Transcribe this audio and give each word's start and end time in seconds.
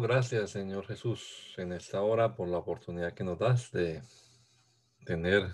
Gracias, 0.00 0.50
Señor 0.50 0.86
Jesús, 0.86 1.54
en 1.56 1.72
esta 1.72 2.00
hora 2.02 2.34
por 2.34 2.48
la 2.48 2.58
oportunidad 2.58 3.12
que 3.12 3.24
nos 3.24 3.38
das 3.38 3.72
de 3.72 4.00
tener 5.04 5.50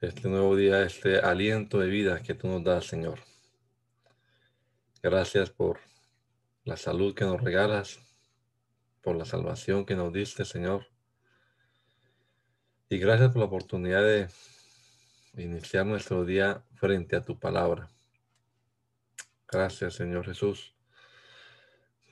este 0.00 0.28
nuevo 0.28 0.56
día, 0.56 0.82
este 0.82 1.20
aliento 1.20 1.78
de 1.78 1.88
vida 1.88 2.22
que 2.22 2.34
tú 2.34 2.48
nos 2.48 2.64
das, 2.64 2.86
Señor. 2.86 3.20
Gracias 5.02 5.50
por 5.50 5.78
la 6.64 6.76
salud 6.76 7.14
que 7.14 7.24
nos 7.24 7.40
regalas, 7.40 8.00
por 9.00 9.16
la 9.16 9.24
salvación 9.24 9.86
que 9.86 9.94
nos 9.94 10.12
diste, 10.12 10.44
Señor. 10.44 10.86
Y 12.88 12.98
gracias 12.98 13.30
por 13.30 13.38
la 13.38 13.46
oportunidad 13.46 14.02
de 14.02 14.28
iniciar 15.36 15.86
nuestro 15.86 16.24
día 16.24 16.64
frente 16.74 17.16
a 17.16 17.22
tu 17.22 17.38
palabra. 17.38 17.88
Gracias, 19.46 19.94
Señor 19.94 20.26
Jesús 20.26 20.73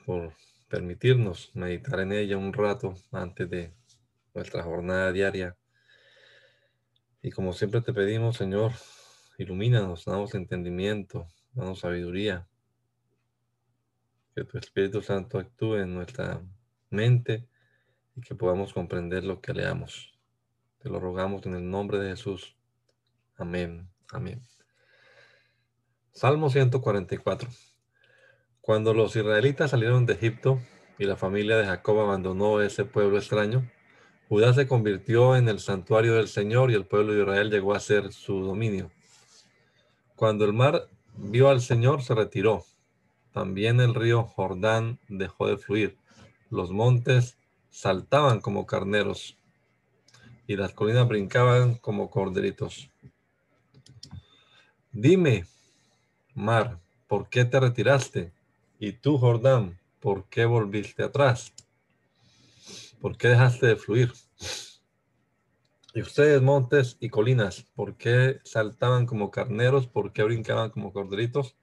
por 0.05 0.33
permitirnos 0.69 1.51
meditar 1.53 1.99
en 1.99 2.11
ella 2.11 2.37
un 2.37 2.53
rato 2.53 2.95
antes 3.11 3.49
de 3.49 3.73
nuestra 4.33 4.63
jornada 4.63 5.11
diaria. 5.11 5.55
Y 7.21 7.31
como 7.31 7.53
siempre 7.53 7.81
te 7.81 7.93
pedimos, 7.93 8.37
Señor, 8.37 8.71
ilumínanos, 9.37 10.05
danos 10.05 10.33
entendimiento, 10.33 11.27
danos 11.53 11.79
sabiduría. 11.79 12.47
Que 14.35 14.43
tu 14.43 14.57
Espíritu 14.57 15.01
Santo 15.01 15.37
actúe 15.37 15.75
en 15.75 15.93
nuestra 15.93 16.41
mente 16.89 17.47
y 18.15 18.21
que 18.21 18.35
podamos 18.35 18.73
comprender 18.73 19.23
lo 19.23 19.41
que 19.41 19.53
leamos. 19.53 20.19
Te 20.79 20.89
lo 20.89 20.99
rogamos 20.99 21.45
en 21.45 21.55
el 21.55 21.69
nombre 21.69 21.99
de 21.99 22.09
Jesús. 22.09 22.57
Amén. 23.37 23.89
Amén. 24.11 24.41
Salmo 26.11 26.49
144. 26.49 27.49
Cuando 28.63 28.93
los 28.93 29.13
israelitas 29.13 29.71
salieron 29.71 30.05
de 30.05 30.13
Egipto 30.13 30.57
y 30.97 31.03
la 31.03 31.17
familia 31.17 31.57
de 31.57 31.65
Jacob 31.65 31.99
abandonó 31.99 32.61
ese 32.61 32.85
pueblo 32.85 33.17
extraño, 33.17 33.69
Judá 34.29 34.53
se 34.53 34.69
convirtió 34.69 35.35
en 35.35 35.49
el 35.49 35.59
santuario 35.59 36.13
del 36.15 36.29
Señor 36.29 36.71
y 36.71 36.75
el 36.75 36.85
pueblo 36.85 37.11
de 37.11 37.23
Israel 37.23 37.51
llegó 37.51 37.73
a 37.73 37.81
ser 37.81 38.13
su 38.13 38.39
dominio. 38.39 38.89
Cuando 40.15 40.45
el 40.45 40.53
mar 40.53 40.87
vio 41.17 41.49
al 41.49 41.59
Señor, 41.59 42.03
se 42.03 42.15
retiró. 42.15 42.63
También 43.33 43.81
el 43.81 43.93
río 43.93 44.23
Jordán 44.23 44.97
dejó 45.09 45.47
de 45.47 45.57
fluir. 45.57 45.97
Los 46.49 46.71
montes 46.71 47.37
saltaban 47.69 48.39
como 48.39 48.65
carneros 48.65 49.37
y 50.47 50.55
las 50.55 50.71
colinas 50.71 51.09
brincaban 51.09 51.75
como 51.75 52.09
corderitos. 52.09 52.89
Dime, 54.93 55.47
mar, 56.33 56.79
¿por 57.09 57.27
qué 57.27 57.43
te 57.43 57.59
retiraste? 57.59 58.31
Y 58.85 58.91
tú, 58.91 59.17
Jordán, 59.17 59.79
¿por 60.01 60.27
qué 60.27 60.43
volviste 60.43 61.03
atrás? 61.03 61.53
¿Por 62.99 63.17
qué 63.17 63.29
dejaste 63.29 63.65
de 63.67 63.75
fluir? 63.77 64.11
Y 65.93 66.01
ustedes, 66.01 66.41
montes 66.41 66.97
y 66.99 67.07
colinas, 67.07 67.61
¿por 67.75 67.95
qué 67.95 68.41
saltaban 68.43 69.05
como 69.05 69.31
carneros? 69.31 69.87
¿Por 69.87 70.11
qué 70.11 70.23
brincaban 70.23 70.69
como 70.69 70.91
corderitos? 70.91 71.55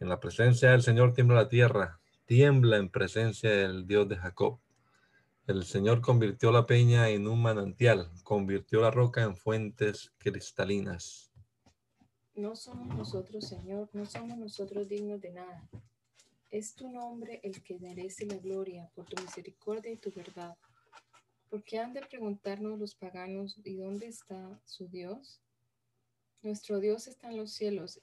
En 0.00 0.08
la 0.08 0.18
presencia 0.18 0.72
del 0.72 0.82
Señor 0.82 1.14
tiembla 1.14 1.36
la 1.36 1.48
tierra, 1.48 2.00
tiembla 2.26 2.78
en 2.78 2.88
presencia 2.88 3.50
del 3.50 3.86
Dios 3.86 4.08
de 4.08 4.16
Jacob. 4.16 4.58
El 5.46 5.62
Señor 5.62 6.00
convirtió 6.00 6.50
la 6.50 6.66
peña 6.66 7.10
en 7.10 7.28
un 7.28 7.40
manantial, 7.40 8.10
convirtió 8.24 8.80
la 8.80 8.90
roca 8.90 9.22
en 9.22 9.36
fuentes 9.36 10.12
cristalinas. 10.18 11.30
No 12.34 12.56
somos 12.56 12.88
nosotros, 12.88 13.46
Señor, 13.46 13.88
no 13.92 14.04
somos 14.04 14.36
nosotros 14.36 14.88
dignos 14.88 15.20
de 15.20 15.30
nada 15.30 15.70
es 16.54 16.76
tu 16.76 16.88
nombre 16.88 17.40
el 17.42 17.64
que 17.64 17.80
merece 17.80 18.26
la 18.26 18.36
gloria 18.36 18.88
por 18.94 19.06
tu 19.06 19.20
misericordia 19.20 19.90
y 19.90 19.96
tu 19.96 20.12
verdad. 20.12 20.56
¿Por 21.50 21.64
qué 21.64 21.80
han 21.80 21.92
de 21.92 22.00
preguntarnos 22.00 22.78
los 22.78 22.94
paganos 22.94 23.58
y 23.64 23.74
dónde 23.74 24.06
está 24.06 24.60
su 24.64 24.86
Dios? 24.86 25.40
Nuestro 26.42 26.78
Dios 26.78 27.08
está 27.08 27.28
en 27.28 27.38
los 27.38 27.50
cielos 27.50 28.00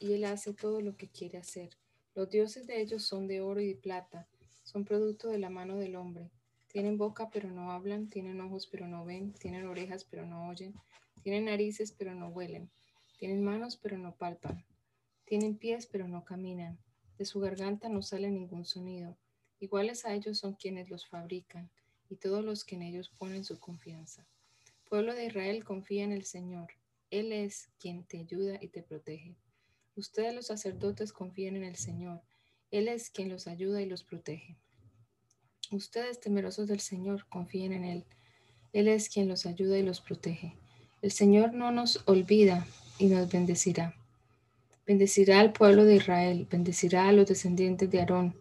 y 0.00 0.14
Él 0.14 0.24
hace 0.24 0.54
todo 0.54 0.80
lo 0.80 0.96
que 0.96 1.08
quiere 1.08 1.38
hacer. 1.38 1.70
Los 2.16 2.28
dioses 2.30 2.66
de 2.66 2.80
ellos 2.80 3.04
son 3.04 3.28
de 3.28 3.42
oro 3.42 3.60
y 3.60 3.68
de 3.68 3.76
plata, 3.76 4.26
son 4.64 4.84
producto 4.84 5.28
de 5.28 5.38
la 5.38 5.48
mano 5.48 5.76
del 5.76 5.94
hombre. 5.94 6.32
Tienen 6.66 6.98
boca 6.98 7.30
pero 7.30 7.48
no 7.48 7.70
hablan, 7.70 8.08
tienen 8.08 8.40
ojos 8.40 8.66
pero 8.66 8.88
no 8.88 9.04
ven, 9.04 9.32
tienen 9.34 9.68
orejas 9.68 10.02
pero 10.02 10.26
no 10.26 10.48
oyen, 10.48 10.74
tienen 11.22 11.44
narices 11.44 11.92
pero 11.92 12.12
no 12.12 12.26
huelen, 12.26 12.72
tienen 13.20 13.44
manos 13.44 13.76
pero 13.76 13.98
no 13.98 14.16
palpan, 14.16 14.64
tienen 15.26 15.56
pies 15.56 15.86
pero 15.86 16.08
no 16.08 16.24
caminan 16.24 16.76
de 17.18 17.24
su 17.24 17.40
garganta 17.40 17.88
no 17.88 18.00
sale 18.00 18.30
ningún 18.30 18.64
sonido. 18.64 19.18
Iguales 19.60 20.04
a 20.04 20.14
ellos 20.14 20.38
son 20.38 20.54
quienes 20.54 20.88
los 20.88 21.06
fabrican 21.06 21.68
y 22.08 22.16
todos 22.16 22.44
los 22.44 22.64
que 22.64 22.76
en 22.76 22.82
ellos 22.82 23.10
ponen 23.10 23.44
su 23.44 23.58
confianza. 23.58 24.26
Pueblo 24.88 25.14
de 25.14 25.26
Israel, 25.26 25.64
confía 25.64 26.04
en 26.04 26.12
el 26.12 26.24
Señor. 26.24 26.68
Él 27.10 27.32
es 27.32 27.70
quien 27.78 28.04
te 28.04 28.20
ayuda 28.20 28.58
y 28.60 28.68
te 28.68 28.82
protege. 28.82 29.36
Ustedes 29.96 30.32
los 30.32 30.46
sacerdotes 30.46 31.12
confían 31.12 31.56
en 31.56 31.64
el 31.64 31.76
Señor. 31.76 32.22
Él 32.70 32.86
es 32.86 33.10
quien 33.10 33.28
los 33.28 33.48
ayuda 33.48 33.82
y 33.82 33.86
los 33.86 34.04
protege. 34.04 34.56
Ustedes 35.72 36.20
temerosos 36.20 36.68
del 36.68 36.80
Señor, 36.80 37.26
confíen 37.28 37.72
en 37.72 37.84
Él. 37.84 38.04
Él 38.72 38.88
es 38.88 39.08
quien 39.08 39.28
los 39.28 39.44
ayuda 39.44 39.76
y 39.78 39.82
los 39.82 40.00
protege. 40.00 40.56
El 41.02 41.10
Señor 41.10 41.52
no 41.52 41.72
nos 41.72 42.02
olvida 42.06 42.66
y 42.98 43.06
nos 43.06 43.30
bendecirá. 43.30 43.97
Bendecirá 44.88 45.40
al 45.40 45.52
pueblo 45.52 45.84
de 45.84 45.96
Israel, 45.96 46.46
bendecirá 46.50 47.08
a 47.10 47.12
los 47.12 47.26
descendientes 47.26 47.90
de 47.90 48.00
Aarón, 48.00 48.34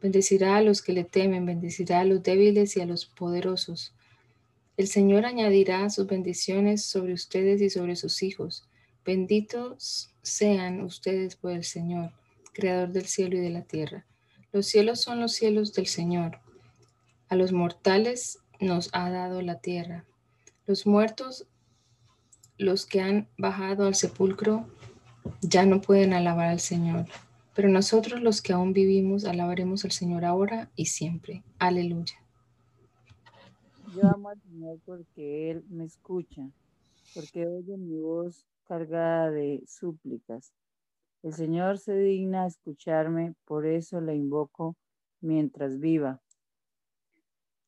bendecirá 0.00 0.56
a 0.56 0.60
los 0.60 0.82
que 0.82 0.92
le 0.92 1.04
temen, 1.04 1.46
bendecirá 1.46 2.00
a 2.00 2.04
los 2.04 2.24
débiles 2.24 2.76
y 2.76 2.80
a 2.80 2.86
los 2.86 3.06
poderosos. 3.06 3.94
El 4.76 4.88
Señor 4.88 5.26
añadirá 5.26 5.88
sus 5.90 6.08
bendiciones 6.08 6.84
sobre 6.84 7.12
ustedes 7.12 7.62
y 7.62 7.70
sobre 7.70 7.94
sus 7.94 8.24
hijos. 8.24 8.68
Benditos 9.04 10.12
sean 10.22 10.80
ustedes 10.80 11.36
por 11.36 11.52
el 11.52 11.62
Señor, 11.62 12.10
Creador 12.52 12.88
del 12.88 13.06
cielo 13.06 13.36
y 13.36 13.40
de 13.40 13.50
la 13.50 13.62
tierra. 13.62 14.04
Los 14.50 14.66
cielos 14.66 15.00
son 15.00 15.20
los 15.20 15.34
cielos 15.34 15.72
del 15.72 15.86
Señor. 15.86 16.40
A 17.28 17.36
los 17.36 17.52
mortales 17.52 18.40
nos 18.58 18.90
ha 18.92 19.08
dado 19.08 19.40
la 19.40 19.60
tierra. 19.60 20.04
Los 20.66 20.84
muertos, 20.84 21.46
los 22.58 22.86
que 22.86 23.00
han 23.00 23.28
bajado 23.38 23.86
al 23.86 23.94
sepulcro, 23.94 24.66
ya 25.40 25.66
no 25.66 25.80
pueden 25.80 26.12
alabar 26.12 26.48
al 26.48 26.60
Señor, 26.60 27.06
pero 27.54 27.68
nosotros 27.68 28.20
los 28.20 28.40
que 28.40 28.52
aún 28.52 28.72
vivimos 28.72 29.24
alabaremos 29.24 29.84
al 29.84 29.92
Señor 29.92 30.24
ahora 30.24 30.70
y 30.76 30.86
siempre. 30.86 31.42
Aleluya. 31.58 32.14
Yo 33.94 34.08
amo 34.08 34.30
al 34.30 34.40
Señor 34.40 34.78
porque 34.86 35.50
Él 35.50 35.64
me 35.68 35.84
escucha, 35.84 36.48
porque 37.14 37.46
oye 37.46 37.76
mi 37.76 37.98
voz 37.98 38.46
cargada 38.64 39.30
de 39.30 39.62
súplicas. 39.66 40.52
El 41.22 41.34
Señor 41.34 41.78
se 41.78 41.94
digna 41.96 42.44
a 42.44 42.46
escucharme, 42.46 43.34
por 43.44 43.66
eso 43.66 44.00
le 44.00 44.16
invoco 44.16 44.76
mientras 45.20 45.78
viva. 45.78 46.20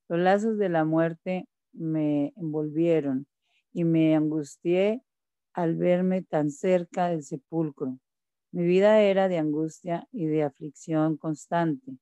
Los 0.08 0.18
lazos 0.18 0.58
de 0.58 0.68
la 0.68 0.84
muerte 0.84 1.46
me 1.72 2.32
envolvieron 2.36 3.26
y 3.72 3.84
me 3.84 4.16
angustié 4.16 5.02
al 5.54 5.76
verme 5.76 6.22
tan 6.22 6.50
cerca 6.50 7.08
del 7.08 7.22
sepulcro. 7.22 7.98
Mi 8.50 8.64
vida 8.64 9.00
era 9.00 9.28
de 9.28 9.38
angustia 9.38 10.06
y 10.12 10.26
de 10.26 10.42
aflicción 10.42 11.16
constante, 11.16 11.96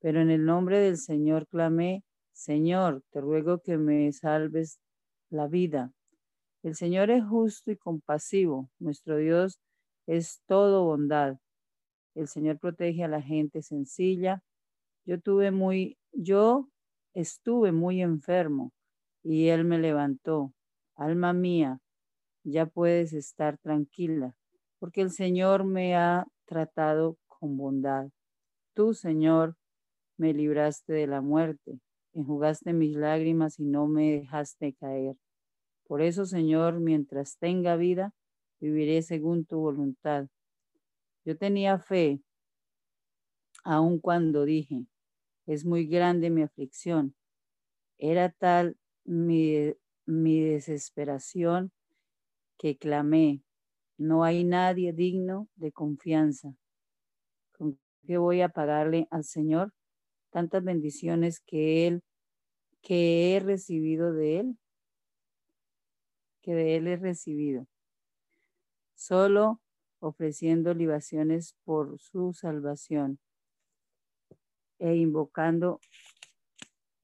pero 0.00 0.20
en 0.20 0.30
el 0.30 0.44
nombre 0.44 0.78
del 0.78 0.96
Señor 0.96 1.46
clamé, 1.46 2.04
Señor, 2.32 3.02
te 3.10 3.20
ruego 3.20 3.60
que 3.60 3.78
me 3.78 4.12
salves 4.12 4.78
la 5.30 5.46
vida. 5.46 5.92
El 6.62 6.74
Señor 6.74 7.10
es 7.10 7.24
justo 7.24 7.70
y 7.70 7.76
compasivo, 7.76 8.68
nuestro 8.78 9.16
Dios 9.16 9.58
es 10.06 10.42
todo 10.46 10.84
bondad. 10.84 11.38
El 12.14 12.28
Señor 12.28 12.58
protege 12.58 13.04
a 13.04 13.08
la 13.08 13.22
gente 13.22 13.62
sencilla. 13.62 14.42
Yo 15.04 15.20
tuve 15.20 15.50
muy, 15.50 15.98
yo 16.12 16.68
estuve 17.14 17.72
muy 17.72 18.02
enfermo 18.02 18.72
y 19.22 19.48
él 19.48 19.64
me 19.64 19.78
levantó. 19.78 20.52
Alma 20.94 21.32
mía, 21.32 21.78
ya 22.50 22.66
puedes 22.66 23.12
estar 23.12 23.58
tranquila, 23.58 24.34
porque 24.78 25.00
el 25.00 25.10
Señor 25.10 25.64
me 25.64 25.96
ha 25.96 26.26
tratado 26.44 27.18
con 27.26 27.56
bondad. 27.56 28.08
Tú, 28.74 28.94
Señor, 28.94 29.56
me 30.16 30.32
libraste 30.32 30.92
de 30.92 31.06
la 31.06 31.20
muerte, 31.20 31.80
enjugaste 32.12 32.72
mis 32.72 32.96
lágrimas 32.96 33.58
y 33.58 33.64
no 33.64 33.88
me 33.88 34.12
dejaste 34.12 34.74
caer. 34.74 35.16
Por 35.86 36.02
eso, 36.02 36.24
Señor, 36.24 36.80
mientras 36.80 37.36
tenga 37.38 37.76
vida, 37.76 38.12
viviré 38.60 39.02
según 39.02 39.44
tu 39.44 39.58
voluntad. 39.58 40.28
Yo 41.24 41.36
tenía 41.36 41.78
fe, 41.78 42.20
aun 43.64 43.98
cuando 43.98 44.44
dije, 44.44 44.86
es 45.46 45.64
muy 45.64 45.86
grande 45.86 46.30
mi 46.30 46.42
aflicción. 46.42 47.14
Era 47.98 48.30
tal 48.30 48.76
mi, 49.04 49.72
mi 50.06 50.40
desesperación 50.40 51.72
que 52.58 52.76
clamé, 52.76 53.42
no 53.98 54.24
hay 54.24 54.44
nadie 54.44 54.92
digno 54.92 55.48
de 55.56 55.72
confianza. 55.72 56.54
¿Con 57.52 57.78
qué 58.06 58.18
voy 58.18 58.42
a 58.42 58.48
pagarle 58.48 59.08
al 59.10 59.24
Señor 59.24 59.72
tantas 60.30 60.62
bendiciones 60.62 61.40
que 61.40 61.86
Él, 61.86 62.02
que 62.82 63.36
he 63.36 63.40
recibido 63.40 64.12
de 64.12 64.40
Él? 64.40 64.58
Que 66.42 66.54
de 66.54 66.76
Él 66.76 66.86
he 66.88 66.96
recibido. 66.96 67.66
Solo 68.94 69.60
ofreciendo 70.00 70.74
libaciones 70.74 71.56
por 71.64 71.98
su 71.98 72.32
salvación 72.32 73.18
e 74.78 74.94
invocando 74.94 75.80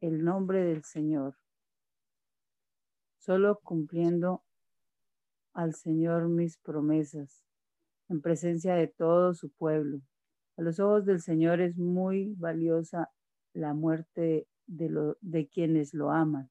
el 0.01 0.25
nombre 0.25 0.65
del 0.65 0.85
Señor. 0.85 1.37
Solo 3.19 3.61
cumpliendo 3.63 4.43
al 5.55 5.75
Señor 5.75 6.29
mis 6.29 6.59
promesas 6.59 7.43
en 8.09 8.21
presencia 8.21 8.75
de 8.75 8.89
todo 8.89 9.35
su 9.35 9.51
pueblo. 9.51 10.01
A 10.57 10.63
los 10.63 10.81
ojos 10.81 11.05
del 11.07 11.21
Señor 11.21 11.61
es 11.61 11.77
muy 11.79 12.35
valiosa 12.37 13.11
la 13.55 13.75
muerte 13.75 14.47
de, 14.67 14.89
lo, 14.91 15.17
de 15.21 15.49
quienes 15.49 15.95
lo 15.95 16.11
aman. 16.11 16.51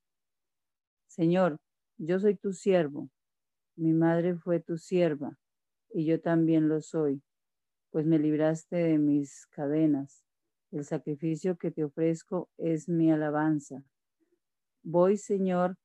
Señor, 1.07 1.57
yo 1.98 2.19
soy 2.19 2.36
tu 2.36 2.53
siervo, 2.53 3.09
mi 3.75 3.94
madre 3.94 4.36
fue 4.36 4.59
tu 4.59 4.77
sierva, 4.77 5.38
y 5.94 6.06
yo 6.06 6.19
también 6.21 6.68
lo 6.68 6.81
soy, 6.81 7.21
pues 7.92 8.06
me 8.06 8.18
libraste 8.18 8.77
de 8.77 8.98
mis 8.98 9.45
cadenas. 9.48 10.24
El 10.71 10.86
sacrificio 10.86 11.57
que 11.57 11.69
te 11.69 11.83
ofrezco 11.83 12.50
es 12.57 12.88
mi 12.88 13.12
alabanza. 13.12 13.83
Voy, 14.83 15.18
Señor, 15.18 15.77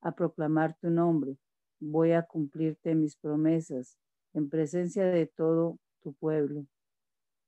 a 0.00 0.14
proclamar 0.14 0.76
tu 0.78 0.90
nombre 0.90 1.38
voy 1.82 2.12
a 2.12 2.22
cumplirte 2.22 2.94
mis 2.94 3.16
promesas 3.16 3.98
en 4.34 4.48
presencia 4.48 5.04
de 5.04 5.26
todo 5.26 5.78
tu 6.00 6.12
pueblo, 6.14 6.66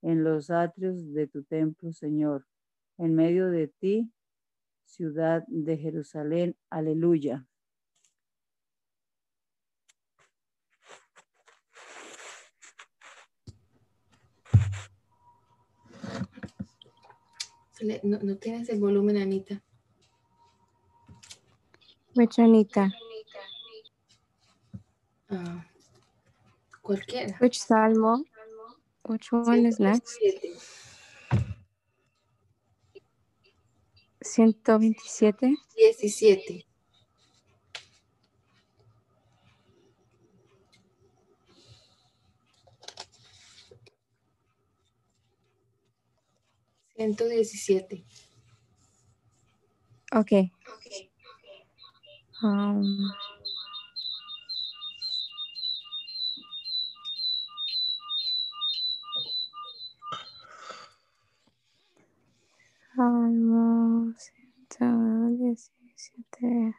en 0.03 0.25
los 0.25 0.51
atrios 0.51 1.13
de 1.13 1.27
tu 1.27 1.45
templo, 1.45 1.93
Señor, 1.93 2.45
en 2.99 3.15
medio 3.15 3.49
de 3.49 3.69
ti, 3.69 4.13
ciudad 4.85 5.45
de 5.47 5.77
Jerusalén. 5.77 6.57
Aleluya. 6.69 7.47
No, 18.03 18.37
tienes 18.37 18.69
el 18.71 18.81
volumen, 18.81 19.19
Anita. 19.19 19.63
Mucho, 22.15 22.43
Anita. 22.43 22.91
Ah, 25.35 25.65
cualquiera. 26.83 27.37
Which 27.41 27.59
salmo? 27.61 28.23
Which 29.09 29.33
one 29.33 29.67
is 29.67 29.81
next? 29.81 30.17
127. 34.23 35.57
17. 35.77 36.65
Ciento 46.97 47.27
diecisiete. 47.29 48.05
Okay. 50.13 50.53
Um, 52.43 53.13
Salmo 62.95 64.15
117. 64.79 66.77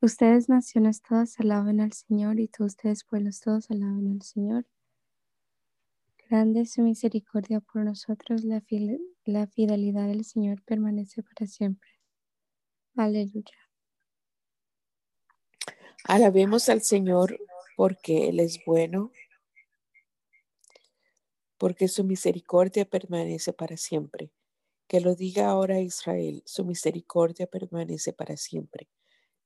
Ustedes 0.00 0.48
naciones 0.48 1.02
todas 1.02 1.38
alaben 1.38 1.80
al 1.80 1.92
Señor 1.92 2.40
y 2.40 2.48
todos 2.48 2.72
ustedes 2.72 3.04
pueblos 3.04 3.38
todos 3.40 3.70
alaben 3.70 4.10
al 4.10 4.22
Señor. 4.22 4.66
Grande 6.28 6.62
es 6.62 6.72
su 6.72 6.82
misericordia 6.82 7.60
por 7.60 7.84
nosotros, 7.84 8.42
la, 8.42 8.60
la 9.24 9.46
fidelidad 9.46 10.08
del 10.08 10.24
Señor 10.24 10.60
permanece 10.62 11.22
para 11.22 11.46
siempre. 11.46 11.90
Aleluya. 12.96 13.54
Alabemos 16.02 16.68
al 16.68 16.82
Señor 16.82 17.38
porque 17.76 18.30
Él 18.30 18.40
es 18.40 18.58
bueno 18.66 19.12
porque 21.58 21.88
su 21.88 22.04
misericordia 22.04 22.84
permanece 22.84 23.52
para 23.52 23.76
siempre. 23.76 24.30
Que 24.88 25.00
lo 25.00 25.14
diga 25.14 25.48
ahora 25.48 25.80
Israel, 25.80 26.42
su 26.46 26.64
misericordia 26.64 27.46
permanece 27.46 28.12
para 28.12 28.36
siempre. 28.36 28.88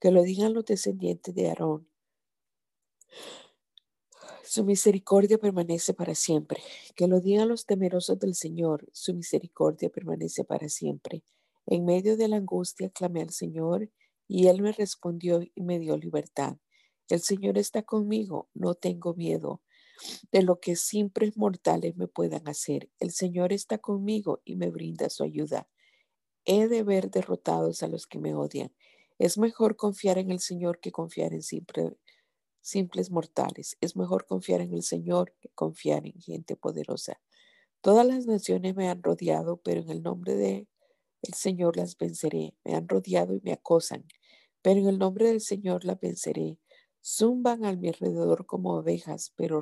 Que 0.00 0.11
lo 0.11 0.23
digan 0.23 0.55
los 0.55 0.64
descendientes 0.64 1.35
de 1.35 1.49
Aarón. 1.49 1.88
Su 4.45 4.64
misericordia 4.64 5.38
permanece 5.38 5.95
para 5.95 6.14
siempre. 6.14 6.61
Que 6.97 7.07
lo 7.07 7.21
digan 7.21 7.49
los 7.49 7.67
temerosos 7.67 8.19
del 8.19 8.35
Señor, 8.35 8.87
su 8.93 9.14
misericordia 9.14 9.88
permanece 9.88 10.45
para 10.45 10.69
siempre. 10.69 11.23
En 11.67 11.85
medio 11.85 12.17
de 12.17 12.29
la 12.29 12.37
angustia 12.37 12.90
clamé 12.90 13.23
al 13.23 13.31
Señor 13.31 13.88
y 14.26 14.49
Él 14.49 14.61
me 14.61 14.73
respondió 14.73 15.40
y 15.55 15.62
me 15.62 15.79
dio 15.79 15.97
libertad. 15.97 16.57
El 17.09 17.21
Señor 17.21 17.59
está 17.59 17.83
conmigo, 17.83 18.49
no 18.55 18.75
tengo 18.75 19.14
miedo 19.14 19.62
de 20.33 20.42
lo 20.42 20.61
que 20.61 20.76
simples 20.76 21.37
mortales 21.37 21.97
me 21.97 22.09
puedan 22.09 22.49
hacer. 22.49 22.90
El 22.99 23.11
Señor 23.11 23.52
está 23.52 23.78
conmigo 23.78 24.40
y 24.45 24.57
me 24.57 24.71
brinda 24.71 25.11
su 25.11 25.23
ayuda. 25.23 25.69
He 26.45 26.69
de 26.69 26.83
ver 26.83 27.11
derrotados 27.11 27.83
a 27.83 27.88
los 27.88 28.07
que 28.07 28.19
me 28.19 28.35
odian. 28.35 28.73
Es 29.19 29.38
mejor 29.38 29.76
confiar 29.76 30.19
en 30.19 30.30
el 30.30 30.40
Señor 30.40 30.80
que 30.80 30.92
confiar 30.92 31.35
en 31.35 31.42
simples 31.42 33.11
mortales. 33.11 33.76
Es 33.80 33.97
mejor 33.97 34.26
confiar 34.26 34.61
en 34.62 34.73
el 34.73 34.83
Señor 34.83 35.35
que 35.40 35.50
confiar 35.50 36.07
en 36.07 36.19
gente 36.21 36.57
poderosa. 36.57 37.21
Todas 37.83 38.07
las 38.07 38.26
naciones 38.26 38.75
me 38.76 38.88
han 38.88 39.02
rodeado, 39.02 39.59
pero 39.59 39.80
en 39.80 39.90
el 39.90 40.02
nombre 40.02 40.35
de 40.35 40.69
el 41.23 41.35
Señor 41.35 41.76
las 41.76 41.99
venceré. 41.99 42.54
Me 42.64 42.75
han 42.75 42.88
rodeado 42.88 43.35
y 43.35 43.40
me 43.42 43.52
acosan, 43.52 44.07
pero 44.62 44.80
en 44.80 44.88
el 44.88 44.99
nombre 44.99 45.28
del 45.28 45.40
Señor 45.40 45.85
las 45.85 46.00
venceré. 46.00 46.59
Zumban 47.02 47.64
a 47.64 47.75
mi 47.76 47.88
alrededor 47.88 48.47
como 48.47 48.75
ovejas, 48.75 49.33
pero 49.37 49.61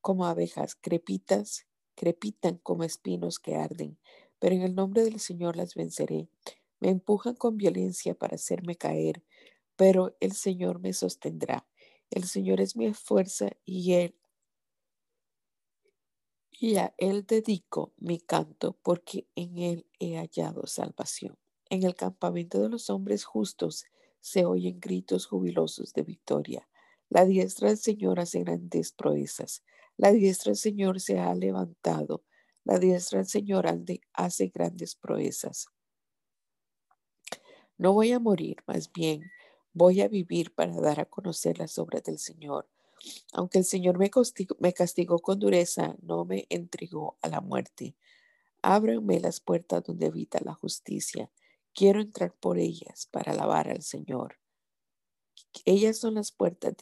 como 0.00 0.26
abejas, 0.26 0.74
crepitas, 0.74 1.66
crepitan 1.94 2.58
como 2.58 2.84
espinos 2.84 3.38
que 3.38 3.56
arden, 3.56 3.98
pero 4.38 4.54
en 4.54 4.62
el 4.62 4.74
nombre 4.74 5.04
del 5.04 5.20
Señor 5.20 5.56
las 5.56 5.74
venceré. 5.74 6.28
Me 6.80 6.88
empujan 6.88 7.34
con 7.34 7.56
violencia 7.56 8.14
para 8.14 8.36
hacerme 8.36 8.76
caer, 8.76 9.22
pero 9.76 10.16
el 10.20 10.32
Señor 10.32 10.80
me 10.80 10.92
sostendrá. 10.92 11.66
El 12.10 12.24
Señor 12.24 12.60
es 12.60 12.76
mi 12.76 12.92
fuerza 12.94 13.50
y 13.64 13.92
él 13.94 14.16
y 16.60 16.76
a 16.76 16.94
él 16.98 17.24
dedico 17.26 17.94
mi 17.96 18.20
canto 18.20 18.76
porque 18.82 19.26
en 19.34 19.56
él 19.58 19.86
he 19.98 20.16
hallado 20.18 20.66
salvación. 20.66 21.38
En 21.70 21.84
el 21.84 21.94
campamento 21.94 22.60
de 22.60 22.68
los 22.68 22.90
hombres 22.90 23.24
justos 23.24 23.86
se 24.20 24.44
oyen 24.44 24.78
gritos 24.78 25.26
jubilosos 25.26 25.94
de 25.94 26.02
victoria. 26.02 26.68
La 27.08 27.24
diestra 27.24 27.68
del 27.68 27.78
Señor 27.78 28.20
hace 28.20 28.40
grandes 28.40 28.92
proezas. 28.92 29.64
La 30.00 30.12
diestra 30.12 30.52
del 30.52 30.56
Señor 30.56 30.98
se 30.98 31.18
ha 31.18 31.34
levantado. 31.34 32.24
La 32.64 32.78
diestra 32.78 33.18
del 33.18 33.28
Señor 33.28 33.66
hace 34.14 34.46
grandes 34.46 34.94
proezas. 34.94 35.66
No 37.76 37.92
voy 37.92 38.12
a 38.12 38.18
morir, 38.18 38.56
más 38.66 38.90
bien 38.90 39.30
voy 39.74 40.00
a 40.00 40.08
vivir 40.08 40.54
para 40.54 40.72
dar 40.80 41.00
a 41.00 41.04
conocer 41.04 41.58
las 41.58 41.78
obras 41.78 42.02
del 42.04 42.18
Señor. 42.18 42.66
Aunque 43.34 43.58
el 43.58 43.66
Señor 43.66 43.98
me 43.98 44.72
castigó, 44.72 45.18
con 45.18 45.38
dureza, 45.38 45.94
no 46.00 46.24
me 46.24 46.46
entregó 46.48 47.18
a 47.20 47.28
la 47.28 47.42
muerte. 47.42 47.94
Ábranme 48.62 49.20
las 49.20 49.40
puertas 49.40 49.84
donde 49.84 50.06
habita 50.06 50.40
la 50.42 50.54
justicia. 50.54 51.30
Quiero 51.74 52.00
entrar 52.00 52.34
por 52.34 52.58
ellas 52.58 53.06
para 53.10 53.32
alabar 53.32 53.68
al 53.68 53.82
Señor. 53.82 54.38
Ellas 55.66 55.98
son 55.98 56.14
las 56.14 56.32
puertas 56.32 56.74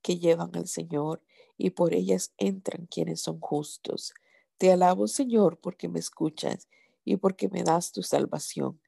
que 0.00 0.18
llevan 0.20 0.54
al 0.54 0.68
Señor 0.68 1.24
y 1.56 1.70
por 1.70 1.94
ellas 1.94 2.32
entran 2.38 2.86
quienes 2.86 3.22
son 3.22 3.40
justos. 3.40 4.14
Te 4.58 4.72
alabo, 4.72 5.08
Señor, 5.08 5.58
porque 5.60 5.88
me 5.88 5.98
escuchas 5.98 6.68
y 7.04 7.16
porque 7.16 7.48
me 7.48 7.62
das 7.64 7.92
tu 7.92 8.02
salvación. 8.02 8.80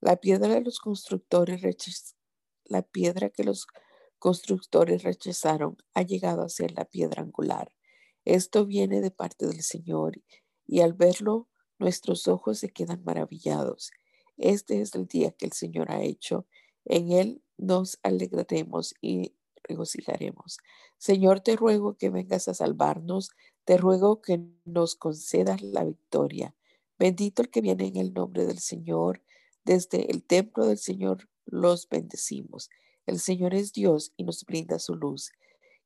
La 0.00 0.16
piedra 0.16 0.54
de 0.54 0.60
los 0.62 0.78
constructores 0.78 1.62
la 2.64 2.82
piedra 2.82 3.30
que 3.30 3.44
los 3.44 3.66
constructores 4.18 5.02
rechazaron 5.02 5.76
ha 5.94 6.02
llegado 6.02 6.42
a 6.42 6.48
ser 6.48 6.72
la 6.72 6.84
piedra 6.84 7.22
angular. 7.22 7.72
Esto 8.24 8.66
viene 8.66 9.00
de 9.00 9.10
parte 9.10 9.46
del 9.46 9.62
Señor 9.62 10.22
y 10.66 10.80
al 10.80 10.92
verlo 10.92 11.48
nuestros 11.78 12.28
ojos 12.28 12.58
se 12.58 12.68
quedan 12.68 13.02
maravillados. 13.02 13.90
Este 14.36 14.80
es 14.80 14.94
el 14.94 15.06
día 15.06 15.32
que 15.32 15.46
el 15.46 15.52
Señor 15.52 15.90
ha 15.90 16.02
hecho. 16.02 16.46
En 16.84 17.10
él 17.12 17.42
nos 17.56 17.98
alegraremos 18.02 18.94
y 19.00 19.34
regocijaremos. 19.70 20.58
Señor, 20.98 21.40
te 21.40 21.56
ruego 21.56 21.96
que 21.96 22.10
vengas 22.10 22.48
a 22.48 22.54
salvarnos. 22.54 23.30
Te 23.64 23.76
ruego 23.76 24.20
que 24.20 24.42
nos 24.64 24.96
concedas 24.96 25.62
la 25.62 25.84
victoria. 25.84 26.54
Bendito 26.98 27.42
el 27.42 27.50
que 27.50 27.60
viene 27.60 27.86
en 27.86 27.96
el 27.96 28.12
nombre 28.12 28.44
del 28.44 28.58
Señor. 28.58 29.22
Desde 29.64 30.10
el 30.10 30.22
templo 30.22 30.66
del 30.66 30.78
Señor 30.78 31.28
los 31.46 31.88
bendecimos. 31.88 32.68
El 33.06 33.18
Señor 33.18 33.54
es 33.54 33.72
Dios 33.72 34.12
y 34.16 34.24
nos 34.24 34.44
brinda 34.44 34.78
su 34.78 34.94
luz. 34.94 35.32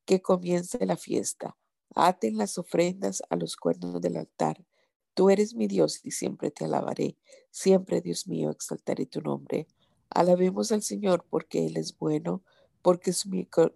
Que 0.05 0.21
comience 0.21 0.85
la 0.85 0.97
fiesta. 0.97 1.57
Aten 1.95 2.37
las 2.37 2.59
ofrendas 2.59 3.23
a 3.31 3.37
los 3.37 3.57
cuernos 3.57 4.01
del 4.01 4.17
altar. 4.17 4.65
Tú 5.15 5.31
eres 5.31 5.55
mi 5.55 5.69
Dios 5.69 6.01
y 6.03 6.11
siempre 6.11 6.51
te 6.51 6.65
alabaré. 6.65 7.17
Siempre, 7.51 8.01
Dios 8.01 8.27
mío, 8.27 8.51
exaltaré 8.51 9.07
tu 9.07 9.21
nombre. 9.21 9.69
Alabemos 10.11 10.73
al 10.73 10.83
Señor 10.83 11.25
porque 11.31 11.67
Él 11.67 11.77
es 11.77 11.97
bueno, 11.97 12.43
porque 12.85 13.15
su 13.15 13.31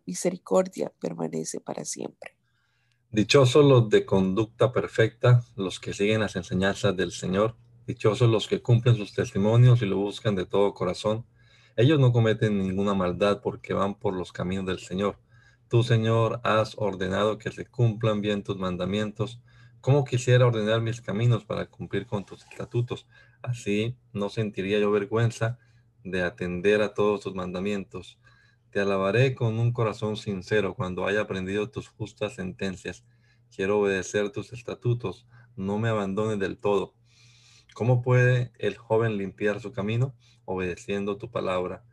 misericordia 0.04 0.92
permanece 1.00 1.60
para 1.60 1.86
siempre. 1.86 2.36
Dichosos 3.10 3.64
los 3.64 3.88
de 3.88 4.04
conducta 4.04 4.70
perfecta, 4.70 5.42
los 5.56 5.80
que 5.80 5.94
siguen 5.94 6.20
las 6.20 6.36
enseñanzas 6.36 6.94
del 6.94 7.10
Señor. 7.10 7.56
Dichosos 7.86 8.28
los 8.28 8.46
que 8.46 8.60
cumplen 8.60 8.96
sus 8.96 9.14
testimonios 9.14 9.80
y 9.80 9.86
lo 9.86 9.96
buscan 9.96 10.34
de 10.34 10.44
todo 10.44 10.74
corazón. 10.74 11.24
Ellos 11.74 11.98
no 11.98 12.12
cometen 12.12 12.58
ninguna 12.58 12.92
maldad 12.92 13.40
porque 13.40 13.72
van 13.72 13.94
por 13.94 14.12
los 14.12 14.30
caminos 14.30 14.66
del 14.66 14.78
Señor. 14.78 15.18
Tú, 15.70 15.82
Señor, 15.82 16.42
has 16.44 16.74
ordenado 16.76 17.38
que 17.38 17.50
se 17.50 17.64
cumplan 17.64 18.20
bien 18.20 18.42
tus 18.42 18.58
mandamientos. 18.58 19.40
¿Cómo 19.80 20.04
quisiera 20.04 20.46
ordenar 20.46 20.82
mis 20.82 21.00
caminos 21.00 21.46
para 21.46 21.64
cumplir 21.64 22.06
con 22.06 22.26
tus 22.26 22.44
estatutos? 22.44 23.06
Así 23.40 23.96
no 24.12 24.28
sentiría 24.28 24.78
yo 24.78 24.90
vergüenza 24.90 25.58
de 26.04 26.22
atender 26.22 26.82
a 26.82 26.92
todos 26.92 27.22
tus 27.22 27.34
mandamientos. 27.34 28.18
Te 28.70 28.80
alabaré 28.80 29.34
con 29.34 29.58
un 29.58 29.72
corazón 29.72 30.16
sincero 30.16 30.74
cuando 30.74 31.06
haya 31.06 31.22
aprendido 31.22 31.70
tus 31.70 31.88
justas 31.88 32.34
sentencias. 32.34 33.04
Quiero 33.54 33.80
obedecer 33.80 34.30
tus 34.30 34.52
estatutos. 34.52 35.26
No 35.56 35.78
me 35.78 35.88
abandones 35.88 36.38
del 36.38 36.58
todo. 36.58 36.94
¿Cómo 37.74 38.02
puede 38.02 38.52
el 38.58 38.76
joven 38.76 39.16
limpiar 39.16 39.60
su 39.60 39.72
camino? 39.72 40.14
obedeciendo 40.48 41.18
tu 41.18 41.30
palabra. 41.30 41.84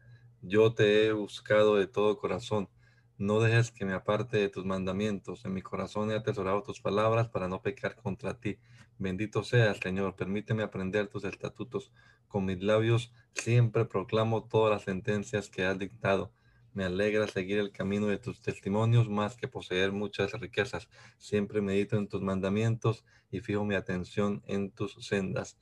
Yo 0.41 0.73
te 0.73 1.05
he 1.05 1.11
buscado 1.11 1.75
de 1.75 1.87
todo 1.87 2.17
corazón. 2.17 2.69
No 3.17 3.41
dejes 3.41 3.71
que 3.71 3.85
me 3.85 3.93
aparte 3.93 4.37
de 4.37 4.49
tus 4.49 4.65
mandamientos. 4.65 5.43
En 5.43 5.53
mi 5.53 5.61
corazón 5.61 6.09
he 6.09 6.15
atesorado 6.15 6.63
tus 6.63 6.79
palabras 6.79 7.27
para 7.27 7.49
no 7.49 7.61
pecar 7.61 7.95
contra 7.97 8.39
ti. 8.39 8.57
Bendito 8.97 9.43
seas, 9.43 9.77
Señor. 9.77 10.15
Permíteme 10.15 10.63
aprender 10.63 11.07
tus 11.07 11.25
estatutos. 11.25 11.91
Con 12.29 12.45
mis 12.45 12.63
labios 12.63 13.11
siempre 13.33 13.83
proclamo 13.83 14.45
todas 14.45 14.71
las 14.71 14.83
sentencias 14.83 15.49
que 15.49 15.65
has 15.65 15.77
dictado. 15.77 16.31
Me 16.75 16.83
alegra 16.83 17.25
seguir 17.25 17.59
el 17.59 17.71
camino 17.71 18.07
de 18.07 18.17
tus 18.17 18.41
testimonios 18.41 19.07
más 19.07 19.37
que 19.37 19.47
poseer 19.47 19.93
muchas 19.93 20.33
riquezas. 20.33 20.89
Siempre 21.17 21.61
medito 21.61 21.95
en 21.95 22.09
tus 22.09 22.21
mandamientos 22.21 23.05
y 23.31 23.39
fijo 23.39 23.63
mi 23.63 23.75
atención 23.75 24.43
en 24.45 24.71
tus 24.71 24.97
sendas. 24.99 25.57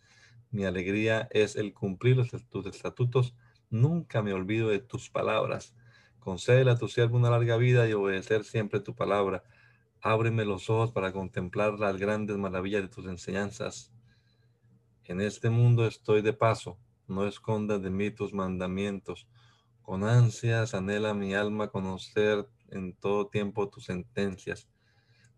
Mi 0.50 0.66
alegría 0.66 1.28
es 1.30 1.56
el 1.56 1.72
cumplir 1.72 2.18
tus 2.50 2.66
estatutos. 2.66 3.36
Nunca 3.70 4.24
me 4.24 4.34
olvido 4.34 4.70
de 4.70 4.80
tus 4.80 5.12
palabras. 5.12 5.76
Concédele 6.18 6.72
a 6.72 6.78
tu 6.80 6.88
siervo 6.88 7.18
una 7.18 7.30
larga 7.30 7.58
vida 7.58 7.88
y 7.88 7.94
obedecer 7.94 8.44
siempre 8.44 8.80
tu 8.80 8.96
palabra. 8.96 9.44
Ábreme 10.02 10.46
los 10.46 10.68
ojos 10.72 10.92
para 10.92 11.14
contemplar 11.14 11.74
las 11.80 11.98
grandes 11.98 12.38
maravillas 12.38 12.82
de 12.82 12.88
tus 12.88 13.06
enseñanzas. 13.06 13.94
En 15.04 15.22
este 15.22 15.52
mundo 15.52 15.86
estoy 15.86 16.24
de 16.24 16.34
paso. 16.34 16.80
No 17.08 17.28
escondas 17.28 17.84
de 17.84 17.92
mí 17.92 18.10
tus 18.10 18.34
mandamientos. 18.34 19.28
Con 19.84 20.04
ansias 20.04 20.74
anhela 20.74 21.14
mi 21.14 21.36
alma 21.36 21.68
conocer 21.68 22.48
en 22.72 22.94
todo 22.94 23.28
tiempo 23.28 23.70
tus 23.70 23.86
sentencias. 23.86 24.68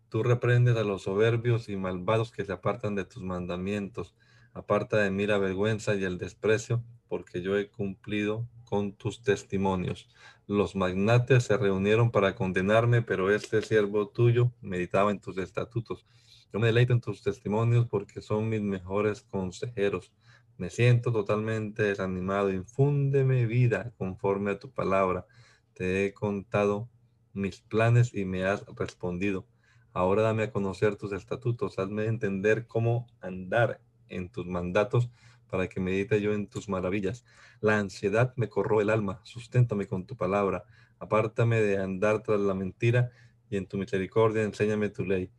Tú 0.08 0.22
reprendes 0.22 0.76
a 0.76 0.84
los 0.84 1.02
soberbios 1.02 1.68
y 1.68 1.76
malvados 1.76 2.32
que 2.32 2.44
se 2.46 2.52
apartan 2.52 2.94
de 2.94 3.04
tus 3.04 3.22
mandamientos 3.22 4.14
Aparta 4.56 4.96
de 4.96 5.10
mí 5.10 5.26
la 5.26 5.36
vergüenza 5.36 5.94
y 5.96 6.04
el 6.04 6.16
desprecio, 6.16 6.82
porque 7.08 7.42
yo 7.42 7.58
he 7.58 7.68
cumplido 7.68 8.48
con 8.64 8.94
tus 8.94 9.20
testimonios. 9.22 10.08
Los 10.46 10.74
magnates 10.74 11.44
se 11.44 11.58
reunieron 11.58 12.10
para 12.10 12.34
condenarme, 12.34 13.02
pero 13.02 13.30
este 13.30 13.60
siervo 13.60 14.08
tuyo 14.08 14.50
meditaba 14.62 15.10
en 15.10 15.20
tus 15.20 15.36
estatutos. 15.36 16.06
Yo 16.54 16.58
me 16.58 16.68
deleito 16.68 16.94
en 16.94 17.02
tus 17.02 17.20
testimonios 17.20 17.86
porque 17.86 18.22
son 18.22 18.48
mis 18.48 18.62
mejores 18.62 19.20
consejeros. 19.20 20.10
Me 20.58 20.70
siento 20.70 21.12
totalmente 21.12 21.82
desanimado. 21.82 22.50
Infúndeme 22.50 23.46
vida 23.46 23.92
conforme 23.98 24.52
a 24.52 24.58
tu 24.58 24.72
palabra. 24.72 25.26
Te 25.74 26.06
he 26.06 26.14
contado 26.14 26.88
mis 27.32 27.60
planes 27.60 28.14
y 28.14 28.24
me 28.24 28.44
has 28.44 28.64
respondido. 28.74 29.46
Ahora 29.92 30.22
dame 30.22 30.44
a 30.44 30.52
conocer 30.52 30.96
tus 30.96 31.12
estatutos. 31.12 31.78
Hazme 31.78 32.06
entender 32.06 32.66
cómo 32.66 33.06
andar 33.20 33.80
en 34.08 34.30
tus 34.30 34.46
mandatos 34.46 35.10
para 35.48 35.68
que 35.68 35.80
medite 35.80 36.20
yo 36.20 36.32
en 36.32 36.48
tus 36.48 36.68
maravillas. 36.68 37.24
La 37.60 37.78
ansiedad 37.78 38.32
me 38.36 38.48
corroe 38.48 38.82
el 38.82 38.90
alma, 38.90 39.20
susténtame 39.24 39.86
con 39.86 40.06
tu 40.06 40.16
palabra, 40.16 40.64
apártame 40.98 41.60
de 41.60 41.78
andar 41.78 42.22
tras 42.22 42.40
la 42.40 42.54
mentira 42.54 43.10
y 43.48 43.56
en 43.56 43.66
tu 43.66 43.78
misericordia 43.78 44.42
enséñame 44.42 44.88
tu 44.88 45.04
ley. 45.04 45.30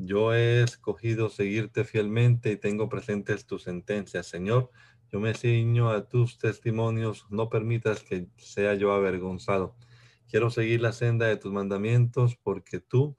Yo 0.00 0.32
he 0.32 0.62
escogido 0.62 1.28
seguirte 1.28 1.82
fielmente 1.82 2.52
y 2.52 2.56
tengo 2.56 2.88
presentes 2.88 3.46
tus 3.46 3.64
sentencias. 3.64 4.28
Señor, 4.28 4.70
yo 5.10 5.18
me 5.18 5.34
ciño 5.34 5.90
a 5.90 6.08
tus 6.08 6.38
testimonios, 6.38 7.26
no 7.30 7.48
permitas 7.48 8.04
que 8.04 8.28
sea 8.36 8.74
yo 8.74 8.92
avergonzado. 8.92 9.76
Quiero 10.28 10.50
seguir 10.50 10.82
la 10.82 10.92
senda 10.92 11.26
de 11.26 11.36
tus 11.36 11.52
mandamientos 11.52 12.36
porque 12.36 12.78
tú 12.78 13.16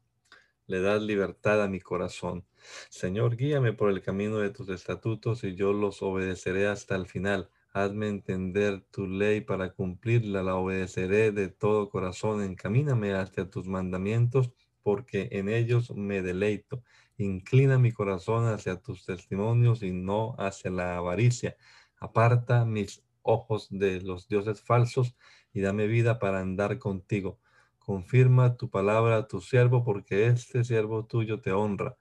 le 0.68 0.80
das 0.80 1.02
libertad 1.02 1.62
a 1.62 1.68
mi 1.68 1.82
corazón. 1.82 2.46
Señor, 2.90 3.36
guíame 3.36 3.74
por 3.74 3.90
el 3.90 4.02
camino 4.02 4.38
de 4.38 4.52
tus 4.52 4.70
estatutos 4.70 5.44
y 5.44 5.56
yo 5.56 5.74
los 5.74 6.02
obedeceré 6.02 6.68
hasta 6.68 6.96
el 6.96 7.08
final. 7.08 7.50
Hazme 7.74 8.08
entender 8.08 8.86
tu 8.92 9.06
ley 9.06 9.42
para 9.42 9.74
cumplirla, 9.74 10.44
la 10.44 10.56
obedeceré 10.56 11.32
de 11.34 11.50
todo 11.50 11.90
corazón. 11.90 12.42
Encamíname 12.42 13.14
hacia 13.16 13.50
tus 13.50 13.68
mandamientos, 13.68 14.52
porque 14.84 15.30
en 15.32 15.50
ellos 15.50 15.92
me 15.92 16.22
deleito. 16.22 16.84
Inclina 17.18 17.78
mi 17.78 17.92
corazón 17.92 18.48
hacia 18.48 18.82
tus 18.82 19.06
testimonios 19.06 19.84
y 19.84 19.92
no 19.92 20.36
hacia 20.38 20.72
la 20.72 20.98
avaricia. 20.98 21.58
Aparta 22.00 22.66
mis 22.66 23.04
ojos 23.22 23.68
de 23.70 24.02
los 24.02 24.28
dioses 24.28 24.62
falsos 24.62 25.16
y 25.54 25.62
dame 25.62 25.88
vida 25.88 26.20
para 26.20 26.40
andar 26.40 26.80
contigo. 26.80 27.40
Confirma 27.78 28.56
tu 28.56 28.70
palabra 28.70 29.18
a 29.18 29.28
tu 29.28 29.42
siervo, 29.42 29.84
porque 29.84 30.28
este 30.28 30.64
siervo 30.64 31.06
tuyo 31.06 31.42
te 31.42 31.52
honra. 31.52 31.98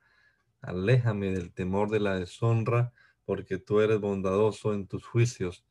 Aléjame 0.61 1.31
del 1.33 1.53
temor 1.53 1.91
de 1.91 2.01
la 2.01 2.19
deshonra, 2.19 2.93
porque 3.25 3.59
tú 3.59 3.81
eres 3.81 4.01
bondadoso 4.01 4.75
en 4.75 4.87
tus 4.87 5.07
juicios. 5.07 5.65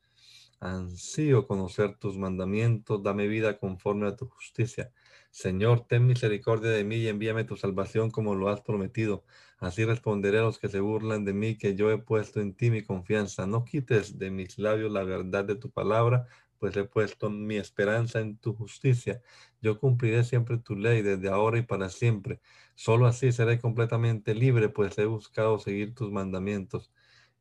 Ansío 0.60 1.46
conocer 1.46 1.96
tus 1.98 2.18
mandamientos, 2.18 3.02
dame 3.02 3.28
vida 3.28 3.58
conforme 3.58 4.08
a 4.08 4.16
tu 4.16 4.26
justicia. 4.26 4.92
Señor, 5.38 5.86
ten 5.86 6.04
misericordia 6.04 6.70
de 6.70 6.82
mí 6.82 6.96
y 6.96 7.06
envíame 7.06 7.44
tu 7.44 7.56
salvación 7.56 8.10
como 8.10 8.34
lo 8.34 8.48
has 8.48 8.60
prometido. 8.60 9.24
Así 9.58 9.84
responderé 9.84 10.38
a 10.40 10.42
los 10.42 10.58
que 10.58 10.68
se 10.68 10.80
burlan 10.80 11.24
de 11.24 11.32
mí, 11.32 11.56
que 11.56 11.76
yo 11.76 11.92
he 11.92 11.98
puesto 11.98 12.40
en 12.40 12.54
ti 12.54 12.72
mi 12.72 12.82
confianza. 12.82 13.46
No 13.46 13.64
quites 13.64 14.18
de 14.18 14.32
mis 14.32 14.58
labios 14.58 14.90
la 14.90 15.04
verdad 15.04 15.44
de 15.44 15.54
tu 15.54 15.70
palabra, 15.70 16.26
pues 16.58 16.76
he 16.76 16.82
puesto 16.82 17.30
mi 17.30 17.54
esperanza 17.56 18.18
en 18.18 18.36
tu 18.36 18.52
justicia. 18.52 19.22
Yo 19.60 19.78
cumpliré 19.78 20.24
siempre 20.24 20.58
tu 20.58 20.74
ley 20.74 21.02
desde 21.02 21.28
ahora 21.28 21.58
y 21.58 21.62
para 21.62 21.88
siempre. 21.88 22.40
Solo 22.74 23.06
así 23.06 23.30
seré 23.30 23.60
completamente 23.60 24.34
libre, 24.34 24.68
pues 24.70 24.98
he 24.98 25.06
buscado 25.06 25.60
seguir 25.60 25.94
tus 25.94 26.10
mandamientos. 26.10 26.90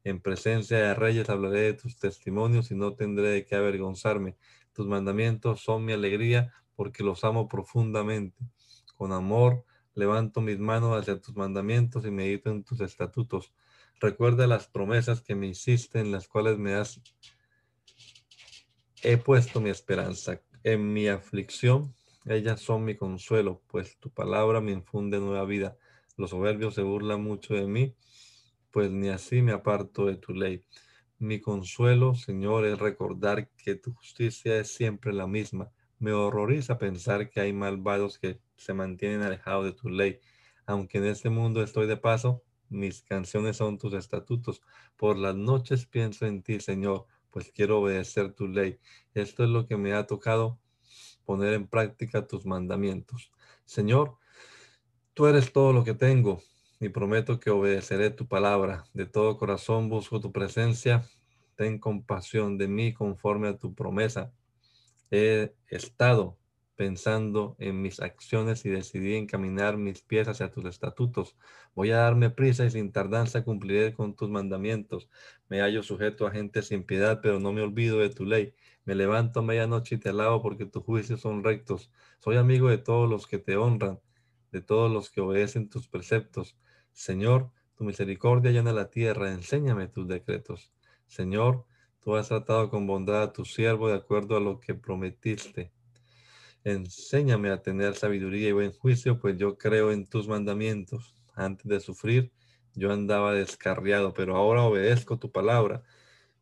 En 0.04 0.22
presencia 0.22 0.78
de 0.78 0.94
reyes 0.94 1.30
hablaré 1.32 1.62
de 1.62 1.74
tus 1.74 1.98
testimonios 1.98 2.70
y 2.70 2.76
no 2.76 2.94
tendré 2.94 3.44
qué 3.46 3.56
avergonzarme. 3.56 4.38
Tus 4.72 4.86
mandamientos 4.86 5.62
son 5.62 5.84
mi 5.84 5.94
alegría 5.94 6.54
porque 6.78 7.04
los 7.04 7.26
amo 7.26 7.50
profundamente. 7.50 8.38
Con 8.96 9.12
amor 9.12 9.66
levanto 9.94 10.40
mis 10.40 10.60
manos 10.60 10.98
hacia 10.98 11.20
tus 11.20 11.36
mandamientos 11.36 12.06
y 12.06 12.12
medito 12.12 12.50
en 12.50 12.64
tus 12.64 12.80
estatutos. 12.80 13.52
Recuerda 14.00 14.48
las 14.48 14.68
promesas 14.68 15.22
que 15.22 15.36
me 15.36 15.48
hiciste 15.48 16.00
en 16.00 16.14
las 16.14 16.30
cuales 16.30 16.58
me 16.58 16.76
has 16.76 17.02
he 19.04 19.18
puesto 19.18 19.60
mi 19.60 19.70
esperanza. 19.70 20.42
En 20.64 20.94
mi 20.94 21.08
aflicción, 21.08 21.94
ellas 22.26 22.62
son 22.62 22.84
mi 22.84 22.96
consuelo, 22.96 23.62
pues 23.68 23.98
tu 24.00 24.10
palabra 24.10 24.62
me 24.62 24.72
infunde 24.72 25.20
nueva 25.20 25.46
vida. 25.46 25.78
Los 26.16 26.32
soberbios 26.32 26.76
se 26.76 26.82
burlan 26.82 27.24
mucho 27.24 27.54
de 27.54 27.68
mí, 27.68 27.96
pues 28.72 28.92
ni 28.92 29.10
así 29.10 29.42
me 29.42 29.52
aparto 29.52 30.06
de 30.06 30.18
tu 30.18 30.34
ley. 30.34 30.64
Mi 31.20 31.40
consuelo, 31.40 32.16
Señor, 32.16 32.66
es 32.66 32.78
recordar 32.78 33.50
que 33.58 33.76
tu 33.76 33.94
justicia 33.94 34.60
es 34.60 34.74
siempre 34.74 35.14
la 35.14 35.26
misma. 35.26 35.72
Me 36.00 36.14
horroriza 36.14 36.78
pensar 36.78 37.30
que 37.30 37.40
hay 37.40 37.54
malvados 37.54 38.20
que 38.20 38.40
se 38.56 38.74
mantienen 38.74 39.22
alejados 39.22 39.66
de 39.66 39.74
tu 39.74 39.90
ley. 39.90 40.20
Aunque 40.66 41.00
en 41.00 41.06
este 41.06 41.30
mundo 41.30 41.64
estoy 41.64 41.88
de 41.88 41.98
paso, 41.98 42.44
mis 42.70 43.02
canciones 43.02 43.58
son 43.58 43.78
tus 43.78 43.94
estatutos. 43.94 44.62
Por 44.96 45.18
las 45.18 45.36
noches 45.36 45.86
pienso 45.86 46.26
en 46.26 46.44
ti, 46.44 46.60
Señor, 46.60 47.08
pues 47.32 47.52
quiero 47.52 47.80
obedecer 47.80 48.34
tu 48.34 48.48
ley. 48.48 48.80
Esto 49.14 49.44
es 49.44 49.50
lo 49.50 49.66
que 49.68 49.78
me 49.78 49.94
ha 49.94 50.06
tocado 50.06 50.60
poner 51.26 51.54
en 51.54 51.68
práctica 51.68 52.28
tus 52.28 52.46
mandamientos. 52.46 53.32
Señor, 53.66 54.18
tú 55.14 55.28
eres 55.28 55.52
todo 55.52 55.74
lo 55.74 55.84
que 55.84 55.94
tengo 55.94 56.42
y 56.80 56.90
prometo 56.90 57.40
que 57.40 57.50
obedeceré 57.50 58.12
tu 58.12 58.28
palabra. 58.28 58.86
De 58.94 59.06
todo 59.06 59.38
corazón 59.38 59.90
busco 59.90 60.20
tu 60.20 60.32
presencia. 60.32 61.04
Ten 61.56 61.80
compasión 61.80 62.58
de 62.58 62.68
mí 62.68 62.94
conforme 62.94 63.48
a 63.48 63.58
tu 63.58 63.74
promesa. 63.74 64.32
He 65.12 65.54
estado 65.68 66.38
pensando 66.78 67.56
en 67.60 67.82
mis 67.82 68.00
acciones 68.00 68.64
y 68.64 68.70
decidí 68.70 69.16
encaminar 69.16 69.78
mis 69.78 70.02
pies 70.02 70.28
hacia 70.28 70.52
tus 70.52 70.66
estatutos. 70.66 71.36
Voy 71.74 71.92
a 71.92 71.98
darme 71.98 72.30
prisa 72.30 72.66
y 72.66 72.72
sin 72.72 72.92
tardanza 72.92 73.44
cumpliré 73.44 73.94
con 73.94 74.16
tus 74.16 74.30
mandamientos. 74.30 75.10
Me 75.50 75.62
hallo 75.62 75.82
sujeto 75.82 76.28
a 76.28 76.32
gente 76.32 76.62
sin 76.62 76.84
piedad, 76.84 77.20
pero 77.22 77.40
no 77.40 77.52
me 77.52 77.62
olvido 77.62 77.98
de 78.00 78.10
tu 78.10 78.26
ley. 78.26 78.54
Me 78.86 78.96
levanto 78.96 79.40
a 79.40 79.44
medianoche 79.44 79.96
y 79.96 79.98
te 79.98 80.10
alabo 80.10 80.42
porque 80.42 80.66
tus 80.66 80.84
juicios 80.84 81.22
son 81.22 81.44
rectos. 81.44 81.92
Soy 82.20 82.38
amigo 82.38 82.70
de 82.70 82.78
todos 82.78 83.10
los 83.10 83.26
que 83.28 83.40
te 83.40 83.58
honran, 83.58 84.00
de 84.52 84.62
todos 84.62 84.92
los 84.92 85.10
que 85.10 85.22
obedecen 85.22 85.70
tus 85.70 85.88
preceptos. 85.88 86.58
Señor, 86.94 87.52
tu 87.76 87.86
misericordia 87.86 88.52
llena 88.52 88.72
la 88.72 88.90
tierra, 88.90 89.32
enséñame 89.32 89.88
tus 89.88 90.08
decretos. 90.08 90.72
Señor, 91.08 91.66
tú 92.08 92.16
has 92.16 92.30
tratado 92.30 92.70
con 92.70 92.88
bondad 92.88 93.22
a 93.22 93.34
tu 93.34 93.44
siervo 93.44 93.90
de 93.90 93.96
acuerdo 93.96 94.38
a 94.38 94.40
lo 94.40 94.62
que 94.62 94.74
prometiste. 94.74 95.74
Enséñame 96.64 97.50
a 97.50 97.62
tener 97.62 97.96
sabiduría 97.96 98.48
y 98.48 98.54
buen 98.54 98.72
juicio, 98.72 99.20
pues 99.20 99.38
yo 99.38 99.58
creo 99.58 99.92
en 99.92 100.08
tus 100.08 100.26
mandamientos. 100.26 101.14
Antes 101.36 101.68
de 101.68 101.82
sufrir, 101.82 102.32
yo 102.76 102.94
andaba 102.94 103.34
descarriado, 103.34 104.14
pero 104.14 104.38
ahora 104.38 104.64
obedezco 104.64 105.20
tu 105.20 105.34
palabra. 105.34 105.84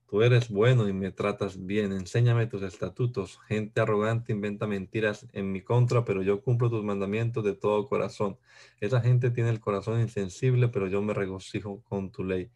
Tú 0.06 0.22
eres 0.22 0.50
bueno 0.50 0.88
y 0.88 0.94
me 0.94 1.12
tratas 1.12 1.66
bien. 1.66 1.94
Enséñame 1.94 2.46
tus 2.46 2.62
estatutos. 2.62 3.40
Gente 3.48 3.82
arrogante 3.82 4.34
inventa 4.34 4.68
mentiras 4.68 5.26
en 5.34 5.52
mi 5.52 5.62
contra, 5.62 6.06
pero 6.06 6.22
yo 6.22 6.44
cumplo 6.44 6.70
tus 6.70 6.84
mandamientos 6.84 7.44
de 7.44 7.56
todo 7.56 7.88
corazón. 7.88 8.38
Esa 8.80 9.02
gente 9.02 9.32
tiene 9.32 9.50
el 9.50 9.60
corazón 9.60 10.00
insensible, 10.00 10.68
pero 10.68 10.88
yo 10.88 11.02
me 11.02 11.16
regocijo 11.16 11.82
con 11.86 12.12
tu 12.12 12.24
ley. 12.24 12.52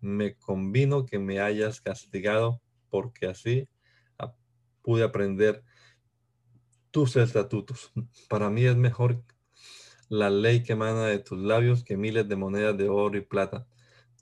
Me 0.00 0.36
convino 0.36 1.06
que 1.06 1.18
me 1.18 1.40
hayas 1.40 1.80
castigado, 1.80 2.60
porque 2.90 3.26
así 3.26 3.68
pude 4.82 5.04
aprender 5.04 5.62
tus 6.90 7.16
estatutos. 7.16 7.92
Para 8.28 8.48
mí 8.48 8.64
es 8.64 8.76
mejor 8.76 9.22
la 10.08 10.30
ley 10.30 10.62
que 10.62 10.72
emana 10.72 11.04
de 11.06 11.18
tus 11.18 11.38
labios 11.38 11.84
que 11.84 11.96
miles 11.96 12.26
de 12.28 12.36
monedas 12.36 12.76
de 12.78 12.88
oro 12.88 13.18
y 13.18 13.20
plata. 13.20 13.66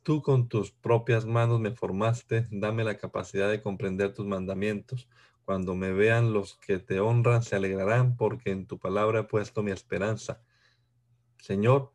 Tú 0.03 0.23
con 0.23 0.49
tus 0.49 0.73
propias 0.73 1.27
manos 1.27 1.61
me 1.61 1.71
formaste, 1.71 2.49
dame 2.51 2.85
la 2.85 2.97
capacidad 2.97 3.51
de 3.51 3.62
comprender 3.62 4.12
tus 4.12 4.27
mandamientos. 4.27 5.09
Cuando 5.45 5.75
me 5.75 5.93
vean 5.93 6.33
los 6.33 6.57
que 6.57 6.79
te 6.79 6.99
honran, 6.99 7.43
se 7.43 7.55
alegrarán 7.55 8.17
porque 8.17 8.51
en 8.51 8.67
tu 8.67 8.79
palabra 8.79 9.21
he 9.21 9.25
puesto 9.25 9.62
mi 9.62 9.71
esperanza. 9.71 10.43
Señor, 11.39 11.93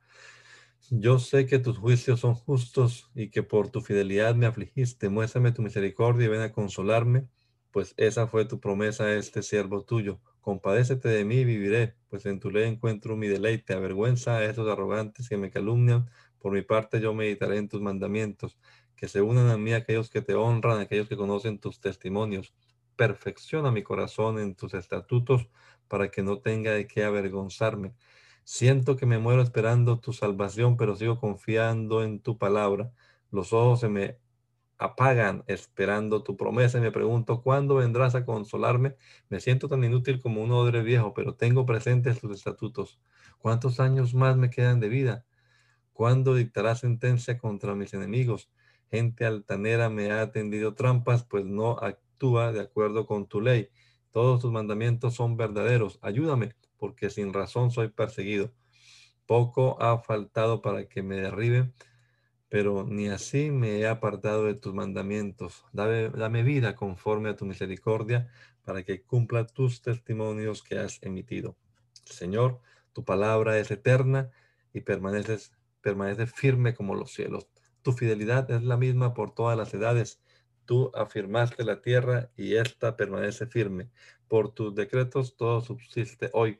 yo 0.93 1.19
sé 1.19 1.45
que 1.45 1.57
tus 1.57 1.77
juicios 1.77 2.19
son 2.19 2.35
justos 2.35 3.09
y 3.15 3.29
que 3.29 3.43
por 3.43 3.69
tu 3.69 3.79
fidelidad 3.79 4.35
me 4.35 4.45
afligiste. 4.45 5.07
Muéstrame 5.07 5.53
tu 5.53 5.61
misericordia 5.61 6.25
y 6.25 6.29
ven 6.29 6.41
a 6.41 6.51
consolarme, 6.51 7.29
pues 7.71 7.93
esa 7.95 8.27
fue 8.27 8.43
tu 8.43 8.59
promesa 8.59 9.05
a 9.05 9.13
este 9.15 9.41
siervo 9.41 9.85
tuyo. 9.85 10.19
Compadécete 10.41 11.07
de 11.07 11.23
mí 11.23 11.35
y 11.37 11.45
viviré, 11.45 11.95
pues 12.09 12.25
en 12.25 12.41
tu 12.41 12.51
ley 12.51 12.67
encuentro 12.67 13.15
mi 13.15 13.27
deleite. 13.29 13.73
Avergüenza 13.73 14.37
a 14.37 14.43
esos 14.43 14.67
arrogantes 14.69 15.29
que 15.29 15.37
me 15.37 15.49
calumnian, 15.49 16.09
por 16.39 16.51
mi 16.51 16.61
parte 16.61 16.99
yo 16.99 17.13
meditaré 17.13 17.57
en 17.57 17.69
tus 17.69 17.79
mandamientos, 17.81 18.57
que 18.97 19.07
se 19.07 19.21
unan 19.21 19.49
a 19.49 19.57
mí 19.57 19.71
aquellos 19.71 20.09
que 20.09 20.21
te 20.21 20.35
honran, 20.35 20.79
aquellos 20.81 21.07
que 21.07 21.15
conocen 21.15 21.59
tus 21.59 21.79
testimonios. 21.79 22.53
Perfecciona 22.97 23.71
mi 23.71 23.81
corazón 23.81 24.39
en 24.39 24.55
tus 24.55 24.73
estatutos 24.73 25.47
para 25.87 26.11
que 26.11 26.21
no 26.21 26.39
tenga 26.39 26.73
de 26.73 26.85
qué 26.85 27.05
avergonzarme. 27.05 27.93
Siento 28.43 28.95
que 28.97 29.05
me 29.05 29.19
muero 29.19 29.41
esperando 29.41 29.99
tu 29.99 30.13
salvación, 30.13 30.77
pero 30.77 30.95
sigo 30.95 31.19
confiando 31.19 32.03
en 32.03 32.19
tu 32.21 32.37
palabra. 32.37 32.91
Los 33.31 33.53
ojos 33.53 33.79
se 33.79 33.89
me 33.89 34.19
apagan 34.77 35.43
esperando 35.47 36.23
tu 36.23 36.35
promesa 36.35 36.79
y 36.79 36.81
me 36.81 36.91
pregunto, 36.91 37.43
¿cuándo 37.43 37.75
vendrás 37.75 38.15
a 38.15 38.25
consolarme? 38.25 38.95
Me 39.29 39.39
siento 39.39 39.69
tan 39.69 39.83
inútil 39.83 40.19
como 40.19 40.41
un 40.41 40.51
odre 40.51 40.81
viejo, 40.81 41.13
pero 41.13 41.35
tengo 41.35 41.65
presentes 41.67 42.19
tus 42.19 42.31
estatutos. 42.35 42.99
¿Cuántos 43.37 43.79
años 43.79 44.13
más 44.15 44.37
me 44.37 44.49
quedan 44.49 44.79
de 44.79 44.89
vida? 44.89 45.25
¿Cuándo 45.93 46.33
dictará 46.33 46.75
sentencia 46.75 47.37
contra 47.37 47.75
mis 47.75 47.93
enemigos? 47.93 48.49
Gente 48.89 49.25
altanera 49.25 49.89
me 49.89 50.11
ha 50.11 50.31
tendido 50.31 50.73
trampas, 50.73 51.23
pues 51.25 51.45
no 51.45 51.77
actúa 51.77 52.51
de 52.51 52.61
acuerdo 52.61 53.05
con 53.05 53.27
tu 53.27 53.39
ley. 53.39 53.69
Todos 54.09 54.41
tus 54.41 54.51
mandamientos 54.51 55.13
son 55.13 55.37
verdaderos. 55.37 55.99
Ayúdame, 56.01 56.55
porque 56.81 57.11
sin 57.11 57.31
razón 57.31 57.69
soy 57.69 57.89
perseguido. 57.89 58.51
Poco 59.27 59.79
ha 59.79 59.99
faltado 59.99 60.63
para 60.63 60.89
que 60.89 61.03
me 61.03 61.17
derriben, 61.17 61.75
pero 62.49 62.85
ni 62.85 63.07
así 63.07 63.51
me 63.51 63.77
he 63.77 63.87
apartado 63.87 64.45
de 64.45 64.55
tus 64.55 64.73
mandamientos. 64.73 65.63
Dame, 65.73 66.41
vida 66.41 66.75
conforme 66.75 67.29
a 67.29 67.35
tu 67.35 67.45
misericordia, 67.45 68.31
para 68.63 68.81
que 68.81 69.03
cumpla 69.03 69.45
tus 69.45 69.83
testimonios 69.83 70.63
que 70.63 70.79
has 70.79 70.97
emitido. 71.03 71.55
Señor, 72.03 72.61
tu 72.93 73.05
palabra 73.05 73.59
es 73.59 73.69
eterna 73.69 74.31
y 74.73 74.81
permaneces 74.81 75.51
permanece 75.81 76.25
firme 76.25 76.73
como 76.73 76.95
los 76.95 77.13
cielos. 77.13 77.47
Tu 77.83 77.91
fidelidad 77.91 78.49
es 78.49 78.63
la 78.63 78.77
misma 78.77 79.13
por 79.13 79.35
todas 79.35 79.55
las 79.55 79.71
edades. 79.75 80.19
Tú 80.65 80.91
afirmaste 80.95 81.63
la 81.63 81.79
tierra 81.79 82.31
y 82.35 82.55
ésta 82.55 82.97
permanece 82.97 83.45
firme. 83.45 83.91
Por 84.27 84.51
tus 84.51 84.73
decretos 84.73 85.35
todo 85.35 85.61
subsiste 85.61 86.31
hoy 86.33 86.59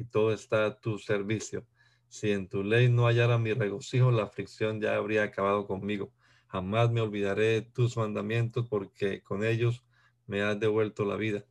y 0.00 0.04
todo 0.06 0.32
está 0.32 0.64
a 0.64 0.80
tu 0.80 0.98
servicio. 0.98 1.66
Si 2.08 2.32
en 2.32 2.48
tu 2.48 2.64
ley 2.64 2.88
no 2.88 3.06
hallara 3.06 3.36
mi 3.38 3.52
regocijo, 3.52 4.10
la 4.10 4.22
aflicción 4.24 4.80
ya 4.80 4.96
habría 4.96 5.24
acabado 5.24 5.66
conmigo. 5.66 6.10
Jamás 6.48 6.90
me 6.90 7.02
olvidaré 7.02 7.44
de 7.44 7.62
tus 7.62 7.98
mandamientos 7.98 8.66
porque 8.68 9.22
con 9.22 9.44
ellos 9.44 9.84
me 10.26 10.40
has 10.40 10.58
devuelto 10.58 11.04
la 11.04 11.16
vida. 11.16 11.44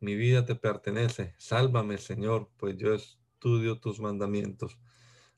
Mi 0.00 0.16
vida 0.16 0.46
te 0.46 0.54
pertenece. 0.54 1.34
Sálvame, 1.36 1.98
Señor, 1.98 2.48
pues 2.56 2.78
yo 2.78 2.94
estudio 2.94 3.78
tus 3.78 4.00
mandamientos. 4.00 4.78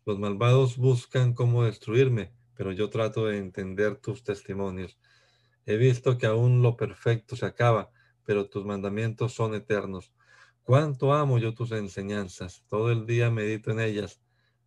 Los 0.06 0.20
malvados 0.20 0.76
buscan 0.76 1.34
cómo 1.34 1.64
destruirme, 1.64 2.32
pero 2.54 2.70
yo 2.70 2.88
trato 2.88 3.26
de 3.26 3.38
entender 3.38 3.96
tus 3.96 4.22
testimonios. 4.22 4.96
He 5.66 5.76
visto 5.76 6.18
que 6.18 6.26
aún 6.26 6.62
lo 6.62 6.76
perfecto 6.76 7.34
se 7.34 7.46
acaba, 7.46 7.90
pero 8.24 8.48
tus 8.48 8.64
mandamientos 8.64 9.34
son 9.34 9.54
eternos. 9.54 10.13
Cuánto 10.64 11.12
amo 11.12 11.38
yo 11.38 11.53
tus 11.53 11.72
enseñanzas. 11.72 12.64
Todo 12.68 12.90
el 12.90 13.05
día 13.05 13.31
medito 13.31 13.70
en 13.70 13.81
ellas. 13.81 14.22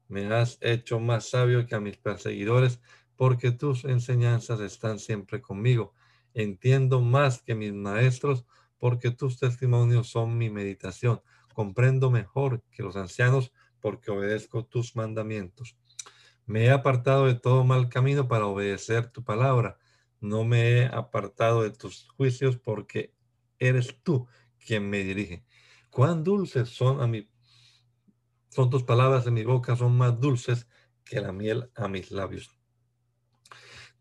Me 0.08 0.32
has 0.32 0.60
hecho 0.62 1.00
más 1.00 1.32
sabio 1.32 1.66
que 1.66 1.74
a 1.74 1.80
mis 1.80 1.98
perseguidores, 1.98 2.80
porque 3.16 3.50
tus 3.50 3.84
enseñanzas 3.84 4.60
están 4.60 5.00
siempre 5.00 5.42
conmigo. 5.42 5.96
Entiendo 6.36 7.02
más 7.02 7.42
que 7.42 7.56
mis 7.56 7.74
maestros, 7.74 8.46
porque 8.78 9.10
tus 9.10 9.40
testimonios 9.40 10.08
son 10.08 10.38
mi 10.38 10.52
meditación. 10.52 11.20
Comprendo 11.56 12.12
mejor 12.12 12.62
que 12.70 12.84
los 12.84 12.96
ancianos, 12.96 13.52
porque 13.82 14.12
obedezco 14.12 14.66
tus 14.66 14.96
mandamientos. 14.96 15.80
Me 16.46 16.66
he 16.66 16.70
apartado 16.70 17.26
de 17.26 17.34
todo 17.34 17.64
mal 17.64 17.90
camino 17.90 18.28
para 18.28 18.46
obedecer 18.46 19.08
tu 19.08 19.24
palabra. 19.24 19.80
No 20.22 20.44
me 20.44 20.74
he 20.74 20.86
apartado 20.86 21.64
de 21.64 21.72
tus 21.72 22.08
juicios 22.10 22.56
porque 22.56 23.16
eres 23.58 24.00
tú 24.04 24.28
quien 24.64 24.88
me 24.88 25.04
dirige. 25.04 25.47
Cuán 25.90 26.24
dulces 26.24 26.70
son 26.70 27.02
a 27.02 27.08
mi 27.08 27.30
son 28.50 28.70
tus 28.70 28.84
palabras 28.84 29.28
en 29.28 29.36
mi 29.36 29.44
boca, 29.44 29.76
son 29.76 29.96
más 29.96 30.20
dulces 30.20 30.68
que 31.04 31.22
la 31.22 31.32
miel 31.32 31.70
a 31.76 31.88
mis 31.88 32.12
labios. 32.12 32.58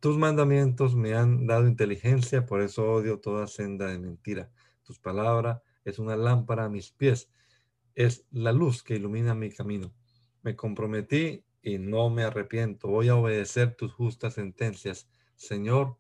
Tus 0.01 0.17
mandamientos 0.17 0.95
me 0.95 1.15
han 1.15 1.47
dado 1.47 1.67
inteligencia, 1.69 2.47
por 2.47 2.63
eso 2.63 2.91
odio 2.91 3.21
toda 3.21 3.49
senda 3.49 3.89
de 3.89 3.99
mentira. 3.99 4.51
Tus 4.83 4.99
palabras 4.99 5.61
es 5.85 5.99
una 5.99 6.17
lámpara 6.17 6.65
a 6.65 6.69
mis 6.69 6.91
pies 6.91 7.31
es 7.97 8.27
la 8.31 8.53
luz 8.53 8.83
que 8.83 8.95
ilumina 8.95 9.35
mi 9.35 9.51
camino. 9.51 9.93
Me 10.43 10.55
comprometí 10.55 11.45
y 11.63 11.79
no 11.79 12.11
me 12.11 12.23
arrepiento. 12.23 12.89
Voy 12.89 13.09
a 13.09 13.17
obedecer 13.17 13.75
tus 13.75 13.93
justas 13.93 14.35
sentencias. 14.35 15.09
Señor, 15.35 15.97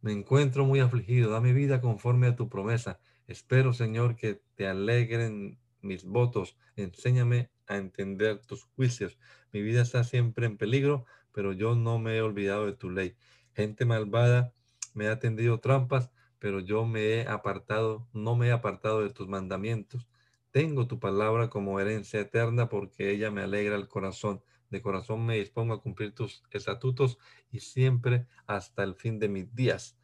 me 0.00 0.12
encuentro 0.12 0.64
muy 0.64 0.80
afligido. 0.80 1.30
Da 1.30 1.40
mi 1.40 1.52
vida 1.52 1.80
conforme 1.80 2.28
a 2.28 2.36
tu 2.36 2.48
promesa. 2.48 3.00
Espero, 3.26 3.72
Señor, 3.72 4.16
que 4.16 4.42
te 4.54 4.66
alegren 4.66 5.58
mis 5.80 6.04
votos. 6.04 6.56
Enséñame 6.76 7.50
a 7.66 7.76
entender 7.76 8.40
tus 8.40 8.64
juicios. 8.64 9.18
Mi 9.52 9.62
vida 9.62 9.82
está 9.82 10.04
siempre 10.04 10.46
en 10.46 10.58
peligro, 10.58 11.06
pero 11.32 11.52
yo 11.52 11.74
no 11.74 11.98
me 11.98 12.16
he 12.16 12.22
olvidado 12.22 12.66
de 12.66 12.74
tu 12.74 12.90
ley. 12.90 13.16
Gente 13.54 13.84
malvada 13.84 14.52
me 14.92 15.08
ha 15.08 15.18
tendido 15.18 15.60
trampas, 15.60 16.10
pero 16.38 16.60
yo 16.60 16.84
me 16.84 17.00
he 17.00 17.26
apartado, 17.26 18.06
no 18.12 18.36
me 18.36 18.48
he 18.48 18.52
apartado 18.52 19.02
de 19.02 19.10
tus 19.10 19.28
mandamientos. 19.28 20.08
Tengo 20.50 20.86
tu 20.86 21.00
palabra 21.00 21.48
como 21.48 21.80
herencia 21.80 22.20
eterna 22.20 22.68
porque 22.68 23.10
ella 23.10 23.30
me 23.30 23.42
alegra 23.42 23.76
el 23.76 23.88
corazón. 23.88 24.42
De 24.70 24.82
corazón 24.82 25.24
me 25.24 25.38
dispongo 25.38 25.74
a 25.74 25.80
cumplir 25.80 26.14
tus 26.14 26.42
estatutos 26.50 27.18
y 27.50 27.60
siempre 27.60 28.26
hasta 28.46 28.82
el 28.82 28.94
fin 28.94 29.18
de 29.18 29.28
mis 29.28 29.54
días. 29.54 29.98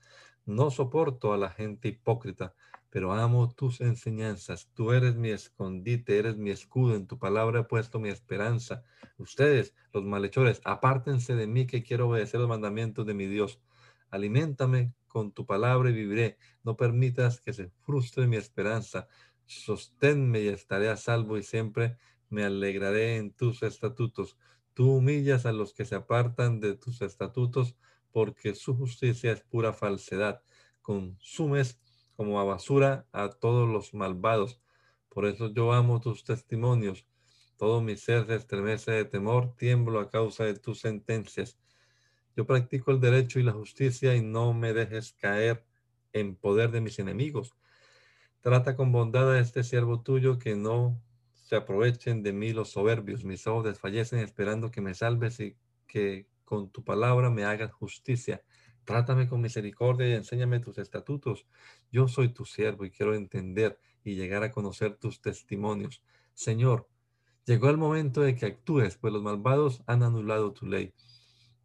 No 0.46 0.70
soporto 0.70 1.32
a 1.32 1.38
la 1.38 1.50
gente 1.50 1.88
hipócrita, 1.88 2.54
pero 2.90 3.12
amo 3.12 3.48
tus 3.54 3.80
enseñanzas. 3.80 4.68
Tú 4.74 4.92
eres 4.92 5.14
mi 5.14 5.30
escondite, 5.30 6.18
eres 6.18 6.36
mi 6.36 6.50
escudo. 6.50 6.96
En 6.96 7.06
tu 7.06 7.18
palabra 7.18 7.60
he 7.60 7.64
puesto 7.64 8.00
mi 8.00 8.08
esperanza. 8.08 8.82
Ustedes, 9.16 9.74
los 9.92 10.04
malhechores, 10.04 10.60
apártense 10.64 11.36
de 11.36 11.46
mí 11.46 11.66
que 11.66 11.82
quiero 11.84 12.08
obedecer 12.08 12.40
los 12.40 12.48
mandamientos 12.48 13.06
de 13.06 13.14
mi 13.14 13.26
Dios. 13.26 13.60
Aliméntame 14.10 14.92
con 15.06 15.32
tu 15.32 15.46
palabra 15.46 15.90
y 15.90 15.92
viviré. 15.92 16.36
No 16.64 16.76
permitas 16.76 17.40
que 17.40 17.52
se 17.52 17.70
frustre 17.82 18.26
mi 18.26 18.36
esperanza. 18.36 19.06
Sosténme 19.46 20.40
y 20.40 20.48
estaré 20.48 20.88
a 20.88 20.96
salvo 20.96 21.38
y 21.38 21.44
siempre 21.44 21.96
me 22.28 22.44
alegraré 22.44 23.16
en 23.16 23.32
tus 23.32 23.62
estatutos. 23.62 24.36
Tú 24.74 24.96
humillas 24.96 25.46
a 25.46 25.52
los 25.52 25.74
que 25.74 25.84
se 25.84 25.94
apartan 25.94 26.58
de 26.58 26.74
tus 26.74 27.02
estatutos 27.02 27.76
porque 28.10 28.54
su 28.56 28.76
justicia 28.76 29.30
es 29.30 29.42
pura 29.42 29.72
falsedad. 29.72 30.42
Consumes 30.82 31.78
como 32.20 32.38
a 32.38 32.44
basura 32.44 33.06
a 33.12 33.30
todos 33.30 33.66
los 33.66 33.94
malvados. 33.94 34.60
Por 35.08 35.24
eso 35.24 35.50
yo 35.54 35.72
amo 35.72 36.02
tus 36.02 36.22
testimonios. 36.22 37.06
Todo 37.56 37.80
mi 37.80 37.96
ser 37.96 38.26
se 38.26 38.34
estremece 38.34 38.90
de 38.90 39.06
temor, 39.06 39.56
tiemblo 39.56 40.00
a 40.00 40.10
causa 40.10 40.44
de 40.44 40.52
tus 40.52 40.80
sentencias. 40.80 41.58
Yo 42.36 42.44
practico 42.44 42.90
el 42.90 43.00
derecho 43.00 43.40
y 43.40 43.42
la 43.42 43.52
justicia 43.52 44.14
y 44.14 44.20
no 44.20 44.52
me 44.52 44.74
dejes 44.74 45.14
caer 45.14 45.64
en 46.12 46.36
poder 46.36 46.70
de 46.72 46.82
mis 46.82 46.98
enemigos. 46.98 47.56
Trata 48.42 48.76
con 48.76 48.92
bondad 48.92 49.32
a 49.32 49.40
este 49.40 49.62
siervo 49.64 50.02
tuyo 50.02 50.38
que 50.38 50.54
no 50.56 51.00
se 51.32 51.56
aprovechen 51.56 52.22
de 52.22 52.34
mí 52.34 52.52
los 52.52 52.68
soberbios. 52.68 53.24
Mis 53.24 53.46
ojos 53.46 53.64
desfallecen 53.64 54.18
esperando 54.18 54.70
que 54.70 54.82
me 54.82 54.92
salves 54.92 55.40
y 55.40 55.56
que 55.86 56.26
con 56.44 56.68
tu 56.68 56.84
palabra 56.84 57.30
me 57.30 57.44
hagas 57.44 57.72
justicia. 57.72 58.42
Trátame 58.84 59.28
con 59.28 59.40
misericordia 59.40 60.08
y 60.08 60.14
enséñame 60.14 60.60
tus 60.60 60.76
estatutos. 60.76 61.46
Yo 61.90 62.08
soy 62.08 62.28
tu 62.28 62.44
siervo 62.44 62.84
y 62.84 62.90
quiero 62.90 63.14
entender 63.14 63.78
y 64.04 64.14
llegar 64.14 64.42
a 64.42 64.50
conocer 64.50 64.96
tus 64.96 65.20
testimonios. 65.20 66.02
Señor, 66.34 66.88
llegó 67.44 67.68
el 67.68 67.76
momento 67.76 68.20
de 68.20 68.34
que 68.36 68.46
actúes, 68.46 68.96
pues 68.96 69.12
los 69.12 69.22
malvados 69.22 69.82
han 69.86 70.02
anulado 70.02 70.52
tu 70.52 70.66
ley. 70.66 70.94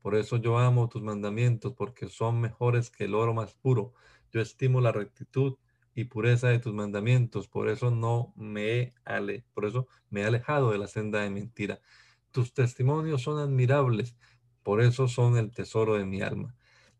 Por 0.01 0.15
eso 0.15 0.37
yo 0.37 0.59
amo 0.59 0.87
tus 0.87 1.01
mandamientos, 1.01 1.73
porque 1.73 2.09
son 2.09 2.39
mejores 2.39 2.91
que 2.91 3.05
el 3.05 3.15
oro 3.15 3.33
más 3.33 3.55
puro. 3.55 3.93
Yo 4.31 4.41
estimo 4.41 4.79
la 4.79 4.91
rectitud 4.91 5.57
y 5.95 6.05
pureza 6.05 6.49
de 6.49 6.59
tus 6.59 6.73
mandamientos. 6.73 7.47
Por 7.47 7.69
eso 7.69 7.89
no 7.89 8.33
me 8.35 8.93
ale, 9.03 9.45
por 9.53 9.65
eso 9.65 9.87
me 10.09 10.21
he 10.21 10.25
alejado 10.25 10.71
de 10.71 10.77
la 10.77 10.87
senda 10.87 11.21
de 11.21 11.31
mentira. 11.31 11.79
Tus 12.31 12.53
testimonios 12.53 13.23
son 13.23 13.39
admirables, 13.39 14.15
por 14.61 14.81
eso 14.81 15.07
son 15.07 15.37
el 15.37 15.51
tesoro 15.51 15.95
de 15.95 16.05
mi 16.05 16.21
alma. 16.21 16.55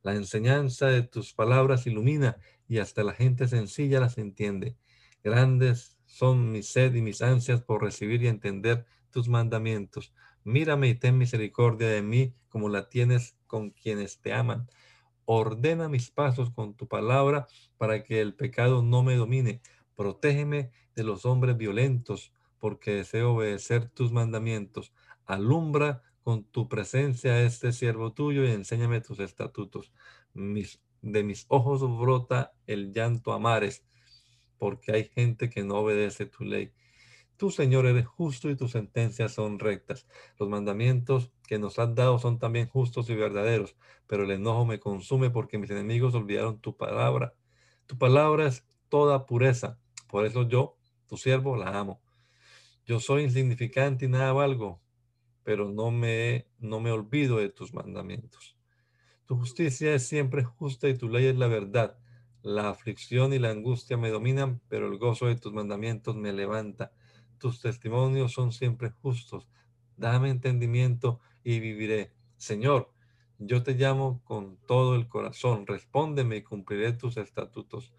La 0.05 0.13
enseñanza 0.13 0.85
de 0.85 1.01
tus 1.01 1.33
palabras 1.33 1.87
ilumina 1.87 2.37
y 2.67 2.77
hasta 2.77 3.03
la 3.03 3.13
gente 3.13 3.47
sencilla 3.47 3.99
las 3.99 4.19
entiende. 4.19 4.75
Grandes 5.23 5.97
son 6.05 6.51
mi 6.51 6.61
sed 6.61 6.93
y 6.93 7.01
mis 7.01 7.23
ansias 7.23 7.63
por 7.63 7.81
recibir 7.81 8.21
y 8.21 8.27
entender 8.27 8.85
tus 9.09 9.27
mandamientos. 9.27 10.13
Mírame 10.43 10.89
y 10.89 10.93
ten 10.93 11.17
misericordia 11.17 11.87
de 11.87 12.03
mí 12.03 12.35
como 12.49 12.69
la 12.69 12.87
tienes 12.87 13.35
con 13.47 13.71
quienes 13.71 14.21
te 14.21 14.31
aman 14.31 14.69
Ordena 15.25 15.89
mis 15.89 16.11
pasos 16.11 16.51
con 16.51 16.75
tu 16.75 16.87
palabra 16.87 17.47
para 17.79 18.03
que 18.03 18.21
el 18.21 18.35
pecado 18.35 18.83
no 18.83 19.01
me 19.01 19.15
domine. 19.15 19.59
Protégeme 19.95 20.69
de 20.95 21.03
los 21.03 21.25
hombres 21.25 21.57
violentos, 21.57 22.31
porque 22.59 22.91
deseo 22.91 23.33
obedecer 23.33 23.89
tus 23.89 24.11
mandamientos. 24.11 24.93
Alumbra 25.25 26.03
con 26.25 26.43
tu 26.43 26.67
presencia 26.67 27.43
este 27.43 27.71
siervo 27.71 28.11
tuyo 28.11 28.45
y 28.45 28.51
enséñame 28.51 28.99
tus 28.99 29.19
estatutos. 29.19 29.93
de 30.33 31.23
mis 31.23 31.45
ojos 31.49 31.81
brota 31.99 32.51
el 32.65 32.91
llanto 32.93 33.31
a 33.31 33.37
mares, 33.37 33.85
porque 34.57 34.91
hay 34.91 35.03
gente 35.03 35.51
que 35.51 35.63
no 35.63 35.75
obedece 35.75 36.25
tu 36.25 36.43
ley. 36.43 36.73
Tú, 37.37 37.51
Señor, 37.51 37.85
eres 37.85 38.07
justo 38.07 38.49
y 38.49 38.55
tus 38.55 38.71
sentencias 38.71 39.33
son 39.33 39.59
rectas. 39.59 40.07
Los 40.39 40.49
mandamientos 40.49 41.31
que 41.47 41.59
nos 41.59 41.77
has 41.77 41.93
dado 41.93 42.17
son 42.17 42.39
también 42.39 42.67
justos 42.67 43.07
y 43.11 43.13
verdaderos, 43.13 43.75
pero 44.07 44.23
el 44.23 44.31
enojo 44.31 44.65
me 44.65 44.79
consume 44.79 45.29
porque 45.29 45.59
mis 45.59 45.69
enemigos 45.69 46.15
olvidaron 46.15 46.59
tu 46.59 46.75
palabra. 46.75 47.35
Tu 47.85 47.99
palabra 47.99 48.47
es 48.47 48.65
toda 48.89 49.27
pureza. 49.27 49.77
Por 50.07 50.25
eso 50.25 50.47
yo, 50.49 50.75
tu 51.07 51.17
siervo, 51.17 51.55
la 51.55 51.77
amo. 51.77 52.01
Yo 52.87 52.99
soy 52.99 53.23
insignificante 53.25 54.05
y 54.05 54.07
nada 54.07 54.33
valgo, 54.33 54.81
pero 55.45 55.69
no 55.69 55.91
me, 55.91 56.47
no 56.59 56.81
me 56.81 56.91
olvido 56.91 57.37
de 57.37 57.49
tus 57.49 57.73
mandamientos. 57.73 58.57
Tu 59.25 59.37
justicia 59.37 59.93
es 59.93 60.07
siempre 60.07 60.43
justa 60.43 60.89
y 60.89 60.97
tu 60.97 61.07
ley 61.07 61.27
es 61.27 61.37
la 61.37 61.47
verdad. 61.47 61.97
La 62.41 62.69
aflicción 62.69 63.31
y 63.31 63.39
la 63.39 63.51
angustia 63.51 63.95
me 63.95 64.09
dominan, 64.09 64.59
pero 64.67 64.87
el 64.87 64.97
gozo 64.97 65.27
de 65.27 65.35
tus 65.35 65.53
mandamientos 65.53 66.15
me 66.15 66.33
levanta. 66.33 66.91
Tus 67.37 67.61
testimonios 67.61 68.33
son 68.33 68.51
siempre 68.51 68.89
justos. 68.89 69.47
Dame 69.97 70.29
entendimiento 70.29 71.19
y 71.43 71.59
viviré. 71.59 72.11
Señor, 72.37 72.91
yo 73.37 73.61
te 73.61 73.75
llamo 73.75 74.21
con 74.23 74.57
todo 74.65 74.95
el 74.95 75.07
corazón. 75.07 75.67
Respóndeme 75.67 76.37
y 76.37 76.43
cumpliré 76.43 76.93
tus 76.93 77.17
estatutos. 77.17 77.93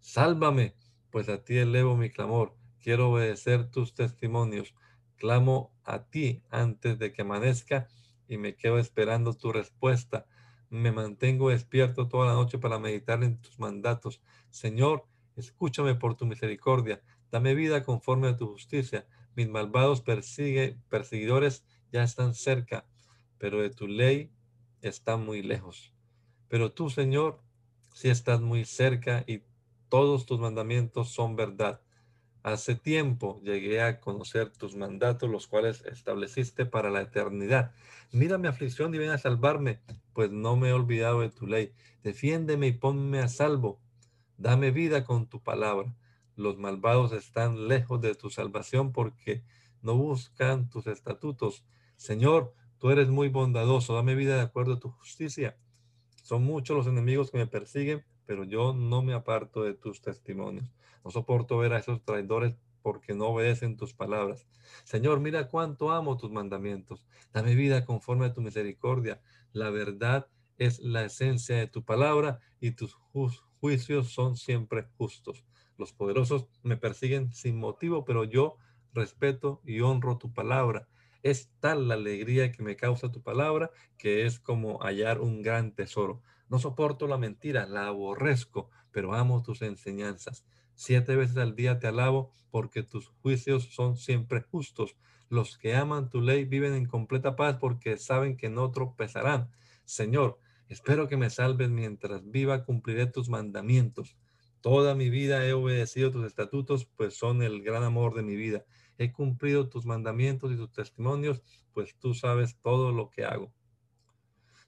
Sálvame, 0.00 0.76
pues 1.10 1.28
a 1.28 1.42
ti 1.42 1.58
elevo 1.58 1.96
mi 1.96 2.10
clamor. 2.10 2.56
Quiero 2.80 3.10
obedecer 3.10 3.70
tus 3.70 3.94
testimonios. 3.94 4.74
Clamo 5.22 5.72
a 5.84 6.02
ti 6.10 6.42
antes 6.50 6.98
de 6.98 7.12
que 7.12 7.22
amanezca 7.22 7.86
y 8.26 8.38
me 8.38 8.56
quedo 8.56 8.80
esperando 8.80 9.34
tu 9.34 9.52
respuesta. 9.52 10.26
Me 10.68 10.90
mantengo 10.90 11.50
despierto 11.50 12.08
toda 12.08 12.26
la 12.26 12.32
noche 12.32 12.58
para 12.58 12.80
meditar 12.80 13.22
en 13.22 13.40
tus 13.40 13.56
mandatos. 13.60 14.20
Señor, 14.50 15.06
escúchame 15.36 15.94
por 15.94 16.16
tu 16.16 16.26
misericordia. 16.26 17.04
Dame 17.30 17.54
vida 17.54 17.84
conforme 17.84 18.26
a 18.26 18.36
tu 18.36 18.48
justicia. 18.48 19.06
Mis 19.36 19.48
malvados 19.48 20.00
persigue, 20.00 20.76
perseguidores 20.88 21.64
ya 21.92 22.02
están 22.02 22.34
cerca, 22.34 22.84
pero 23.38 23.62
de 23.62 23.70
tu 23.70 23.86
ley 23.86 24.32
están 24.80 25.24
muy 25.24 25.40
lejos. 25.40 25.94
Pero 26.48 26.72
tú, 26.72 26.90
Señor, 26.90 27.40
sí 27.94 28.08
estás 28.08 28.40
muy 28.40 28.64
cerca 28.64 29.22
y 29.28 29.44
todos 29.88 30.26
tus 30.26 30.40
mandamientos 30.40 31.10
son 31.10 31.36
verdad. 31.36 31.80
Hace 32.42 32.74
tiempo 32.74 33.40
llegué 33.42 33.82
a 33.82 34.00
conocer 34.00 34.50
tus 34.50 34.74
mandatos, 34.74 35.30
los 35.30 35.46
cuales 35.46 35.84
estableciste 35.84 36.66
para 36.66 36.90
la 36.90 37.02
eternidad. 37.02 37.72
Mira 38.12 38.38
mi 38.38 38.48
aflicción 38.48 38.94
y 38.94 38.98
ven 38.98 39.10
a 39.10 39.18
salvarme, 39.18 39.80
pues 40.12 40.30
no 40.30 40.56
me 40.56 40.70
he 40.70 40.72
olvidado 40.72 41.20
de 41.20 41.30
tu 41.30 41.46
ley. 41.46 41.72
Defiéndeme 42.02 42.66
y 42.66 42.72
ponme 42.72 43.20
a 43.20 43.28
salvo. 43.28 43.80
Dame 44.36 44.70
vida 44.70 45.04
con 45.04 45.28
tu 45.28 45.40
palabra 45.40 45.94
los 46.36 46.58
malvados 46.58 47.12
están 47.12 47.68
lejos 47.68 48.00
de 48.00 48.14
tu 48.14 48.30
salvación 48.30 48.92
porque 48.92 49.42
no 49.82 49.96
buscan 49.96 50.70
tus 50.70 50.86
estatutos. 50.86 51.64
Señor, 51.96 52.54
tú 52.78 52.90
eres 52.90 53.08
muy 53.08 53.28
bondadoso, 53.28 53.94
dame 53.94 54.14
vida 54.14 54.36
de 54.36 54.42
acuerdo 54.42 54.74
a 54.74 54.80
tu 54.80 54.90
justicia. 54.90 55.56
Son 56.22 56.42
muchos 56.42 56.76
los 56.76 56.86
enemigos 56.86 57.30
que 57.30 57.38
me 57.38 57.46
persiguen, 57.46 58.04
pero 58.26 58.44
yo 58.44 58.72
no 58.72 59.02
me 59.02 59.12
aparto 59.12 59.62
de 59.62 59.74
tus 59.74 60.00
testimonios. 60.00 60.72
No 61.04 61.10
soporto 61.10 61.58
ver 61.58 61.72
a 61.72 61.78
esos 61.78 62.04
traidores 62.04 62.56
porque 62.82 63.14
no 63.14 63.28
obedecen 63.28 63.76
tus 63.76 63.94
palabras. 63.94 64.46
Señor, 64.84 65.20
mira 65.20 65.48
cuánto 65.48 65.90
amo 65.90 66.16
tus 66.16 66.30
mandamientos. 66.30 67.06
Dame 67.32 67.54
vida 67.54 67.84
conforme 67.84 68.26
a 68.26 68.32
tu 68.32 68.40
misericordia. 68.40 69.20
La 69.52 69.70
verdad 69.70 70.28
es 70.58 70.80
la 70.80 71.04
esencia 71.04 71.56
de 71.56 71.66
tu 71.66 71.84
palabra 71.84 72.40
y 72.60 72.72
tus 72.72 72.94
juicios 73.60 74.12
son 74.12 74.36
siempre 74.36 74.84
justos. 74.96 75.44
Los 75.76 75.92
poderosos 75.92 76.48
me 76.62 76.76
persiguen 76.76 77.32
sin 77.32 77.58
motivo, 77.58 78.04
pero 78.04 78.24
yo 78.24 78.56
respeto 78.92 79.60
y 79.64 79.80
honro 79.80 80.18
tu 80.18 80.32
palabra. 80.32 80.88
Es 81.22 81.50
tal 81.60 81.88
la 81.88 81.94
alegría 81.94 82.50
que 82.50 82.62
me 82.62 82.76
causa 82.76 83.12
tu 83.12 83.22
palabra 83.22 83.70
que 83.96 84.26
es 84.26 84.40
como 84.40 84.78
hallar 84.82 85.20
un 85.20 85.42
gran 85.42 85.72
tesoro. 85.72 86.20
No 86.48 86.58
soporto 86.58 87.06
la 87.06 87.16
mentira, 87.16 87.66
la 87.66 87.86
aborrezco, 87.86 88.68
pero 88.90 89.14
amo 89.14 89.42
tus 89.42 89.62
enseñanzas. 89.62 90.44
Siete 90.74 91.16
veces 91.16 91.36
al 91.36 91.54
día 91.54 91.78
te 91.78 91.86
alabo 91.86 92.32
porque 92.50 92.82
tus 92.82 93.08
juicios 93.22 93.74
son 93.74 93.96
siempre 93.96 94.42
justos. 94.42 94.96
Los 95.28 95.56
que 95.56 95.74
aman 95.74 96.10
tu 96.10 96.20
ley 96.20 96.44
viven 96.44 96.74
en 96.74 96.86
completa 96.86 97.36
paz 97.36 97.56
porque 97.60 97.96
saben 97.96 98.36
que 98.36 98.50
no 98.50 98.70
tropezarán. 98.70 99.50
Señor, 99.84 100.38
espero 100.68 101.08
que 101.08 101.16
me 101.16 101.30
salves 101.30 101.70
mientras 101.70 102.30
viva, 102.30 102.64
cumpliré 102.64 103.06
tus 103.06 103.28
mandamientos. 103.28 104.16
Toda 104.60 104.94
mi 104.94 105.10
vida 105.10 105.44
he 105.46 105.54
obedecido 105.54 106.10
tus 106.10 106.24
estatutos, 106.24 106.84
pues 106.84 107.16
son 107.16 107.42
el 107.42 107.62
gran 107.62 107.82
amor 107.82 108.14
de 108.14 108.22
mi 108.22 108.36
vida. 108.36 108.64
He 108.98 109.10
cumplido 109.10 109.68
tus 109.68 109.86
mandamientos 109.86 110.52
y 110.52 110.56
tus 110.56 110.70
testimonios, 110.70 111.42
pues 111.72 111.96
tú 111.98 112.14
sabes 112.14 112.58
todo 112.60 112.92
lo 112.92 113.10
que 113.10 113.24
hago. 113.24 113.52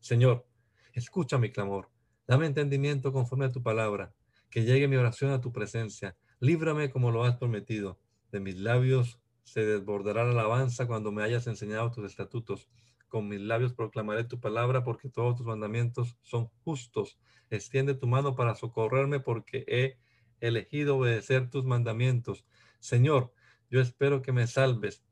Señor, 0.00 0.46
escucha 0.94 1.38
mi 1.38 1.50
clamor. 1.50 1.90
Dame 2.26 2.46
entendimiento 2.46 3.12
conforme 3.12 3.44
a 3.44 3.52
tu 3.52 3.62
palabra. 3.62 4.12
Que 4.54 4.62
llegue 4.62 4.86
mi 4.86 4.94
oración 4.94 5.32
a 5.32 5.40
tu 5.40 5.50
presencia. 5.50 6.16
Líbrame 6.38 6.88
como 6.92 7.10
lo 7.10 7.24
has 7.24 7.34
prometido. 7.38 7.98
De 8.30 8.38
mis 8.38 8.56
labios 8.56 9.18
se 9.42 9.66
desbordará 9.66 10.22
la 10.22 10.30
alabanza 10.30 10.86
cuando 10.86 11.10
me 11.10 11.24
hayas 11.24 11.48
enseñado 11.48 11.90
tus 11.90 12.04
estatutos. 12.04 12.68
Con 13.08 13.26
mis 13.26 13.40
labios 13.40 13.74
proclamaré 13.74 14.22
tu 14.22 14.38
palabra 14.38 14.84
porque 14.84 15.08
todos 15.08 15.38
tus 15.38 15.44
mandamientos 15.44 16.16
son 16.22 16.50
justos. 16.62 17.18
Extiende 17.50 17.96
tu 17.96 18.06
mano 18.06 18.36
para 18.36 18.54
socorrerme 18.54 19.18
porque 19.18 19.64
he 19.66 19.98
elegido 20.38 20.98
obedecer 20.98 21.50
tus 21.50 21.64
mandamientos. 21.64 22.46
Señor, 22.78 23.32
yo 23.70 23.80
espero 23.80 24.22
que 24.22 24.30
me 24.30 24.46
salves 24.46 25.02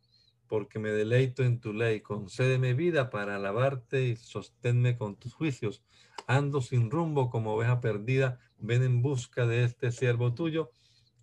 porque 0.46 0.78
me 0.78 0.90
deleito 0.90 1.42
en 1.42 1.58
tu 1.58 1.72
ley. 1.72 2.00
Concédeme 2.00 2.74
vida 2.74 3.10
para 3.10 3.34
alabarte 3.34 4.04
y 4.04 4.14
sosténme 4.14 4.96
con 4.96 5.16
tus 5.16 5.34
juicios. 5.34 5.82
Ando 6.28 6.60
sin 6.60 6.92
rumbo 6.92 7.28
como 7.28 7.54
oveja 7.54 7.80
perdida. 7.80 8.38
Ven 8.64 8.84
en 8.84 9.02
busca 9.02 9.44
de 9.44 9.64
este 9.64 9.90
siervo 9.90 10.34
tuyo 10.34 10.70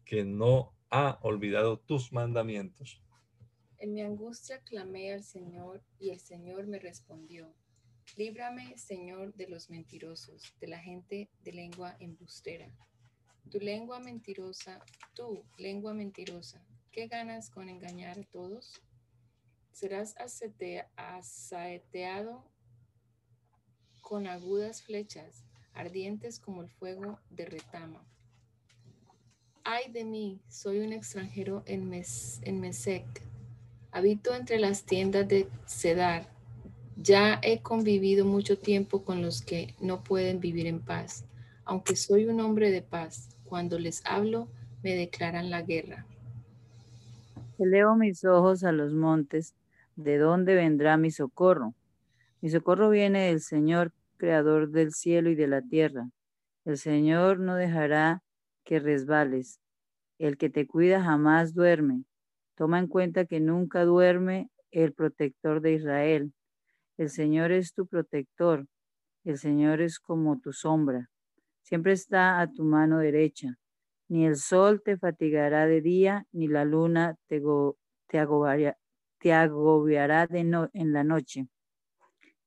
que 0.04 0.26
no 0.26 0.74
ha 0.90 1.20
olvidado 1.22 1.80
tus 1.80 2.12
mandamientos. 2.12 3.02
En 3.78 3.94
mi 3.94 4.02
angustia 4.02 4.60
clamé 4.60 5.14
al 5.14 5.24
Señor 5.24 5.82
y 6.00 6.10
el 6.10 6.20
Señor 6.20 6.68
me 6.68 6.80
respondió. 6.80 7.56
Líbrame, 8.18 8.78
Señor, 8.78 9.34
de 9.36 9.48
los 9.48 9.70
mentirosos, 9.70 10.54
de 10.60 10.68
la 10.68 10.80
gente 10.80 11.30
de 11.42 11.54
lengua 11.54 11.96
embustera. 12.02 12.76
Tu 13.50 13.62
lengua 13.62 14.02
mentirosa, 14.02 14.84
tú, 15.14 15.46
lengua 15.58 15.94
mentirosa, 15.94 16.62
¿qué 16.92 17.08
ganas 17.08 17.50
con 17.50 17.70
engañar 17.70 18.20
a 18.20 18.24
todos? 18.24 18.82
Serás 19.72 20.14
asaeteado 20.98 22.44
con 24.02 24.28
agudas 24.28 24.82
flechas, 24.82 25.46
ardientes 25.80 26.40
como 26.40 26.62
el 26.62 26.70
fuego 26.70 27.20
de 27.30 27.46
retama. 27.46 28.04
Ay 29.64 29.92
de 29.92 30.04
mí, 30.04 30.42
soy 30.50 30.80
un 30.80 30.92
extranjero 30.92 31.64
en, 31.66 31.90
Mesec. 31.90 33.06
Habito 33.92 34.36
entre 34.36 34.60
las 34.60 34.84
tiendas 34.84 35.28
de 35.28 35.48
Cedar. 35.66 36.28
Ya 36.98 37.40
he 37.42 37.62
convivido 37.62 38.26
mucho 38.26 38.60
tiempo 38.60 39.04
con 39.04 39.22
los 39.22 39.42
que 39.42 39.74
no 39.80 40.04
pueden 40.04 40.42
vivir 40.42 40.68
en 40.68 40.82
paz. 40.82 41.24
Aunque 41.64 41.96
soy 41.96 42.26
un 42.26 42.42
hombre 42.42 42.72
de 42.72 42.82
paz, 42.82 43.30
cuando 43.46 43.80
les 43.80 44.06
hablo 44.06 44.50
me 44.84 44.96
declaran 44.96 45.50
la 45.50 45.62
guerra. 45.62 46.06
Elevo 47.58 47.96
mis 47.96 48.26
ojos 48.26 48.64
a 48.64 48.74
los 48.74 48.94
montes, 48.94 49.56
¿de 49.96 50.18
dónde 50.18 50.56
vendrá 50.56 50.98
mi 50.98 51.12
socorro? 51.12 51.74
Mi 52.42 52.50
socorro 52.50 52.90
viene 52.90 53.28
del 53.28 53.42
Señor, 53.42 53.94
creador 54.20 54.70
del 54.70 54.92
cielo 54.92 55.32
y 55.32 55.36
de 55.36 55.48
la 55.48 55.64
tierra. 55.64 56.10
El 56.66 56.78
Señor 56.78 57.40
no 57.40 57.56
dejará 57.56 58.22
que 58.64 58.80
resbales. 58.80 59.60
El 60.20 60.38
que 60.38 60.52
te 60.52 60.68
cuida 60.68 61.02
jamás 61.02 61.56
duerme. 61.56 62.04
Toma 62.56 62.78
en 62.78 62.88
cuenta 62.88 63.26
que 63.26 63.40
nunca 63.40 63.86
duerme 63.86 64.52
el 64.70 64.94
protector 64.94 65.62
de 65.62 65.74
Israel. 65.74 66.34
El 66.98 67.10
Señor 67.10 67.52
es 67.52 67.74
tu 67.74 67.88
protector. 67.88 68.68
El 69.24 69.38
Señor 69.38 69.82
es 69.82 70.00
como 70.00 70.40
tu 70.40 70.54
sombra. 70.54 71.10
Siempre 71.64 71.94
está 71.94 72.42
a 72.42 72.52
tu 72.52 72.64
mano 72.64 73.00
derecha. 73.00 73.56
Ni 74.10 74.26
el 74.26 74.36
sol 74.36 74.82
te 74.84 74.98
fatigará 74.98 75.66
de 75.66 75.82
día, 75.82 76.26
ni 76.32 76.48
la 76.48 76.66
luna 76.66 77.16
te, 77.28 77.38
agobiará, 78.18 78.78
agobiará 79.34 80.28
de 80.28 80.44
no 80.44 80.70
en 80.74 80.94
la 80.94 81.04
noche. 81.04 81.48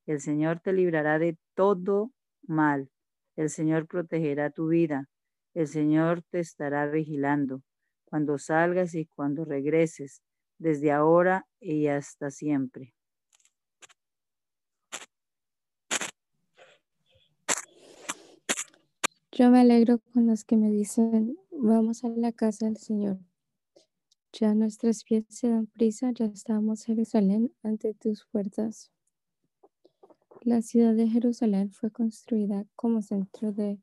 El 0.07 0.21
Señor 0.21 0.61
te 0.61 0.73
librará 0.73 1.19
de 1.19 1.39
todo 1.55 2.13
mal. 2.43 2.91
El 3.37 3.51
Señor 3.51 3.87
protegerá 3.87 4.51
tu 4.51 4.69
vida. 4.69 5.09
El 5.55 5.69
Señor 5.69 6.23
te 6.31 6.41
estará 6.41 6.87
vigilando 6.87 7.63
cuando 8.05 8.39
salgas 8.39 8.95
y 8.95 9.07
cuando 9.07 9.45
regreses, 9.45 10.23
desde 10.59 10.93
ahora 10.93 11.47
y 11.61 11.87
hasta 11.87 12.31
siempre. 12.31 12.95
Yo 19.33 19.51
me 19.51 19.61
alegro 19.61 19.99
con 20.13 20.27
los 20.27 20.45
que 20.45 20.59
me 20.59 20.71
dicen, 20.71 21.39
vamos 21.51 22.05
a 22.05 22.09
la 22.11 22.33
casa 22.33 22.67
del 22.67 22.77
Señor. 22.77 23.19
Ya 24.31 24.55
nuestros 24.55 25.05
pies 25.05 25.25
se 25.29 25.49
dan 25.49 25.67
prisa, 25.69 26.11
ya 26.13 26.27
estamos 26.27 26.81
en 26.81 26.97
Jerusalén 26.97 27.55
ante 27.63 27.95
tus 27.95 28.27
puertas. 28.27 28.92
La 30.45 30.61
ciudad 30.61 30.97
de 30.97 31.09
Jerusalén 31.09 31.71
fue 31.71 31.93
construida 31.93 32.67
como 32.75 33.01
centro 33.01 33.53
de 33.53 33.79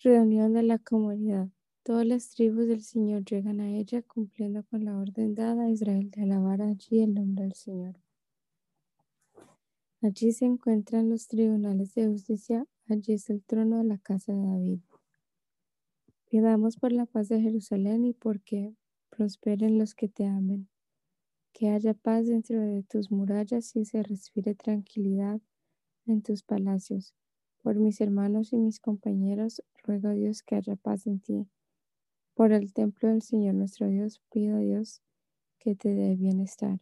reunión 0.00 0.52
de 0.52 0.62
la 0.62 0.78
comunidad. 0.78 1.48
Todas 1.82 2.06
las 2.06 2.30
tribus 2.30 2.68
del 2.68 2.84
Señor 2.84 3.24
llegan 3.24 3.58
a 3.60 3.68
ella 3.68 4.00
cumpliendo 4.02 4.62
con 4.62 4.84
la 4.84 4.96
orden 4.96 5.34
dada 5.34 5.64
a 5.64 5.70
Israel 5.70 6.12
de 6.12 6.22
alabar 6.22 6.62
allí 6.62 7.00
el 7.00 7.14
nombre 7.14 7.46
del 7.46 7.54
Señor. 7.54 7.96
Allí 10.02 10.30
se 10.30 10.44
encuentran 10.44 11.10
los 11.10 11.26
tribunales 11.26 11.96
de 11.96 12.06
justicia, 12.06 12.64
allí 12.88 13.14
es 13.14 13.28
el 13.28 13.42
trono 13.42 13.78
de 13.78 13.84
la 13.84 13.98
casa 13.98 14.32
de 14.32 14.46
David. 14.46 14.80
Pidamos 16.30 16.76
por 16.76 16.92
la 16.92 17.06
paz 17.06 17.28
de 17.28 17.40
Jerusalén 17.40 18.04
y 18.04 18.12
porque 18.12 18.76
prosperen 19.10 19.78
los 19.78 19.96
que 19.96 20.08
te 20.08 20.26
amen. 20.26 20.68
Que 21.58 21.70
haya 21.70 21.92
paz 21.92 22.28
dentro 22.28 22.60
de 22.60 22.84
tus 22.84 23.10
murallas 23.10 23.74
y 23.74 23.84
se 23.84 24.04
respire 24.04 24.54
tranquilidad 24.54 25.40
en 26.06 26.22
tus 26.22 26.44
palacios. 26.44 27.16
Por 27.64 27.74
mis 27.74 28.00
hermanos 28.00 28.52
y 28.52 28.58
mis 28.58 28.78
compañeros, 28.78 29.64
ruego 29.82 30.06
a 30.06 30.12
Dios 30.12 30.44
que 30.44 30.54
haya 30.54 30.76
paz 30.76 31.08
en 31.08 31.18
ti. 31.18 31.48
Por 32.34 32.52
el 32.52 32.72
templo 32.72 33.08
del 33.08 33.22
Señor 33.22 33.54
nuestro 33.54 33.88
Dios, 33.88 34.22
pido 34.30 34.58
a 34.58 34.60
Dios 34.60 35.02
que 35.58 35.74
te 35.74 35.88
dé 35.88 36.14
bienestar. 36.14 36.78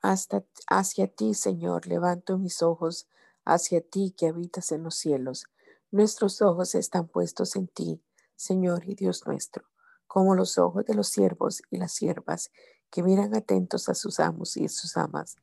Hasta 0.00 0.44
hacia 0.68 1.08
ti, 1.08 1.34
Señor, 1.34 1.88
levanto 1.88 2.38
mis 2.38 2.62
ojos, 2.62 3.08
hacia 3.44 3.80
ti 3.80 4.14
que 4.16 4.28
habitas 4.28 4.70
en 4.70 4.84
los 4.84 4.94
cielos. 4.94 5.46
Nuestros 5.90 6.40
ojos 6.40 6.76
están 6.76 7.08
puestos 7.08 7.56
en 7.56 7.66
ti, 7.66 8.00
Señor 8.36 8.88
y 8.88 8.94
Dios 8.94 9.26
nuestro, 9.26 9.64
como 10.12 10.34
los 10.34 10.58
ojos 10.58 10.84
de 10.84 10.94
los 10.94 11.08
siervos 11.08 11.62
y 11.70 11.78
las 11.78 11.92
siervas 11.92 12.50
que 12.90 13.02
miran 13.02 13.34
atentos 13.34 13.88
a 13.88 13.94
sus 13.94 14.20
amos 14.20 14.58
y 14.58 14.68
sus 14.68 14.98
amas 14.98 15.36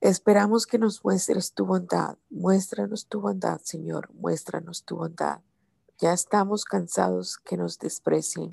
Esperamos 0.00 0.66
que 0.66 0.78
nos 0.78 1.04
muestres 1.04 1.52
tu 1.54 1.66
bondad. 1.66 2.18
Muéstranos 2.30 3.08
tu 3.08 3.20
bondad, 3.20 3.60
Señor. 3.64 4.08
Muéstranos 4.14 4.84
tu 4.84 4.94
bondad. 4.94 5.40
Ya 6.00 6.12
estamos 6.12 6.64
cansados 6.64 7.36
que 7.36 7.56
nos 7.56 7.80
desprecien. 7.80 8.50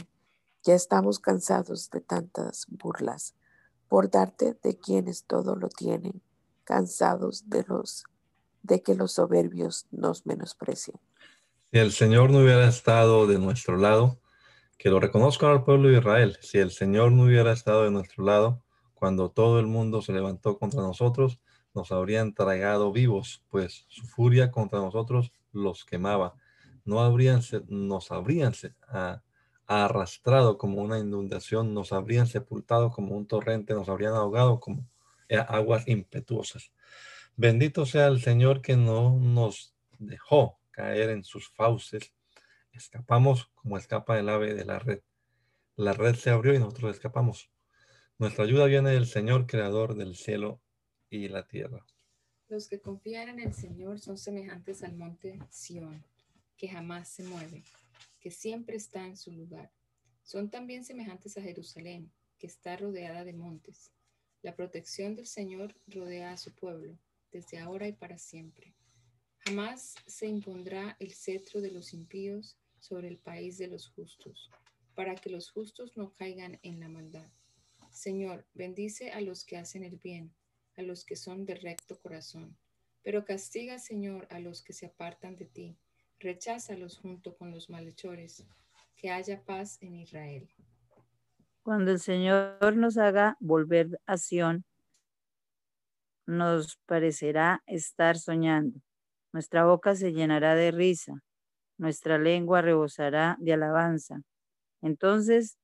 Ya 0.63 0.73
estamos 0.73 1.19
cansados 1.19 1.91
de 1.91 2.01
tantas 2.01 2.65
burlas 2.67 3.35
por 3.87 4.09
darte 4.09 4.57
de 4.63 4.79
quienes 4.79 5.25
todo 5.25 5.55
lo 5.55 5.69
tienen, 5.69 6.23
cansados 6.63 7.47
de 7.47 7.63
los 7.67 8.05
de 8.63 8.81
que 8.81 8.95
los 8.95 9.11
soberbios 9.11 9.85
nos 9.91 10.25
menosprecien. 10.25 10.97
Si 11.71 11.77
el 11.77 11.91
Señor 11.91 12.31
no 12.31 12.39
hubiera 12.39 12.67
estado 12.67 13.27
de 13.27 13.37
nuestro 13.37 13.77
lado, 13.77 14.17
que 14.77 14.89
lo 14.89 14.99
reconozcan 14.99 15.51
al 15.51 15.63
pueblo 15.63 15.89
de 15.89 15.97
Israel, 15.97 16.37
si 16.41 16.59
el 16.59 16.71
Señor 16.71 17.11
no 17.11 17.23
hubiera 17.23 17.51
estado 17.51 17.83
de 17.85 17.91
nuestro 17.91 18.23
lado, 18.23 18.63
cuando 18.93 19.29
todo 19.29 19.59
el 19.59 19.67
mundo 19.67 20.01
se 20.01 20.13
levantó 20.13 20.57
contra 20.57 20.81
nosotros, 20.81 21.39
nos 21.73 21.91
habrían 21.91 22.33
tragado 22.33 22.91
vivos, 22.91 23.43
pues 23.49 23.85
su 23.89 24.05
furia 24.05 24.51
contra 24.51 24.79
nosotros 24.79 25.33
los 25.51 25.85
quemaba. 25.85 26.35
No 26.85 27.01
habrían, 27.01 27.41
nos 27.67 28.11
habrían 28.11 28.53
arrastrado 29.67 30.57
como 30.57 30.81
una 30.81 30.99
inundación, 30.99 31.73
nos 31.73 31.91
habrían 31.91 32.27
sepultado 32.27 32.91
como 32.91 33.15
un 33.15 33.27
torrente, 33.27 33.73
nos 33.73 33.89
habrían 33.89 34.13
ahogado 34.13 34.59
como 34.59 34.87
aguas 35.47 35.87
impetuosas. 35.87 36.71
Bendito 37.35 37.85
sea 37.85 38.07
el 38.07 38.21
Señor 38.21 38.61
que 38.61 38.77
no 38.77 39.19
nos 39.19 39.75
dejó 39.99 40.59
caer 40.71 41.09
en 41.09 41.23
sus 41.23 41.49
fauces. 41.49 42.13
Escapamos 42.75 43.47
como 43.55 43.77
escapa 43.77 44.19
el 44.19 44.27
ave 44.27 44.53
de 44.53 44.65
la 44.65 44.79
red. 44.79 44.99
La 45.77 45.93
red 45.93 46.15
se 46.15 46.29
abrió 46.29 46.53
y 46.53 46.59
nosotros 46.59 46.93
escapamos. 46.93 47.49
Nuestra 48.17 48.43
ayuda 48.43 48.65
viene 48.65 48.91
del 48.91 49.07
Señor, 49.07 49.47
creador 49.47 49.95
del 49.95 50.15
cielo 50.15 50.61
y 51.09 51.29
la 51.29 51.47
tierra. 51.47 51.85
Los 52.49 52.67
que 52.67 52.81
confían 52.81 53.29
en 53.29 53.39
el 53.39 53.53
Señor 53.53 53.99
son 53.99 54.17
semejantes 54.17 54.83
al 54.83 54.93
monte 54.93 55.39
Sión, 55.49 56.03
que 56.57 56.67
jamás 56.67 57.07
se 57.07 57.23
mueve, 57.23 57.63
que 58.19 58.29
siempre 58.29 58.75
está 58.75 59.05
en 59.05 59.15
su 59.15 59.31
lugar. 59.31 59.71
Son 60.21 60.49
también 60.49 60.83
semejantes 60.83 61.37
a 61.37 61.41
Jerusalén, 61.41 62.11
que 62.37 62.47
está 62.47 62.75
rodeada 62.75 63.23
de 63.23 63.33
montes. 63.33 63.93
La 64.41 64.53
protección 64.53 65.15
del 65.15 65.27
Señor 65.27 65.73
rodea 65.87 66.33
a 66.33 66.37
su 66.37 66.53
pueblo, 66.53 66.99
desde 67.31 67.57
ahora 67.57 67.87
y 67.87 67.93
para 67.93 68.17
siempre. 68.17 68.75
Jamás 69.39 69.95
se 70.05 70.27
impondrá 70.27 70.97
el 70.99 71.13
cetro 71.13 71.61
de 71.61 71.71
los 71.71 71.93
impíos 71.93 72.57
sobre 72.85 73.07
el 73.07 73.17
país 73.17 73.57
de 73.57 73.67
los 73.67 73.89
justos, 73.89 74.51
para 74.93 75.15
que 75.15 75.29
los 75.29 75.49
justos 75.49 75.97
no 75.97 76.13
caigan 76.13 76.59
en 76.63 76.79
la 76.79 76.87
maldad. 76.87 77.29
Señor, 77.91 78.45
bendice 78.53 79.11
a 79.11 79.21
los 79.21 79.43
que 79.45 79.57
hacen 79.57 79.83
el 79.83 79.97
bien, 79.97 80.33
a 80.77 80.81
los 80.81 81.05
que 81.05 81.15
son 81.15 81.45
de 81.45 81.55
recto 81.55 81.99
corazón, 81.99 82.57
pero 83.03 83.23
castiga, 83.23 83.79
Señor, 83.79 84.27
a 84.29 84.39
los 84.39 84.61
que 84.61 84.73
se 84.73 84.87
apartan 84.87 85.35
de 85.35 85.45
ti. 85.45 85.77
Recházalos 86.19 86.97
junto 86.97 87.37
con 87.37 87.51
los 87.51 87.69
malhechores, 87.69 88.45
que 88.95 89.09
haya 89.09 89.43
paz 89.43 89.77
en 89.81 89.95
Israel. 89.95 90.49
Cuando 91.63 91.91
el 91.91 91.99
Señor 91.99 92.75
nos 92.75 92.97
haga 92.97 93.37
volver 93.39 93.99
a 94.05 94.17
Sión, 94.17 94.65
nos 96.25 96.77
parecerá 96.85 97.63
estar 97.65 98.17
soñando. 98.17 98.79
Nuestra 99.31 99.65
boca 99.65 99.95
se 99.95 100.11
llenará 100.11 100.55
de 100.55 100.71
risa, 100.71 101.23
nuestra 101.77 102.17
lengua 102.17 102.61
rebosará 102.61 103.37
de 103.39 103.53
alabanza. 103.53 104.21
Entonces 104.81 105.57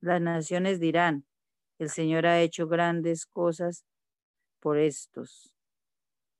las 0.00 0.20
naciones 0.20 0.80
dirán, 0.80 1.24
el 1.78 1.88
Señor 1.88 2.26
ha 2.26 2.40
hecho 2.40 2.66
grandes 2.66 3.24
cosas 3.26 3.84
por 4.60 4.78
estos. 4.78 5.54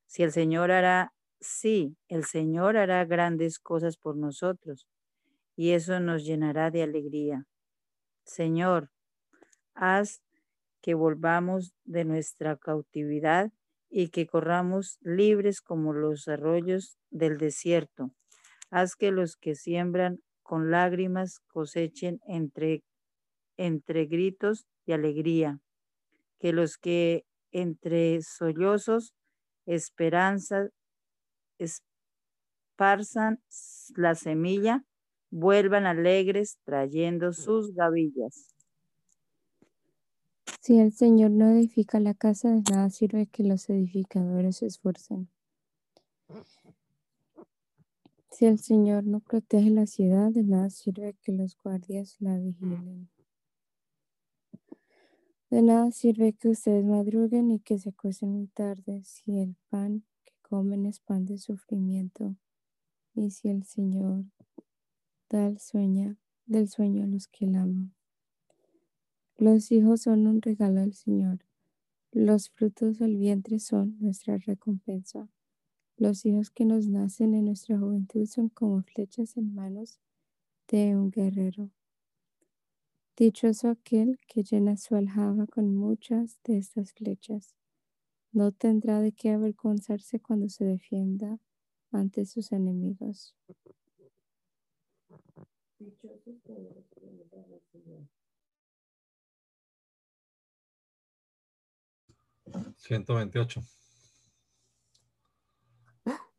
Si 0.06 0.22
el 0.22 0.32
Señor 0.32 0.70
hará, 0.70 1.12
sí, 1.40 1.96
el 2.08 2.24
Señor 2.24 2.76
hará 2.76 3.04
grandes 3.04 3.58
cosas 3.58 3.96
por 3.96 4.16
nosotros 4.16 4.86
y 5.56 5.70
eso 5.70 6.00
nos 6.00 6.24
llenará 6.24 6.70
de 6.70 6.82
alegría. 6.82 7.46
Señor, 8.24 8.90
haz 9.74 10.22
que 10.80 10.94
volvamos 10.94 11.72
de 11.84 12.04
nuestra 12.04 12.56
cautividad 12.56 13.52
y 13.88 14.08
que 14.08 14.26
corramos 14.26 14.98
libres 15.02 15.60
como 15.60 15.92
los 15.92 16.28
arroyos 16.28 16.98
del 17.10 17.38
desierto. 17.38 18.12
Haz 18.72 18.96
que 18.96 19.12
los 19.12 19.36
que 19.36 19.54
siembran 19.54 20.18
con 20.42 20.70
lágrimas 20.72 21.40
cosechen 21.46 22.20
entre, 22.26 22.82
entre 23.58 24.06
gritos 24.06 24.66
de 24.86 24.94
alegría. 24.94 25.60
Que 26.40 26.52
los 26.52 26.78
que 26.78 27.24
entre 27.52 28.22
sollozos 28.22 29.14
esperanza 29.66 30.68
esparzan 31.58 33.42
la 33.94 34.14
semilla, 34.14 34.84
vuelvan 35.30 35.86
alegres 35.86 36.58
trayendo 36.64 37.32
sus 37.32 37.74
gavillas. 37.74 38.54
Si 40.62 40.78
el 40.78 40.92
Señor 40.92 41.30
no 41.30 41.50
edifica 41.50 42.00
la 42.00 42.14
casa, 42.14 42.48
de 42.48 42.62
nada 42.70 42.88
sirve 42.88 43.26
que 43.26 43.42
los 43.44 43.68
edificadores 43.68 44.56
se 44.56 44.66
esfuercen. 44.66 45.28
Si 48.32 48.46
el 48.46 48.58
Señor 48.60 49.04
no 49.04 49.20
protege 49.20 49.68
la 49.68 49.86
ciudad, 49.86 50.30
de 50.30 50.42
nada 50.42 50.70
sirve 50.70 51.14
que 51.20 51.32
los 51.32 51.54
guardias 51.54 52.16
la 52.18 52.38
vigilen. 52.38 53.10
De 55.50 55.60
nada 55.60 55.92
sirve 55.92 56.32
que 56.32 56.48
ustedes 56.48 56.82
madruguen 56.82 57.50
y 57.50 57.60
que 57.60 57.78
se 57.78 57.90
acuesten 57.90 58.30
muy 58.30 58.46
tarde 58.46 59.02
si 59.04 59.38
el 59.38 59.54
pan 59.68 60.06
que 60.24 60.32
comen 60.40 60.86
es 60.86 60.98
pan 60.98 61.26
de 61.26 61.36
sufrimiento 61.36 62.34
y 63.14 63.32
si 63.32 63.50
el 63.50 63.64
Señor 63.64 64.24
da 65.28 65.46
el 65.46 65.58
sueño, 65.58 66.16
del 66.46 66.70
sueño 66.70 67.04
a 67.04 67.06
los 67.08 67.28
que 67.28 67.46
la 67.46 67.60
aman. 67.60 67.94
Los 69.36 69.70
hijos 69.70 70.00
son 70.00 70.26
un 70.26 70.40
regalo 70.40 70.80
del 70.80 70.94
Señor. 70.94 71.44
Los 72.12 72.48
frutos 72.48 72.98
del 72.98 73.18
vientre 73.18 73.58
son 73.58 73.98
nuestra 74.00 74.38
recompensa. 74.38 75.28
Los 75.96 76.24
hijos 76.26 76.50
que 76.50 76.64
nos 76.64 76.88
nacen 76.88 77.34
en 77.34 77.44
nuestra 77.44 77.78
juventud 77.78 78.26
son 78.26 78.48
como 78.48 78.82
flechas 78.82 79.36
en 79.36 79.54
manos 79.54 80.00
de 80.68 80.96
un 80.96 81.10
guerrero. 81.10 81.70
Dichoso 83.16 83.68
aquel 83.68 84.18
que 84.26 84.42
llena 84.42 84.76
su 84.76 84.96
aljaba 84.96 85.46
con 85.46 85.76
muchas 85.76 86.38
de 86.44 86.58
estas 86.58 86.92
flechas. 86.92 87.54
No 88.32 88.52
tendrá 88.52 89.00
de 89.00 89.12
qué 89.12 89.30
avergonzarse 89.30 90.18
cuando 90.18 90.48
se 90.48 90.64
defienda 90.64 91.38
ante 91.90 92.24
sus 92.24 92.52
enemigos. 92.52 93.36
128. 102.78 103.62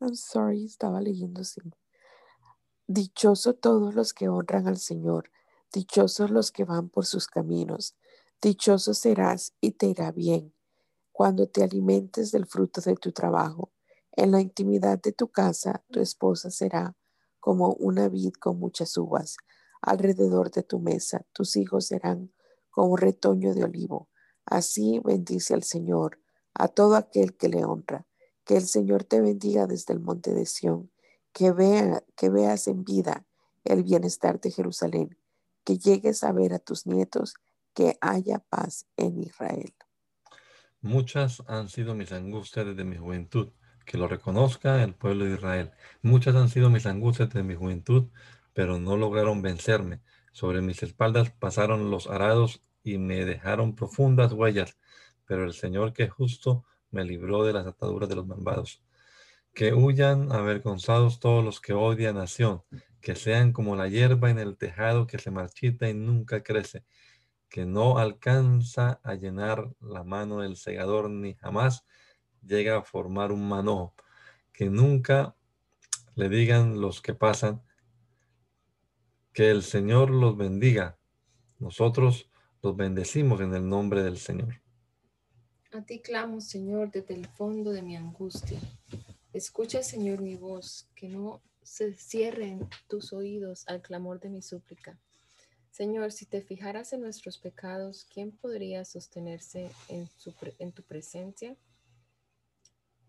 I'm 0.04 0.16
sorry, 0.16 0.66
estaba 0.66 1.00
leyendo. 1.00 1.42
Dichoso 2.88 3.54
todos 3.54 3.96
los 3.96 4.14
que 4.14 4.28
honran 4.28 4.68
al 4.68 4.78
Señor, 4.78 5.32
dichosos 5.72 6.30
los 6.30 6.52
que 6.52 6.66
van 6.66 6.90
por 6.90 7.06
sus 7.06 7.28
caminos, 7.28 7.96
dichoso 8.42 8.94
serás 8.94 9.54
y 9.62 9.72
te 9.72 9.86
irá 9.86 10.12
bien 10.12 10.54
cuando 11.14 11.48
te 11.48 11.64
alimentes 11.64 12.34
del 12.34 12.46
fruto 12.48 12.82
de 12.82 12.96
tu 12.96 13.14
trabajo. 13.14 13.72
En 14.12 14.32
la 14.32 14.42
intimidad 14.42 15.02
de 15.02 15.14
tu 15.14 15.30
casa, 15.30 15.86
tu 15.90 16.02
esposa 16.02 16.52
será 16.52 16.98
como 17.40 17.70
una 17.76 18.10
vid 18.10 18.34
con 18.34 18.60
muchas 18.60 18.98
uvas. 18.98 19.38
Alrededor 19.82 20.52
de 20.52 20.64
tu 20.64 20.80
mesa, 20.80 21.26
tus 21.32 21.56
hijos 21.56 21.86
serán 21.86 22.34
como 22.70 22.98
retoño 22.98 23.54
de 23.54 23.64
olivo. 23.64 24.10
Así 24.46 25.00
bendice 25.00 25.54
al 25.54 25.64
Señor 25.64 26.20
a 26.54 26.68
todo 26.68 26.98
aquel 26.98 27.38
que 27.38 27.48
le 27.48 27.64
honra. 27.64 28.06
Que 28.46 28.58
el 28.58 28.68
Señor 28.68 29.04
te 29.04 29.22
bendiga 29.22 29.68
desde 29.68 29.94
el 29.94 30.00
monte 30.00 30.34
de 30.34 30.46
Sión, 30.46 30.92
que, 31.32 31.52
vea, 31.52 32.04
que 32.16 32.30
veas 32.30 32.68
en 32.68 32.84
vida 32.84 33.26
el 33.64 33.84
bienestar 33.84 34.40
de 34.40 34.52
Jerusalén, 34.52 35.18
que 35.64 35.78
llegues 35.78 36.24
a 36.24 36.32
ver 36.32 36.54
a 36.54 36.60
tus 36.60 36.86
nietos, 36.86 37.36
que 37.74 37.98
haya 38.02 38.40
paz 38.40 38.86
en 38.98 39.22
Israel. 39.22 39.74
Muchas 40.82 41.42
han 41.48 41.70
sido 41.70 41.96
mis 41.96 42.12
angustias 42.12 42.66
desde 42.66 42.84
mi 42.84 42.98
juventud, 42.98 43.54
que 43.86 43.98
lo 43.98 44.08
reconozca 44.08 44.84
el 44.84 44.94
pueblo 44.94 45.26
de 45.26 45.36
Israel. 45.36 45.72
Muchas 46.02 46.36
han 46.36 46.50
sido 46.50 46.70
mis 46.70 46.86
angustias 46.86 47.30
desde 47.30 47.44
mi 47.44 47.56
juventud, 47.56 48.10
pero 48.54 48.80
no 48.80 48.98
lograron 48.98 49.42
vencerme. 49.42 50.02
Sobre 50.32 50.62
mis 50.62 50.84
espaldas 50.84 51.32
pasaron 51.32 51.90
los 51.90 52.08
arados 52.08 52.62
y 52.84 52.98
me 52.98 53.24
dejaron 53.26 53.76
profundas 53.76 54.34
huellas, 54.34 54.78
pero 55.26 55.46
el 55.46 55.54
Señor 55.54 55.94
que 55.94 56.04
es 56.04 56.12
justo 56.12 56.66
me 56.94 57.04
libró 57.04 57.44
de 57.44 57.54
las 57.54 57.68
ataduras 57.68 58.08
de 58.08 58.16
los 58.16 58.28
malvados. 58.28 58.82
Que 59.54 59.74
huyan 59.74 60.32
avergonzados 60.32 61.20
todos 61.20 61.44
los 61.44 61.60
que 61.60 61.74
odian 61.74 62.16
nación, 62.16 62.64
que 63.02 63.16
sean 63.16 63.52
como 63.52 63.76
la 63.76 63.88
hierba 63.88 64.30
en 64.30 64.40
el 64.40 64.58
tejado 64.58 65.08
que 65.08 65.20
se 65.20 65.32
marchita 65.32 65.90
y 65.90 65.94
nunca 65.94 66.44
crece, 66.44 66.86
que 67.50 67.66
no 67.66 67.98
alcanza 67.98 69.00
a 69.04 69.16
llenar 69.16 69.76
la 69.82 70.04
mano 70.04 70.40
del 70.40 70.56
segador 70.56 71.10
ni 71.10 71.34
jamás 71.36 71.86
llega 72.42 72.78
a 72.78 72.84
formar 72.84 73.32
un 73.32 73.48
manojo, 73.48 73.94
que 74.54 74.70
nunca 74.70 75.36
le 76.16 76.30
digan 76.30 76.80
los 76.80 77.02
que 77.02 77.14
pasan, 77.14 77.62
que 79.34 79.50
el 79.50 79.64
Señor 79.64 80.10
los 80.12 80.38
bendiga. 80.38 80.98
Nosotros 81.60 82.30
los 82.62 82.76
bendecimos 82.76 83.42
en 83.42 83.54
el 83.56 83.68
nombre 83.68 84.04
del 84.04 84.18
Señor. 84.18 84.63
A 85.74 85.82
ti 85.82 86.00
clamo, 86.00 86.40
Señor, 86.40 86.92
desde 86.92 87.16
el 87.16 87.26
fondo 87.26 87.72
de 87.72 87.82
mi 87.82 87.96
angustia. 87.96 88.60
Escucha, 89.34 89.82
Señor, 89.82 90.22
mi 90.22 90.36
voz, 90.36 90.88
que 90.94 91.10
no 91.10 91.42
se 91.64 91.96
cierren 91.96 92.70
tus 92.88 93.12
oídos 93.12 93.64
al 93.68 93.82
clamor 93.82 94.20
de 94.20 94.30
mi 94.30 94.44
súplica. 94.44 95.00
Señor, 95.72 96.12
si 96.12 96.28
te 96.28 96.44
fijaras 96.44 96.94
en 96.94 97.02
nuestros 97.02 97.40
pecados, 97.40 98.06
¿quién 98.14 98.32
podría 98.32 98.86
sostenerse 98.86 99.72
en, 99.90 100.08
en 100.60 100.72
tu 100.74 100.84
presencia? 100.84 101.56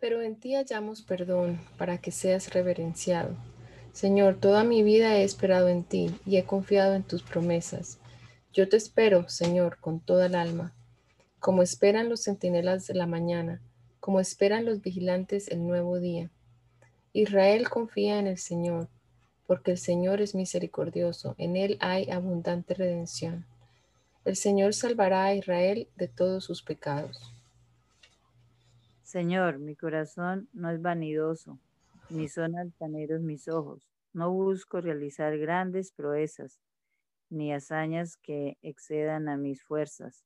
Pero 0.00 0.22
en 0.22 0.40
ti 0.40 0.54
hallamos 0.54 1.02
perdón 1.02 1.60
para 1.76 1.98
que 1.98 2.12
seas 2.12 2.54
reverenciado. 2.54 3.36
Señor, 3.92 4.40
toda 4.40 4.64
mi 4.64 4.82
vida 4.82 5.18
he 5.18 5.24
esperado 5.24 5.68
en 5.68 5.84
ti 5.84 6.18
y 6.24 6.38
he 6.38 6.46
confiado 6.46 6.94
en 6.94 7.02
tus 7.02 7.22
promesas. 7.22 7.98
Yo 8.54 8.70
te 8.70 8.78
espero, 8.78 9.28
Señor, 9.28 9.78
con 9.80 10.00
toda 10.00 10.26
el 10.26 10.34
alma, 10.34 10.74
como 11.45 11.61
esperan 11.61 12.09
los 12.09 12.22
centinelas 12.22 12.86
de 12.86 12.95
la 12.95 13.07
mañana, 13.07 13.61
como 14.01 14.18
esperan 14.18 14.64
los 14.64 14.80
vigilantes 14.80 15.49
el 15.49 15.66
nuevo 15.66 16.01
día. 16.01 16.30
Israel 17.12 17.68
confía 17.68 18.18
en 18.18 18.26
el 18.26 18.38
Señor, 18.38 18.88
porque 19.47 19.72
el 19.72 19.76
Señor 19.76 20.22
es 20.22 20.34
misericordioso, 20.34 21.34
en 21.36 21.59
Él 21.59 21.76
hay 21.80 22.11
abundante 22.11 22.72
redención. 22.72 23.45
El 24.24 24.36
Señor 24.36 24.72
salvará 24.72 25.24
a 25.24 25.34
Israel 25.34 25.86
de 25.97 26.09
todos 26.09 26.45
sus 26.45 26.62
pecados. 26.62 27.30
Señor, 29.03 29.59
mi 29.59 29.76
corazón 29.76 30.49
no 30.55 30.70
es 30.70 30.80
vanidoso, 30.80 31.59
ni 32.09 32.28
son 32.28 32.57
altaneros 32.57 33.20
mis 33.20 33.49
ojos. 33.49 33.86
No 34.14 34.32
busco 34.32 34.80
realizar 34.80 35.36
grandes 35.36 35.92
proezas 35.92 36.59
ni 37.28 37.53
hazañas 37.53 38.16
que 38.16 38.57
excedan 38.62 39.28
a 39.28 39.36
mis 39.36 39.62
fuerzas. 39.62 40.24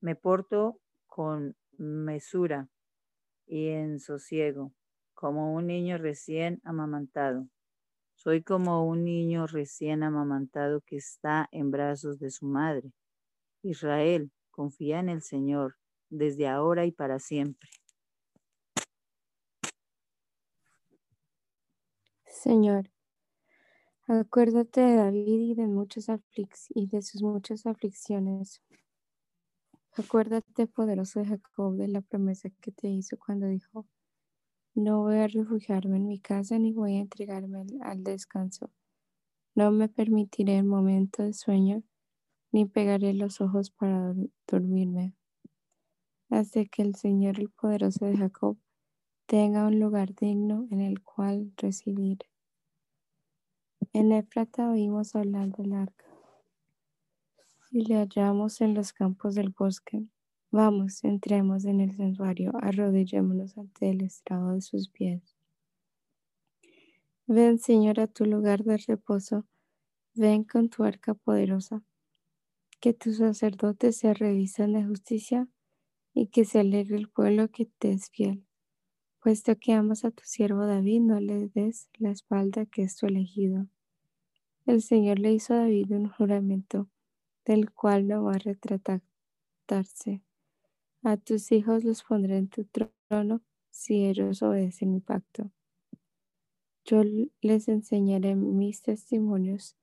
Me 0.00 0.14
porto 0.14 0.78
con 1.06 1.56
mesura 1.78 2.68
y 3.46 3.68
en 3.68 4.00
sosiego, 4.00 4.72
como 5.14 5.54
un 5.54 5.66
niño 5.66 5.98
recién 5.98 6.60
amamantado. 6.64 7.48
Soy 8.14 8.42
como 8.42 8.86
un 8.86 9.04
niño 9.04 9.46
recién 9.46 10.02
amamantado 10.02 10.80
que 10.80 10.96
está 10.96 11.48
en 11.52 11.70
brazos 11.70 12.18
de 12.18 12.30
su 12.30 12.46
madre. 12.46 12.92
Israel, 13.62 14.30
confía 14.50 15.00
en 15.00 15.08
el 15.08 15.22
Señor 15.22 15.76
desde 16.08 16.48
ahora 16.48 16.86
y 16.86 16.92
para 16.92 17.18
siempre. 17.18 17.70
Señor, 22.24 22.90
acuérdate 24.06 24.80
de 24.80 24.96
David 24.96 25.40
y 25.40 25.54
de, 25.54 26.48
y 26.74 26.86
de 26.86 27.02
sus 27.02 27.22
muchas 27.22 27.66
aflicciones. 27.66 28.62
Acuérdate, 29.98 30.66
poderoso 30.66 31.20
de 31.20 31.26
Jacob, 31.26 31.74
de 31.76 31.88
la 31.88 32.02
promesa 32.02 32.50
que 32.60 32.70
te 32.70 32.88
hizo 32.88 33.16
cuando 33.16 33.46
dijo, 33.46 33.86
no 34.74 35.00
voy 35.00 35.16
a 35.16 35.26
refugiarme 35.26 35.96
en 35.96 36.06
mi 36.06 36.18
casa 36.20 36.58
ni 36.58 36.74
voy 36.74 36.96
a 36.96 37.00
entregarme 37.00 37.64
al, 37.80 38.04
descanso. 38.04 38.70
No 39.54 39.70
me 39.70 39.88
permitiré 39.88 40.58
el 40.58 40.64
momento 40.64 41.22
de 41.22 41.32
sueño 41.32 41.82
ni 42.52 42.66
pegaré 42.66 43.14
los 43.14 43.40
ojos 43.40 43.70
para 43.70 44.14
dormirme. 44.46 45.14
Hasta 46.28 46.66
que 46.66 46.82
el 46.82 46.94
Señor, 46.94 47.40
el 47.40 47.48
poderoso 47.48 48.04
de 48.04 48.18
Jacob, 48.18 48.58
tenga 49.24 49.66
un 49.66 49.80
lugar 49.80 50.14
digno 50.14 50.68
en 50.70 50.82
el 50.82 51.02
cual 51.02 51.54
residir. 51.56 52.18
En 53.94 54.12
Efrata 54.12 54.68
oímos 54.68 55.14
hablar 55.14 55.52
del 55.52 55.72
arca 55.72 56.05
y 57.76 57.84
le 57.84 57.96
hallamos 57.96 58.62
en 58.62 58.72
los 58.72 58.94
campos 58.94 59.34
del 59.34 59.50
bosque. 59.50 60.02
Vamos, 60.50 61.04
entremos 61.04 61.66
en 61.66 61.82
el 61.82 61.94
santuario, 61.94 62.52
arrodillémonos 62.62 63.58
ante 63.58 63.90
el 63.90 64.00
estrado 64.00 64.52
de 64.52 64.62
sus 64.62 64.88
pies. 64.88 65.36
Ven, 67.26 67.58
Señor, 67.58 68.00
a 68.00 68.06
tu 68.06 68.24
lugar 68.24 68.64
de 68.64 68.78
reposo, 68.78 69.44
ven 70.14 70.42
con 70.44 70.70
tu 70.70 70.84
arca 70.84 71.12
poderosa, 71.12 71.82
que 72.80 72.94
tus 72.94 73.18
sacerdotes 73.18 73.98
se 73.98 74.14
revisan 74.14 74.72
de 74.72 74.86
justicia 74.86 75.46
y 76.14 76.28
que 76.28 76.46
se 76.46 76.60
alegre 76.60 76.96
el 76.96 77.10
pueblo 77.10 77.50
que 77.50 77.66
te 77.66 77.92
es 77.92 78.08
fiel. 78.08 78.46
Puesto 79.22 79.54
que 79.58 79.74
amas 79.74 80.06
a 80.06 80.10
tu 80.10 80.24
siervo 80.24 80.64
David, 80.64 81.02
no 81.02 81.20
le 81.20 81.48
des 81.48 81.90
la 81.98 82.10
espalda 82.10 82.64
que 82.64 82.84
es 82.84 82.96
tu 82.96 83.04
elegido. 83.04 83.66
El 84.64 84.80
Señor 84.80 85.18
le 85.18 85.34
hizo 85.34 85.52
a 85.52 85.58
David 85.58 85.90
un 85.90 86.08
juramento 86.08 86.88
del 87.46 87.72
cual 87.72 88.06
no 88.08 88.24
va 88.24 88.32
a 88.32 88.38
retratarse. 88.38 90.22
A 91.02 91.16
tus 91.16 91.52
hijos 91.52 91.84
los 91.84 92.02
pondré 92.02 92.36
en 92.36 92.48
tu 92.48 92.64
trono 92.64 93.40
si 93.70 94.04
ellos 94.04 94.42
obedecen 94.42 94.92
mi 94.92 95.00
pacto. 95.00 95.50
Yo 96.84 97.02
les 97.40 97.68
enseñaré 97.68 98.34
mis 98.34 98.82
testimonios 98.82 99.76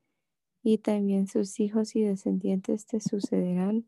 y 0.61 0.78
también 0.78 1.28
sus 1.28 1.59
hijos 1.59 1.95
y 1.95 2.03
descendientes 2.03 2.86
te 2.86 2.99
sucederán 2.99 3.88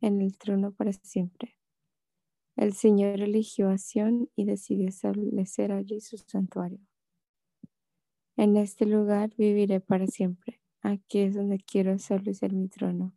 en 0.00 0.20
el 0.20 0.36
trono 0.36 0.72
para 0.72 0.92
siempre. 0.92 1.56
El 2.56 2.72
Señor 2.72 3.20
eligió 3.20 3.68
a 3.68 3.76
y 4.34 4.44
decidió 4.44 4.88
establecer 4.88 5.72
allí 5.72 6.00
su 6.00 6.16
santuario. 6.18 6.80
En 8.36 8.56
este 8.56 8.86
lugar 8.86 9.34
viviré 9.36 9.80
para 9.80 10.06
siempre. 10.06 10.60
Aquí 10.82 11.20
es 11.20 11.34
donde 11.34 11.58
quiero 11.58 11.92
establecer 11.92 12.52
mi 12.52 12.68
trono. 12.68 13.15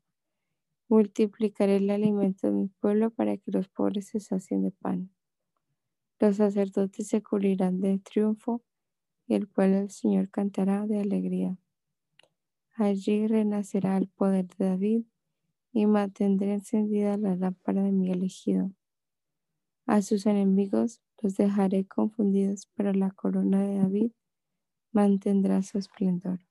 Multiplicaré 0.89 1.75
el 1.75 1.91
alimento 1.91 2.47
de 2.47 2.53
mi 2.53 2.67
pueblo 2.67 3.11
para 3.11 3.37
que 3.37 3.51
los 3.51 3.69
pobres 3.69 4.07
se 4.07 4.19
sacien 4.19 4.63
de 4.63 4.71
pan. 4.71 5.11
Los 6.19 6.37
sacerdotes 6.37 7.07
se 7.07 7.21
cubrirán 7.21 7.79
de 7.79 7.99
triunfo 7.99 8.63
y 9.27 9.35
el 9.35 9.47
pueblo 9.47 9.77
del 9.77 9.91
Señor 9.91 10.31
cantará 10.31 10.87
de 10.87 10.99
alegría. 10.99 11.57
Allí 12.75 13.27
renacerá 13.27 13.97
el 13.97 14.07
poder 14.07 14.47
de 14.57 14.65
David 14.65 15.03
y 15.71 15.85
mantendré 15.85 16.53
encendida 16.53 17.17
la 17.17 17.35
lámpara 17.35 17.83
de 17.83 17.91
mi 17.91 18.11
elegido. 18.11 18.71
A 19.85 20.01
sus 20.01 20.25
enemigos 20.25 21.01
los 21.21 21.37
dejaré 21.37 21.85
confundidos, 21.85 22.67
pero 22.73 22.93
la 22.93 23.11
corona 23.11 23.61
de 23.61 23.77
David 23.77 24.11
mantendrá 24.91 25.61
su 25.61 25.77
esplendor. 25.77 26.48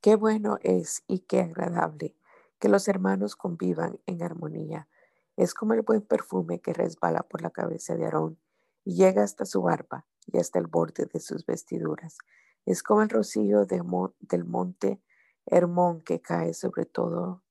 Qué 0.00 0.16
bueno 0.16 0.56
es 0.62 1.04
y 1.08 1.18
qué 1.18 1.40
agradable 1.40 2.16
que 2.58 2.70
los 2.70 2.88
hermanos 2.88 3.36
convivan 3.36 4.00
en 4.06 4.22
armonía. 4.22 4.88
Es 5.36 5.52
como 5.52 5.74
el 5.74 5.82
buen 5.82 6.00
perfume 6.00 6.62
que 6.62 6.72
resbala 6.72 7.22
por 7.22 7.42
la 7.42 7.50
cabeza 7.50 7.96
de 7.96 8.06
Aarón 8.06 8.38
y 8.82 8.94
llega 8.94 9.22
hasta 9.22 9.44
su 9.44 9.60
barba 9.60 10.06
y 10.26 10.38
hasta 10.38 10.58
el 10.58 10.68
borde 10.68 11.04
de 11.04 11.20
sus 11.20 11.44
vestiduras. 11.44 12.16
Es 12.64 12.82
como 12.82 13.02
el 13.02 13.10
rocío 13.10 13.66
del 13.66 13.84
monte 13.84 15.02
Hermón 15.44 16.00
que 16.00 16.22
cae 16.22 16.54
sobre 16.54 16.86
todo, 16.86 17.42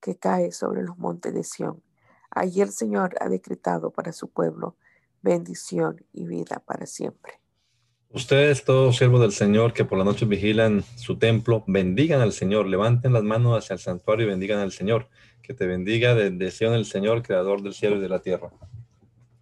que 0.00 0.16
cae 0.16 0.52
sobre 0.52 0.84
los 0.84 0.96
montes 0.98 1.34
de 1.34 1.42
Sión. 1.42 1.82
Allí 2.30 2.60
el 2.60 2.70
Señor 2.70 3.16
ha 3.18 3.28
decretado 3.28 3.90
para 3.90 4.12
su 4.12 4.30
pueblo 4.30 4.76
bendición 5.20 6.04
y 6.12 6.26
vida 6.26 6.62
para 6.64 6.86
siempre. 6.86 7.41
Ustedes, 8.14 8.62
todos 8.62 8.98
siervos 8.98 9.22
del 9.22 9.32
Señor 9.32 9.72
que 9.72 9.86
por 9.86 9.96
la 9.96 10.04
noche 10.04 10.26
vigilan 10.26 10.84
su 10.96 11.16
templo, 11.16 11.64
bendigan 11.66 12.20
al 12.20 12.34
Señor, 12.34 12.66
levanten 12.66 13.14
las 13.14 13.22
manos 13.22 13.56
hacia 13.56 13.72
el 13.72 13.80
santuario 13.80 14.26
y 14.26 14.28
bendigan 14.28 14.58
al 14.58 14.70
Señor. 14.70 15.08
Que 15.42 15.54
te 15.54 15.66
bendiga 15.66 16.14
desde 16.14 16.50
Sion 16.50 16.74
el 16.74 16.84
Señor, 16.84 17.22
creador 17.22 17.62
del 17.62 17.72
cielo 17.72 17.96
y 17.96 18.00
de 18.00 18.10
la 18.10 18.20
tierra. 18.20 18.50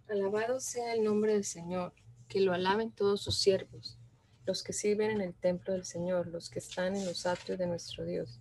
Alabado 0.07 0.61
sea 0.61 0.93
el 0.93 1.03
nombre 1.03 1.33
del 1.33 1.43
Señor, 1.43 1.91
que 2.29 2.39
lo 2.39 2.53
alaben 2.53 2.91
todos 2.91 3.21
sus 3.21 3.37
siervos, 3.39 3.97
los 4.45 4.63
que 4.63 4.71
sirven 4.71 5.11
en 5.11 5.19
el 5.19 5.33
templo 5.33 5.73
del 5.73 5.83
Señor, 5.83 6.27
los 6.27 6.49
que 6.49 6.59
están 6.59 6.95
en 6.95 7.05
los 7.05 7.25
atrios 7.25 7.59
de 7.59 7.67
nuestro 7.67 8.05
Dios. 8.05 8.39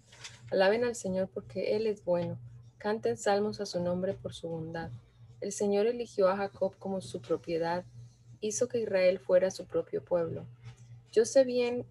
Alaben 0.52 0.84
al 0.84 0.94
Señor 0.94 1.28
porque 1.34 1.74
Él 1.74 1.88
es 1.88 2.04
bueno, 2.04 2.38
canten 2.78 3.16
salmos 3.16 3.60
a 3.60 3.66
su 3.66 3.82
nombre 3.82 4.14
por 4.14 4.32
su 4.32 4.48
bondad. 4.48 4.90
El 5.40 5.50
Señor 5.50 5.86
eligió 5.86 6.28
a 6.28 6.36
Jacob 6.36 6.76
como 6.78 7.00
su 7.00 7.20
propiedad 7.20 7.84
hizo 8.40 8.68
que 8.68 8.80
Israel 8.80 9.18
fuera 9.18 9.50
su 9.50 9.66
propio 9.66 10.04
pueblo. 10.04 10.46
Yo 11.12 11.24
sé 11.24 11.44
bien 11.44 11.84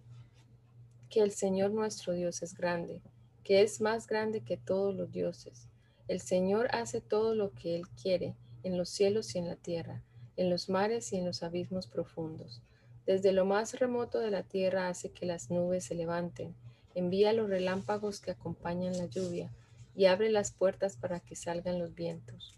que 1.08 1.20
el 1.20 1.32
Señor 1.32 1.70
nuestro 1.70 2.12
Dios 2.12 2.42
es 2.42 2.54
grande, 2.54 3.00
que 3.44 3.62
es 3.62 3.80
más 3.80 4.06
grande 4.06 4.40
que 4.40 4.56
todos 4.56 4.94
los 4.94 5.12
dioses. 5.12 5.66
El 6.08 6.20
Señor 6.20 6.68
hace 6.72 7.00
todo 7.00 7.34
lo 7.34 7.52
que 7.52 7.76
Él 7.76 7.88
quiere, 7.88 8.34
en 8.62 8.76
los 8.76 8.88
cielos 8.90 9.34
y 9.34 9.38
en 9.38 9.48
la 9.48 9.56
tierra, 9.56 10.02
en 10.36 10.50
los 10.50 10.68
mares 10.68 11.12
y 11.12 11.16
en 11.16 11.24
los 11.24 11.42
abismos 11.42 11.86
profundos. 11.86 12.60
Desde 13.06 13.32
lo 13.32 13.44
más 13.44 13.78
remoto 13.78 14.18
de 14.18 14.30
la 14.30 14.42
tierra 14.42 14.88
hace 14.88 15.10
que 15.10 15.26
las 15.26 15.50
nubes 15.50 15.84
se 15.84 15.94
levanten, 15.94 16.54
envía 16.94 17.32
los 17.32 17.48
relámpagos 17.48 18.20
que 18.20 18.30
acompañan 18.30 18.98
la 18.98 19.06
lluvia 19.06 19.50
y 19.96 20.06
abre 20.06 20.30
las 20.30 20.52
puertas 20.52 20.96
para 20.96 21.20
que 21.20 21.36
salgan 21.36 21.78
los 21.78 21.94
vientos. 21.94 22.54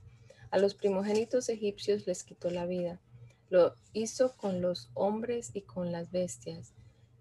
A 0.51 0.59
los 0.59 0.74
primogénitos 0.74 1.49
egipcios 1.49 2.07
les 2.07 2.24
quitó 2.24 2.51
la 2.51 2.66
vida 2.66 3.01
lo 3.53 3.74
hizo 3.92 4.34
con 4.38 4.62
los 4.62 4.88
hombres 4.94 5.50
y 5.53 5.61
con 5.61 5.92
las 5.92 6.11
bestias. 6.11 6.72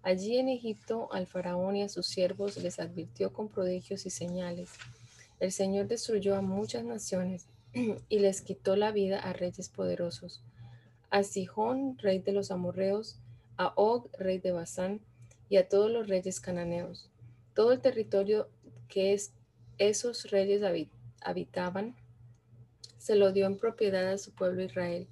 Allí 0.02 0.38
en 0.38 0.48
Egipto 0.48 1.12
al 1.12 1.26
faraón 1.26 1.76
y 1.76 1.82
a 1.82 1.90
sus 1.90 2.06
siervos 2.06 2.56
les 2.56 2.80
advirtió 2.80 3.34
con 3.34 3.50
prodigios 3.50 4.06
y 4.06 4.10
señales. 4.10 4.70
El 5.40 5.52
Señor 5.52 5.88
destruyó 5.88 6.34
a 6.34 6.40
muchas 6.40 6.84
naciones 6.84 7.48
y 8.08 8.18
les 8.18 8.40
quitó 8.40 8.76
la 8.76 8.92
vida 8.92 9.18
a 9.18 9.34
reyes 9.34 9.68
poderosos. 9.68 10.42
A 11.10 11.22
Sihón, 11.22 11.98
rey 11.98 12.20
de 12.20 12.32
los 12.32 12.50
amorreos, 12.50 13.18
a 13.58 13.74
Og, 13.76 14.08
rey 14.18 14.38
de 14.38 14.52
Basán, 14.52 15.02
y 15.50 15.58
a 15.58 15.68
todos 15.68 15.90
los 15.90 16.08
reyes 16.08 16.40
cananeos. 16.40 17.10
Todo 17.52 17.72
el 17.72 17.82
territorio 17.82 18.48
que 18.88 19.12
es, 19.12 19.34
esos 19.76 20.30
reyes 20.30 20.62
habitaban 21.20 21.94
se 22.96 23.16
lo 23.16 23.32
dio 23.32 23.44
en 23.44 23.58
propiedad 23.58 24.10
a 24.10 24.16
su 24.16 24.32
pueblo 24.32 24.62
Israel 24.62 25.06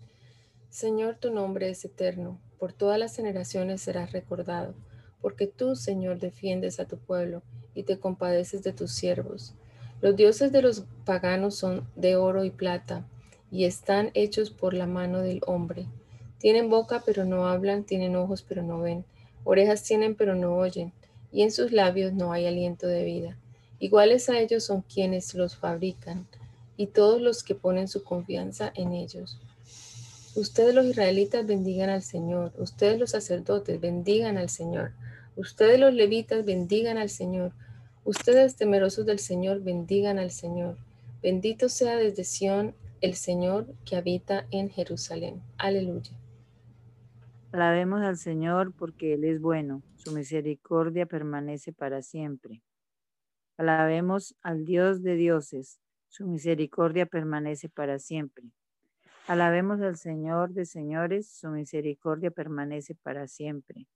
Señor, 0.71 1.17
tu 1.17 1.33
nombre 1.33 1.69
es 1.69 1.85
eterno, 1.85 2.39
por 2.61 2.73
todas 2.73 2.97
las 2.97 3.17
generaciones 3.17 3.83
serás 3.83 4.13
recordado, 4.13 4.73
porque 5.21 5.49
tú, 5.49 5.75
Señor, 5.75 6.21
defiendes 6.21 6.79
a 6.79 6.85
tu 6.85 6.97
pueblo 6.97 7.43
y 7.75 7.83
te 7.83 7.99
compadeces 7.99 8.63
de 8.63 8.73
tus 8.73 8.93
siervos. 8.93 9.53
Los 10.01 10.15
dioses 10.15 10.53
de 10.53 10.63
los 10.63 10.85
paganos 11.05 11.57
son 11.57 11.89
de 11.97 12.15
oro 12.15 12.45
y 12.45 12.51
plata, 12.51 13.05
y 13.51 13.65
están 13.65 14.13
hechos 14.15 14.53
por 14.53 14.73
la 14.73 14.87
mano 14.87 15.19
del 15.19 15.41
hombre. 15.45 15.87
Tienen 16.39 16.71
boca 16.71 17.03
pero 17.05 17.25
no 17.25 17.49
hablan, 17.49 17.83
tienen 17.83 18.15
ojos 18.15 18.43
pero 18.49 18.63
no 18.63 18.81
ven, 18.81 19.05
orejas 19.43 19.83
tienen 19.83 20.15
pero 20.15 20.37
no 20.37 20.55
oyen, 20.55 20.93
y 21.33 21.43
en 21.43 21.51
sus 21.51 21.73
labios 21.73 22.13
no 22.13 22.31
hay 22.33 22.47
aliento 22.47 22.87
de 22.87 23.03
vida. 23.03 23.37
Iguales 23.81 24.29
a 24.29 24.39
ellos 24.39 24.63
son 24.63 24.83
quienes 24.83 25.35
los 25.35 25.57
fabrican, 25.57 26.29
y 26.77 26.87
todos 26.87 27.21
los 27.21 27.43
que 27.43 27.57
ponen 27.57 27.89
su 27.89 28.05
confianza 28.05 28.73
en 28.77 28.93
ellos. 28.93 29.41
Ustedes 30.41 30.75
los 30.75 30.87
israelitas 30.87 31.47
bendigan 31.47 31.91
al 31.91 32.01
Señor. 32.01 32.55
Ustedes 32.57 32.99
los 32.99 33.11
sacerdotes 33.11 33.79
bendigan 33.79 34.39
al 34.39 34.49
Señor. 34.49 34.93
Ustedes 35.37 35.79
los 35.79 35.93
levitas 35.93 36.47
bendigan 36.47 36.97
al 36.97 37.11
Señor. 37.11 37.53
Ustedes 38.05 38.57
temerosos 38.57 39.05
del 39.05 39.19
Señor 39.19 39.63
bendigan 39.63 40.19
al 40.19 40.31
Señor. 40.31 40.79
Bendito 41.23 41.69
sea 41.69 41.99
desde 41.99 42.25
Sión 42.25 42.75
el 43.03 43.17
Señor 43.17 43.67
que 43.85 43.97
habita 43.97 44.47
en 44.51 44.71
Jerusalén. 44.71 45.43
Aleluya. 45.59 46.13
Alabemos 47.53 48.01
al 48.01 48.17
Señor 48.17 48.73
porque 48.73 49.13
Él 49.13 49.25
es 49.25 49.43
bueno, 49.43 49.83
su 49.97 50.13
misericordia 50.13 51.05
permanece 51.05 51.75
para 51.75 52.01
siempre. 52.01 52.63
Alabemos 53.59 54.35
al 54.41 54.65
Dios 54.65 55.03
de 55.03 55.17
dioses, 55.17 55.81
su 56.09 56.27
misericordia 56.27 57.05
permanece 57.05 57.69
para 57.69 57.99
siempre. 57.99 58.51
Alabemos 59.31 59.81
al 59.81 59.97
Señor 59.97 60.55
de 60.55 60.67
señores, 60.67 61.29
su 61.29 61.51
misericordia 61.51 62.33
permanece 62.33 62.97
para 62.97 63.29
siempre. 63.29 63.87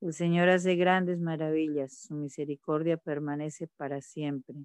El 0.00 0.14
Señor 0.14 0.48
hace 0.48 0.76
grandes 0.76 1.20
maravillas, 1.20 1.92
su 1.92 2.14
misericordia 2.14 2.96
permanece 2.96 3.68
para 3.76 4.00
siempre. 4.00 4.64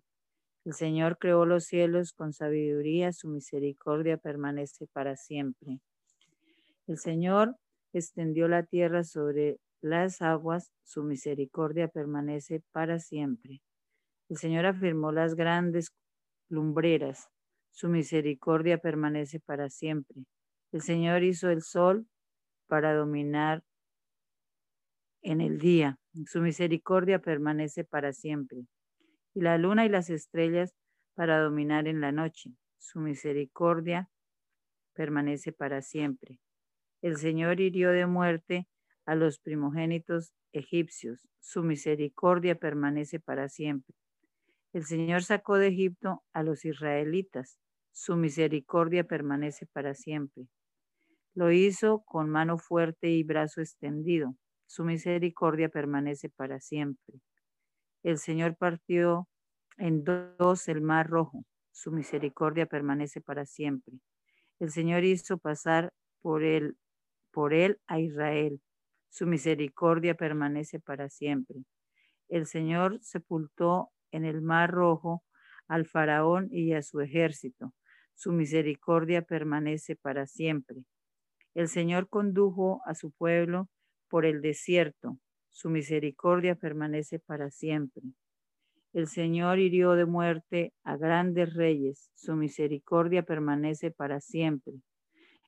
El 0.63 0.73
Señor 0.75 1.17
creó 1.17 1.45
los 1.45 1.65
cielos 1.65 2.13
con 2.13 2.31
sabiduría, 2.31 3.11
su 3.11 3.27
misericordia 3.27 4.15
permanece 4.15 4.87
para 4.87 5.17
siempre. 5.17 5.81
El 6.87 6.97
Señor 6.99 7.57
extendió 7.91 8.47
la 8.47 8.63
tierra 8.63 9.03
sobre 9.03 9.59
las 9.81 10.21
aguas, 10.21 10.71
su 10.85 11.03
misericordia 11.03 11.89
permanece 11.89 12.63
para 12.71 12.99
siempre. 12.99 13.61
El 14.29 14.37
Señor 14.37 14.67
afirmó 14.67 15.11
las 15.11 15.35
grandes 15.35 15.91
lumbreras, 16.47 17.27
su 17.77 17.89
misericordia 17.89 18.79
permanece 18.79 19.39
para 19.39 19.69
siempre. 19.69 20.23
El 20.71 20.81
Señor 20.81 21.21
hizo 21.21 21.51
el 21.51 21.61
sol 21.61 22.07
para 22.65 22.95
dominar 22.95 23.63
en 25.21 25.41
el 25.41 25.59
día, 25.59 25.99
su 26.25 26.41
misericordia 26.41 27.19
permanece 27.19 27.83
para 27.83 28.13
siempre. 28.13 28.65
Y 29.35 29.41
la 29.41 29.59
luna 29.59 29.85
y 29.85 29.89
las 29.89 30.09
estrellas 30.09 30.73
para 31.13 31.39
dominar 31.39 31.87
en 31.87 32.01
la 32.01 32.11
noche, 32.11 32.49
su 32.79 32.99
misericordia 32.99 34.09
permanece 34.93 35.51
para 35.51 35.83
siempre. 35.83 36.39
El 37.03 37.17
Señor 37.17 37.59
hirió 37.59 37.91
de 37.91 38.07
muerte 38.07 38.67
a 39.05 39.13
los 39.13 39.37
primogénitos 39.37 40.33
egipcios. 40.51 41.29
Su 41.41 41.61
misericordia 41.61 42.55
permanece 42.55 43.19
para 43.19 43.49
siempre. 43.49 43.93
El 44.73 44.83
Señor 44.83 45.23
sacó 45.23 45.57
de 45.57 45.67
Egipto 45.67 46.23
a 46.33 46.41
los 46.41 46.65
israelitas. 46.65 47.59
Su 47.99 48.15
misericordia 48.15 49.05
permanece 49.05 49.65
para 49.65 49.95
siempre. 49.95 50.45
Lo 51.33 51.51
hizo 51.51 52.03
con 52.05 52.29
mano 52.29 52.59
fuerte 52.59 53.09
y 53.09 53.23
brazo 53.23 53.59
extendido. 53.59 54.35
Su 54.67 54.83
misericordia 54.83 55.69
permanece 55.69 56.29
para 56.29 56.59
siempre. 56.59 57.19
El 58.03 58.19
Señor 58.19 58.55
partió 58.55 59.27
en 59.77 60.03
dos 60.03 60.67
el 60.67 60.81
mar 60.81 61.07
rojo. 61.09 61.43
Su 61.71 61.91
misericordia 61.91 62.67
permanece 62.67 63.19
para 63.19 63.47
siempre. 63.47 63.95
El 64.59 64.69
Señor 64.69 65.03
hizo 65.03 65.39
pasar 65.39 65.91
por 66.21 66.43
él 66.43 66.77
a 67.87 67.99
Israel. 67.99 68.61
Su 69.09 69.25
misericordia 69.25 70.13
permanece 70.13 70.79
para 70.79 71.09
siempre. 71.09 71.65
El 72.29 72.45
Señor 72.45 72.99
sepultó 73.01 73.89
en 74.11 74.23
el 74.23 74.43
mar 74.43 74.69
rojo 74.69 75.23
al 75.67 75.87
faraón 75.87 76.47
y 76.51 76.73
a 76.73 76.83
su 76.83 77.01
ejército. 77.01 77.73
Su 78.17 78.31
misericordia 78.31 79.21
permanece 79.21 79.95
para 79.95 80.25
siempre. 80.25 80.77
El 81.53 81.67
Señor 81.67 82.09
condujo 82.09 82.81
a 82.87 82.95
su 82.95 83.11
pueblo 83.11 83.69
por 84.09 84.25
el 84.25 84.41
desierto. 84.41 85.19
Su 85.51 85.69
misericordia 85.69 86.55
permanece 86.55 87.19
para 87.19 87.51
siempre. 87.51 88.01
El 88.91 89.05
Señor 89.05 89.59
hirió 89.59 89.91
de 89.91 90.07
muerte 90.07 90.73
a 90.83 90.97
grandes 90.97 91.53
reyes. 91.53 92.09
Su 92.15 92.35
misericordia 92.35 93.21
permanece 93.21 93.91
para 93.91 94.19
siempre. 94.19 94.73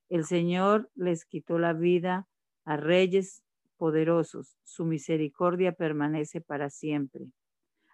El 0.07 0.23
Señor 0.25 0.91
les 0.93 1.25
quitó 1.25 1.57
la 1.57 1.73
vida 1.73 2.27
a 2.65 2.77
reyes 2.77 3.41
poderosos. 3.77 4.59
Su 4.63 4.85
misericordia 4.85 5.71
permanece 5.71 6.39
para 6.39 6.69
siempre. 6.69 7.25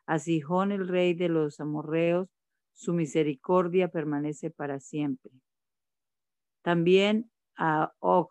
A 0.05 0.19
Sijón, 0.19 0.73
el 0.73 0.89
rey 0.89 1.13
de 1.13 1.29
los 1.29 1.61
amorreos, 1.61 2.34
su 2.75 2.93
misericordia 2.93 3.87
permanece 3.87 4.51
para 4.51 4.79
siempre. 4.79 5.31
También 6.61 7.31
a 7.57 7.93
Og, 7.97 8.29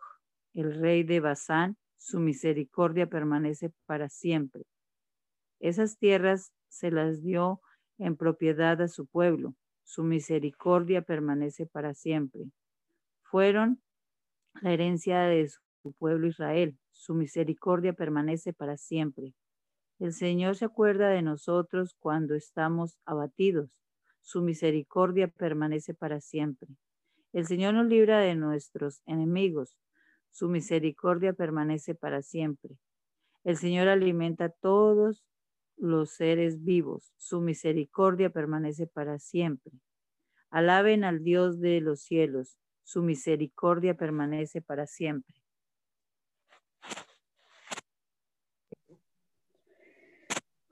el 0.52 0.80
rey 0.80 1.02
de 1.02 1.18
Basán, 1.18 1.76
su 1.96 2.20
misericordia 2.20 3.08
permanece 3.08 3.72
para 3.86 4.08
siempre. 4.08 4.62
Esas 5.58 5.98
tierras 5.98 6.52
se 6.68 6.92
las 6.92 7.22
dio 7.22 7.60
en 7.98 8.16
propiedad 8.16 8.80
a 8.80 8.86
su 8.86 9.06
pueblo. 9.06 9.56
Su 9.82 10.04
misericordia 10.04 11.02
permanece 11.02 11.66
para 11.66 11.94
siempre 11.94 12.44
fueron 13.34 13.82
la 14.62 14.72
herencia 14.72 15.22
de 15.22 15.48
su 15.48 15.92
pueblo 15.94 16.28
Israel. 16.28 16.78
Su 16.92 17.14
misericordia 17.14 17.92
permanece 17.92 18.52
para 18.52 18.76
siempre. 18.76 19.34
El 19.98 20.12
Señor 20.12 20.54
se 20.54 20.66
acuerda 20.66 21.08
de 21.08 21.22
nosotros 21.22 21.96
cuando 21.98 22.36
estamos 22.36 22.96
abatidos. 23.04 23.83
Su 24.24 24.42
misericordia 24.42 25.28
permanece 25.28 25.94
para 25.94 26.20
siempre. 26.20 26.68
El 27.32 27.46
Señor 27.46 27.74
nos 27.74 27.86
libra 27.86 28.18
de 28.18 28.34
nuestros 28.34 29.00
enemigos. 29.06 29.78
Su 30.32 30.48
misericordia 30.48 31.32
permanece 31.32 31.94
para 31.94 32.22
siempre. 32.22 32.76
El 33.44 33.56
Señor 33.56 33.86
alimenta 33.86 34.46
a 34.46 34.48
todos 34.48 35.24
los 35.76 36.10
seres 36.10 36.64
vivos. 36.64 37.12
Su 37.16 37.40
misericordia 37.40 38.30
permanece 38.30 38.88
para 38.88 39.20
siempre. 39.20 39.72
Alaben 40.50 41.04
al 41.04 41.22
Dios 41.22 41.60
de 41.60 41.80
los 41.80 42.00
cielos 42.00 42.58
su 42.84 43.02
misericordia 43.02 43.94
permanece 43.94 44.60
para 44.60 44.86
siempre. 44.86 45.34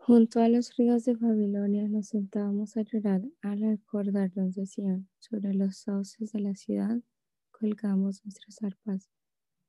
Junto 0.05 0.40
a 0.40 0.48
los 0.48 0.76
ríos 0.76 1.05
de 1.05 1.14
Babilonia 1.14 1.86
nos 1.86 2.09
sentábamos 2.09 2.76
a 2.76 2.82
llorar 2.82 3.22
al 3.40 3.62
acordarnos 3.62 4.57
de 4.57 4.66
Sion. 4.66 5.09
Sobre 5.20 5.55
los 5.55 5.76
sauces 5.76 6.32
de 6.32 6.40
la 6.40 6.57
ciudad 6.57 6.98
colgamos 7.53 8.24
nuestras 8.24 8.61
arpas. 8.64 9.09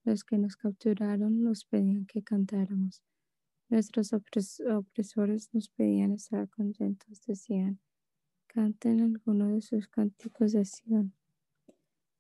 Los 0.04 0.24
que 0.24 0.40
nos 0.40 0.56
capturaron 0.56 1.44
nos 1.44 1.66
pedían 1.66 2.08
que 2.08 2.24
cantáramos. 2.24 3.04
Nuestros 3.70 4.12
opresores 4.12 5.54
nos 5.54 5.70
pedían 5.70 6.14
estar 6.14 6.50
contentos, 6.50 7.24
decían, 7.28 7.80
canten 8.48 9.02
alguno 9.02 9.50
de 9.50 9.62
sus 9.62 9.88
cánticos 9.88 10.54
de 10.54 10.66
Sion. 10.66 11.14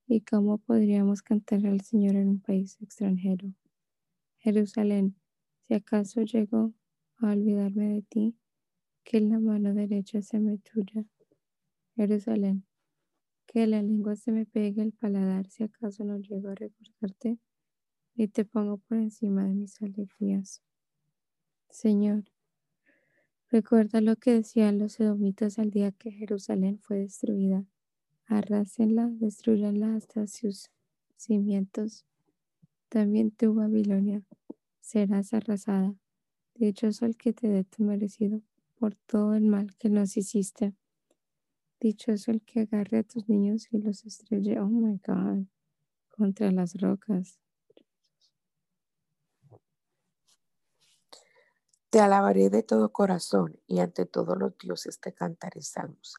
¿Y 0.06 0.22
cómo 0.22 0.60
podríamos 0.60 1.24
cantar 1.24 1.66
al 1.66 1.82
Señor 1.82 2.16
en 2.16 2.30
un 2.30 2.40
país 2.42 2.80
extranjero? 2.80 3.56
Jerusalén, 4.38 5.16
si 5.68 5.74
acaso 5.74 6.22
llego 6.22 6.76
a 7.28 7.34
olvidarme 7.34 7.90
de 7.90 8.02
ti, 8.04 8.36
que 9.04 9.22
la 9.22 9.40
mano 9.40 9.74
derecha 9.74 10.22
se 10.22 10.40
me 10.40 10.58
tuya. 10.58 11.06
Jerusalén, 11.96 12.66
que 13.46 13.68
la 13.68 13.82
lengua 13.82 14.16
se 14.16 14.32
me 14.32 14.46
pegue 14.46 14.82
al 14.82 14.94
paladar 14.94 15.50
si 15.50 15.64
acaso 15.64 16.04
no 16.04 16.18
llego 16.18 16.50
a 16.50 16.56
recordarte 16.56 17.38
y 18.16 18.28
te 18.28 18.46
pongo 18.46 18.78
por 18.78 18.98
encima 18.98 19.46
de 19.46 19.54
mis 19.54 19.82
alegrías. 19.82 20.62
Señor, 21.70 22.26
recuerda 23.50 24.02
lo 24.02 24.16
que 24.16 24.32
decían 24.32 24.80
los 24.80 25.00
edomitas 25.00 25.60
al 25.60 25.70
día 25.70 25.92
que 25.92 26.12
Jerusalén 26.12 26.80
fue 26.80 26.98
destruida 26.98 27.66
arrásenla, 28.28 29.08
destruyanla 29.08 29.96
hasta 29.96 30.28
sus 30.28 30.70
cimientos. 31.16 32.06
También 32.90 33.32
tú, 33.32 33.54
Babilonia, 33.54 34.22
serás 34.80 35.34
arrasada. 35.34 35.96
Dichoso 36.56 37.06
el 37.06 37.18
que 37.18 37.34
te 37.34 37.48
dé 37.48 37.64
tu 37.64 37.84
merecido 37.84 38.42
por 38.76 38.96
todo 38.96 39.34
el 39.34 39.46
mal 39.46 39.76
que 39.78 39.90
nos 39.90 40.16
hiciste. 40.18 40.76
Dichoso 41.80 42.32
el 42.32 42.42
que 42.42 42.62
agarre 42.62 43.00
a 43.00 43.04
tus 43.04 43.28
niños 43.28 43.68
y 43.72 43.80
los 43.80 44.06
estrelle, 44.06 44.60
oh 44.60 44.68
my 44.68 45.00
God, 45.06 45.46
contra 46.10 46.52
las 46.52 46.76
rocas. 46.80 47.40
Te 51.90 52.00
alabaré 52.00 52.50
de 52.50 52.64
todo 52.64 52.92
corazón 52.92 53.60
y 53.68 53.80
ante 53.80 54.06
todos 54.06 54.36
los 54.38 54.58
dioses 54.58 55.00
te 55.00 55.14
cantaré 55.14 55.62
salmos. 55.62 56.16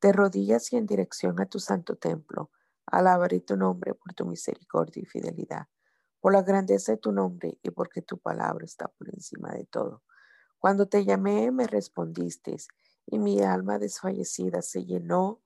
De 0.00 0.12
rodillas 0.12 0.72
y 0.72 0.76
en 0.76 0.86
dirección 0.86 1.38
a 1.40 1.46
tu 1.46 1.58
santo 1.58 1.96
templo, 1.96 2.50
alabaré 2.86 3.40
tu 3.40 3.56
nombre 3.56 3.94
por 3.94 4.14
tu 4.14 4.24
misericordia 4.24 5.02
y 5.02 5.06
fidelidad, 5.06 5.66
por 6.20 6.32
la 6.32 6.42
grandeza 6.42 6.92
de 6.92 6.98
tu 6.98 7.12
nombre 7.12 7.58
y 7.62 7.70
porque 7.70 8.02
tu 8.02 8.18
palabra 8.18 8.64
está 8.64 8.88
por 8.88 9.08
encima 9.08 9.52
de 9.52 9.64
todo. 9.64 10.02
Cuando 10.58 10.88
te 10.88 11.04
llamé, 11.04 11.50
me 11.52 11.66
respondiste 11.66 12.56
y 13.06 13.18
mi 13.18 13.40
alma 13.42 13.78
desfallecida 13.78 14.62
se 14.62 14.84
llenó 14.84 15.40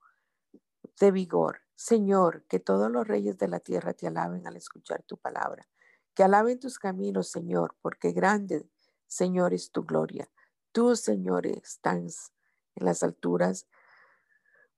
de 0.98 1.10
vigor. 1.10 1.60
Señor, 1.74 2.44
que 2.48 2.60
todos 2.60 2.90
los 2.90 3.06
reyes 3.06 3.38
de 3.38 3.48
la 3.48 3.60
tierra 3.60 3.92
te 3.92 4.06
alaben 4.06 4.46
al 4.46 4.56
escuchar 4.56 5.02
tu 5.02 5.18
palabra. 5.18 5.68
Que 6.14 6.22
alaben 6.22 6.58
tus 6.58 6.78
caminos, 6.78 7.30
Señor, 7.30 7.76
porque 7.82 8.12
grande, 8.12 8.68
Señor, 9.06 9.52
es 9.52 9.70
tu 9.70 9.84
gloria. 9.84 10.30
Tú, 10.72 10.96
Señor, 10.96 11.46
estás 11.46 12.32
en 12.74 12.86
las 12.86 13.02
alturas, 13.02 13.66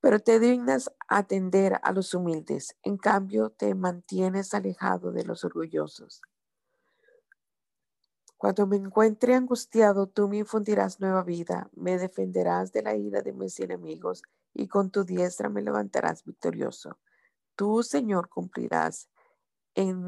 pero 0.05 0.19
te 0.19 0.39
dignas 0.39 0.91
atender 1.07 1.79
a 1.81 1.91
los 1.91 2.13
humildes. 2.13 2.77
En 2.83 2.95
cambio, 2.95 3.49
te 3.49 3.73
mantienes 3.73 4.53
alejado 4.53 5.11
de 5.11 5.23
los 5.23 5.43
orgullosos. 5.43 6.21
Cuando 8.37 8.67
me 8.67 8.75
encuentre 8.75 9.33
angustiado, 9.33 10.05
tú 10.05 10.27
me 10.27 10.37
infundirás 10.37 10.99
nueva 10.99 11.23
vida, 11.23 11.71
me 11.73 11.97
defenderás 11.97 12.71
de 12.71 12.83
la 12.83 12.95
ira 12.95 13.23
de 13.23 13.33
mis 13.33 13.59
enemigos 13.59 14.21
y 14.53 14.67
con 14.67 14.91
tu 14.91 15.05
diestra 15.05 15.49
me 15.49 15.63
levantarás 15.63 16.23
victorioso. 16.23 16.99
Tú, 17.55 17.81
Señor, 17.81 18.29
cumplirás 18.29 19.09
en, 19.73 20.07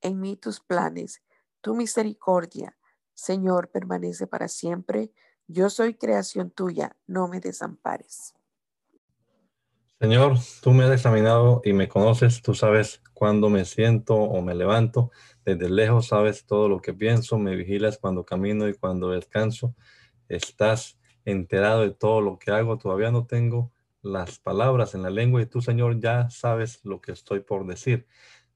en 0.00 0.20
mí 0.20 0.36
tus 0.36 0.60
planes. 0.60 1.20
Tu 1.60 1.74
misericordia, 1.74 2.78
Señor, 3.12 3.68
permanece 3.68 4.26
para 4.26 4.48
siempre. 4.48 5.12
Yo 5.48 5.68
soy 5.68 5.96
creación 5.96 6.50
tuya, 6.50 6.96
no 7.06 7.28
me 7.28 7.40
desampares. 7.40 8.34
Señor, 10.04 10.36
tú 10.60 10.72
me 10.72 10.84
has 10.84 10.90
examinado 10.90 11.62
y 11.64 11.72
me 11.72 11.88
conoces, 11.88 12.42
tú 12.42 12.52
sabes 12.52 13.00
cuándo 13.14 13.48
me 13.48 13.64
siento 13.64 14.14
o 14.16 14.42
me 14.42 14.54
levanto. 14.54 15.10
Desde 15.46 15.70
lejos 15.70 16.08
sabes 16.08 16.44
todo 16.44 16.68
lo 16.68 16.82
que 16.82 16.92
pienso, 16.92 17.38
me 17.38 17.56
vigilas 17.56 17.96
cuando 17.96 18.22
camino 18.22 18.68
y 18.68 18.74
cuando 18.74 19.08
descanso. 19.12 19.74
Estás 20.28 20.98
enterado 21.24 21.80
de 21.80 21.92
todo 21.92 22.20
lo 22.20 22.38
que 22.38 22.50
hago. 22.50 22.76
Todavía 22.76 23.10
no 23.12 23.24
tengo 23.24 23.72
las 24.02 24.38
palabras 24.40 24.94
en 24.94 25.00
la 25.00 25.08
lengua 25.08 25.40
y 25.40 25.46
tú, 25.46 25.62
Señor, 25.62 25.98
ya 25.98 26.28
sabes 26.28 26.84
lo 26.84 27.00
que 27.00 27.12
estoy 27.12 27.40
por 27.40 27.66
decir. 27.66 28.06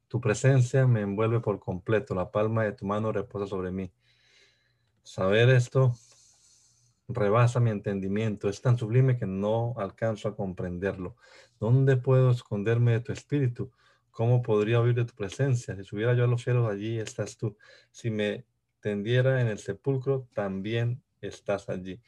Tu 0.07 0.20
presencia 0.20 0.86
me 0.86 1.01
envuelve 1.01 1.40
por 1.40 1.61
completo. 1.61 2.14
La 2.14 2.30
palma 2.30 2.64
de 2.64 2.72
tu 2.72 2.84
mano 2.84 3.11
reposa 3.11 3.46
sobre 3.46 3.70
mí. 3.70 3.90
Saber 5.03 5.49
esto 5.49 5.94
rebasa 7.09 7.61
mi 7.61 7.70
entendimiento. 7.70 8.48
Es 8.48 8.61
tan 8.61 8.78
sublime 8.78 9.16
que 9.16 9.26
no 9.26 9.74
alcanzo 9.76 10.28
a 10.28 10.36
comprenderlo. 10.36 11.16
¿Dónde 11.59 11.96
puedo 11.96 12.30
esconderme 12.30 12.92
de 12.92 13.00
tu 13.00 13.12
espíritu? 13.12 13.72
¿Cómo 14.11 14.42
podría 14.42 14.80
oír 14.80 14.94
de 14.94 15.04
tu 15.04 15.14
presencia? 15.14 15.76
Si 15.76 15.84
subiera 15.84 16.14
yo 16.14 16.24
a 16.24 16.26
los 16.26 16.42
cielos, 16.42 16.68
allí 16.70 16.98
estás 16.98 17.36
tú. 17.36 17.56
Si 17.90 18.11
me 18.11 18.46
tendiera 18.80 19.40
en 19.40 19.48
el 19.48 19.59
sepulcro, 19.59 20.28
también 20.34 21.02
estás 21.20 21.68
allí. 21.68 22.00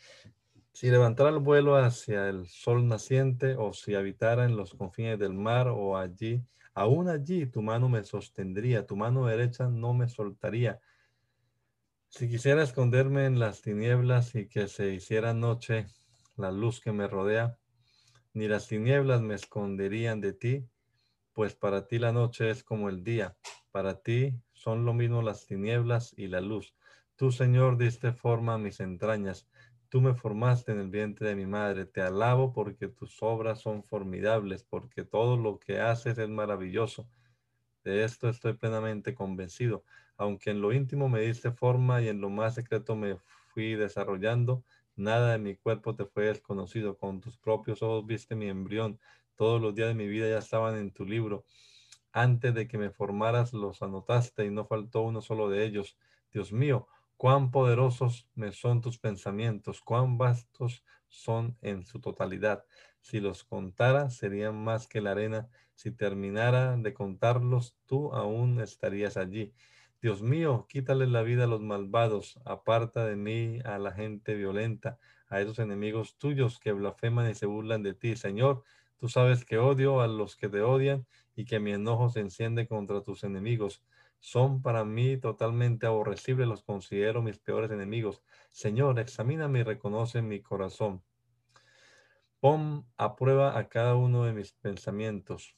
Si 0.73 0.91
levantara 0.91 1.31
el 1.31 1.39
vuelo 1.39 1.77
hacia 1.77 2.29
el 2.29 2.47
sol 2.47 2.87
naciente 2.87 3.57
o 3.57 3.73
si 3.73 3.95
habitara 3.95 4.45
en 4.45 4.57
los 4.57 4.75
confines 4.75 5.19
del 5.19 5.35
mar 5.35 5.69
o 5.69 5.97
allí, 5.97 6.45
aún 6.75 7.09
allí 7.09 7.47
tu 7.47 7.61
mano 7.63 7.89
me 7.89 8.05
sostendría, 8.05 8.87
tu 8.87 8.97
mano 8.97 9.27
derecha 9.27 9.69
no 9.69 9.95
me 9.95 10.09
soltaría. 10.09 10.81
Si 12.13 12.29
quisiera 12.29 12.65
esconderme 12.65 13.25
en 13.27 13.39
las 13.39 13.63
tinieblas 13.63 14.35
y 14.35 14.49
que 14.49 14.67
se 14.67 14.93
hiciera 14.93 15.33
noche 15.33 15.87
la 16.37 16.51
luz 16.51 16.81
que 16.81 16.91
me 16.91 17.07
rodea, 17.07 17.57
ni 18.35 18.49
las 18.49 18.67
tinieblas 18.67 19.23
me 19.23 19.37
esconderían 19.37 20.21
de 20.21 20.33
ti, 20.33 20.69
pues 21.33 21.55
para 21.55 21.87
ti 21.87 22.01
la 22.01 22.11
noche 22.11 22.51
es 22.51 22.65
como 22.65 22.89
el 22.89 23.05
día, 23.05 23.37
para 23.71 24.01
ti 24.03 24.43
son 24.53 24.85
lo 24.85 24.93
mismo 24.93 25.23
las 25.23 25.47
tinieblas 25.47 26.13
y 26.17 26.27
la 26.27 26.41
luz. 26.41 26.75
Tú, 27.15 27.31
Señor, 27.31 27.79
diste 27.79 28.13
forma 28.13 28.55
a 28.55 28.59
mis 28.59 28.81
entrañas, 28.81 29.49
tú 29.89 30.01
me 30.01 30.15
formaste 30.15 30.73
en 30.73 30.81
el 30.81 30.91
vientre 30.91 31.29
de 31.29 31.37
mi 31.37 31.47
madre. 31.47 31.87
Te 31.87 32.03
alabo 32.03 32.53
porque 32.53 32.89
tus 32.89 33.23
obras 33.23 33.61
son 33.61 33.85
formidables, 33.85 34.65
porque 34.65 35.05
todo 35.05 35.37
lo 35.37 35.61
que 35.61 35.79
haces 35.81 36.19
es 36.19 36.29
maravilloso. 36.29 37.09
De 37.85 38.03
esto 38.05 38.29
estoy 38.29 38.55
plenamente 38.55 39.15
convencido. 39.15 39.85
Aunque 40.21 40.51
en 40.51 40.61
lo 40.61 40.71
íntimo 40.75 41.09
me 41.09 41.23
diste 41.23 41.51
forma 41.51 42.03
y 42.03 42.09
en 42.09 42.21
lo 42.21 42.29
más 42.29 42.55
secreto 42.55 42.95
me 42.95 43.17
fui 43.55 43.75
desarrollando, 43.75 44.63
nada 44.95 45.33
de 45.33 45.39
mi 45.39 45.57
cuerpo 45.57 45.97
te 45.97 46.05
fue 46.05 46.27
desconocido. 46.27 46.99
Con 46.99 47.23
tus 47.23 47.39
propios 47.39 47.83
ojos 47.83 48.05
viste 48.05 48.37
mi 48.37 48.47
embrión 48.51 49.01
todos 49.35 49.63
los 49.63 49.75
días 49.75 49.89
de 49.89 49.95
mi 49.95 50.09
vida 50.09 50.29
ya 50.29 50.37
estaban 50.37 50.77
en 50.77 50.93
tu 50.93 51.07
libro. 51.07 51.47
Antes 52.13 52.53
de 52.53 52.69
que 52.69 52.77
me 52.77 52.91
formaras 52.91 53.55
los 53.55 53.81
anotaste 53.81 54.45
y 54.45 54.51
no 54.51 54.67
faltó 54.67 55.01
uno 55.01 55.23
solo 55.23 55.49
de 55.49 55.65
ellos. 55.65 55.97
Dios 56.31 56.53
mío, 56.53 56.87
cuán 57.17 57.51
poderosos 57.51 58.29
me 58.35 58.53
son 58.53 58.83
tus 58.83 58.99
pensamientos, 58.99 59.81
cuán 59.81 60.19
vastos 60.19 60.85
son 61.09 61.57
en 61.63 61.87
su 61.87 61.99
totalidad. 61.99 62.67
Si 63.01 63.21
los 63.21 63.43
contara, 63.43 64.11
serían 64.11 64.63
más 64.63 64.87
que 64.87 65.01
la 65.01 65.13
arena. 65.13 65.49
Si 65.75 65.91
terminara 65.91 66.77
de 66.77 66.93
contarlos, 66.93 67.75
tú 67.87 68.13
aún 68.13 68.61
estarías 68.61 69.17
allí. 69.17 69.55
Dios 70.03 70.23
mío, 70.23 70.67
quítale 70.69 71.07
la 71.07 71.23
vida 71.23 71.45
a 71.45 71.47
los 71.47 71.61
malvados, 71.61 72.39
aparta 72.45 73.05
de 73.05 73.17
mí 73.17 73.61
a 73.65 73.79
la 73.79 73.93
gente 73.93 74.35
violenta, 74.35 74.99
a 75.29 75.41
esos 75.41 75.59
enemigos 75.59 76.17
tuyos 76.17 76.59
que 76.59 76.73
blasfeman 76.73 77.31
y 77.31 77.35
se 77.35 77.47
burlan 77.47 77.83
de 77.83 77.95
ti. 77.95 78.17
Señor, 78.17 78.65
Tú 79.01 79.09
sabes 79.09 79.47
que 79.47 79.57
odio 79.57 80.03
a 80.03 80.07
los 80.07 80.37
que 80.37 80.51
te 80.51 80.61
odian 80.61 81.07
y 81.35 81.47
que 81.47 81.59
mi 81.59 81.73
enojo 81.73 82.11
se 82.11 82.21
enciende 82.21 82.69
contra 82.69 83.01
tus 83.01 83.25
enemigos. 83.25 83.83
Son 84.19 84.61
para 84.61 84.85
mí 84.85 85.17
totalmente 85.17 85.87
aborrecibles, 85.87 86.47
los 86.47 86.63
considero 86.63 87.23
mis 87.23 87.39
peores 87.39 87.71
enemigos. 87.71 88.23
Señor, 88.51 88.99
examíname 88.99 89.61
y 89.61 89.63
reconoce 89.63 90.21
mi 90.21 90.43
corazón. 90.43 91.03
Pon 92.41 92.87
a 92.99 93.17
prueba 93.17 93.59
a 93.59 93.71
cada 93.71 93.95
uno 93.95 94.25
de 94.25 94.35
mis 94.35 94.53
pensamientos. 94.53 95.57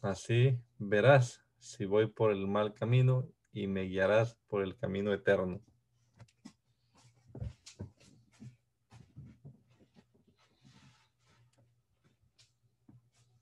Así 0.00 0.56
verás 0.78 1.44
si 1.58 1.86
voy 1.86 2.06
por 2.06 2.30
el 2.30 2.46
mal 2.46 2.74
camino 2.74 3.26
y 3.54 3.68
me 3.68 3.82
guiarás 3.84 4.36
por 4.48 4.62
el 4.62 4.76
camino 4.76 5.14
eterno. 5.14 5.62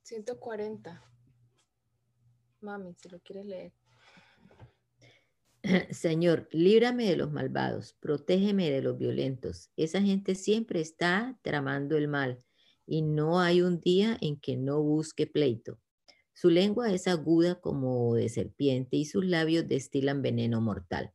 140. 0.02 1.02
Mami, 2.60 2.94
si 2.94 3.08
lo 3.08 3.18
quieres 3.20 3.46
leer. 3.46 3.72
Señor, 5.90 6.48
líbrame 6.52 7.08
de 7.08 7.16
los 7.16 7.32
malvados, 7.32 7.94
protégeme 7.94 8.70
de 8.70 8.82
los 8.82 8.98
violentos. 8.98 9.70
Esa 9.76 10.02
gente 10.02 10.34
siempre 10.34 10.80
está 10.80 11.38
tramando 11.40 11.96
el 11.96 12.08
mal 12.08 12.44
y 12.86 13.00
no 13.00 13.40
hay 13.40 13.62
un 13.62 13.80
día 13.80 14.18
en 14.20 14.38
que 14.38 14.58
no 14.58 14.82
busque 14.82 15.26
pleito. 15.26 15.80
Su 16.43 16.51
lengua 16.51 16.93
es 16.93 17.07
aguda 17.07 17.61
como 17.61 18.16
de 18.16 18.28
serpiente 18.28 18.97
y 18.97 19.05
sus 19.05 19.24
labios 19.24 19.68
destilan 19.68 20.22
veneno 20.22 20.61
mortal. 20.61 21.12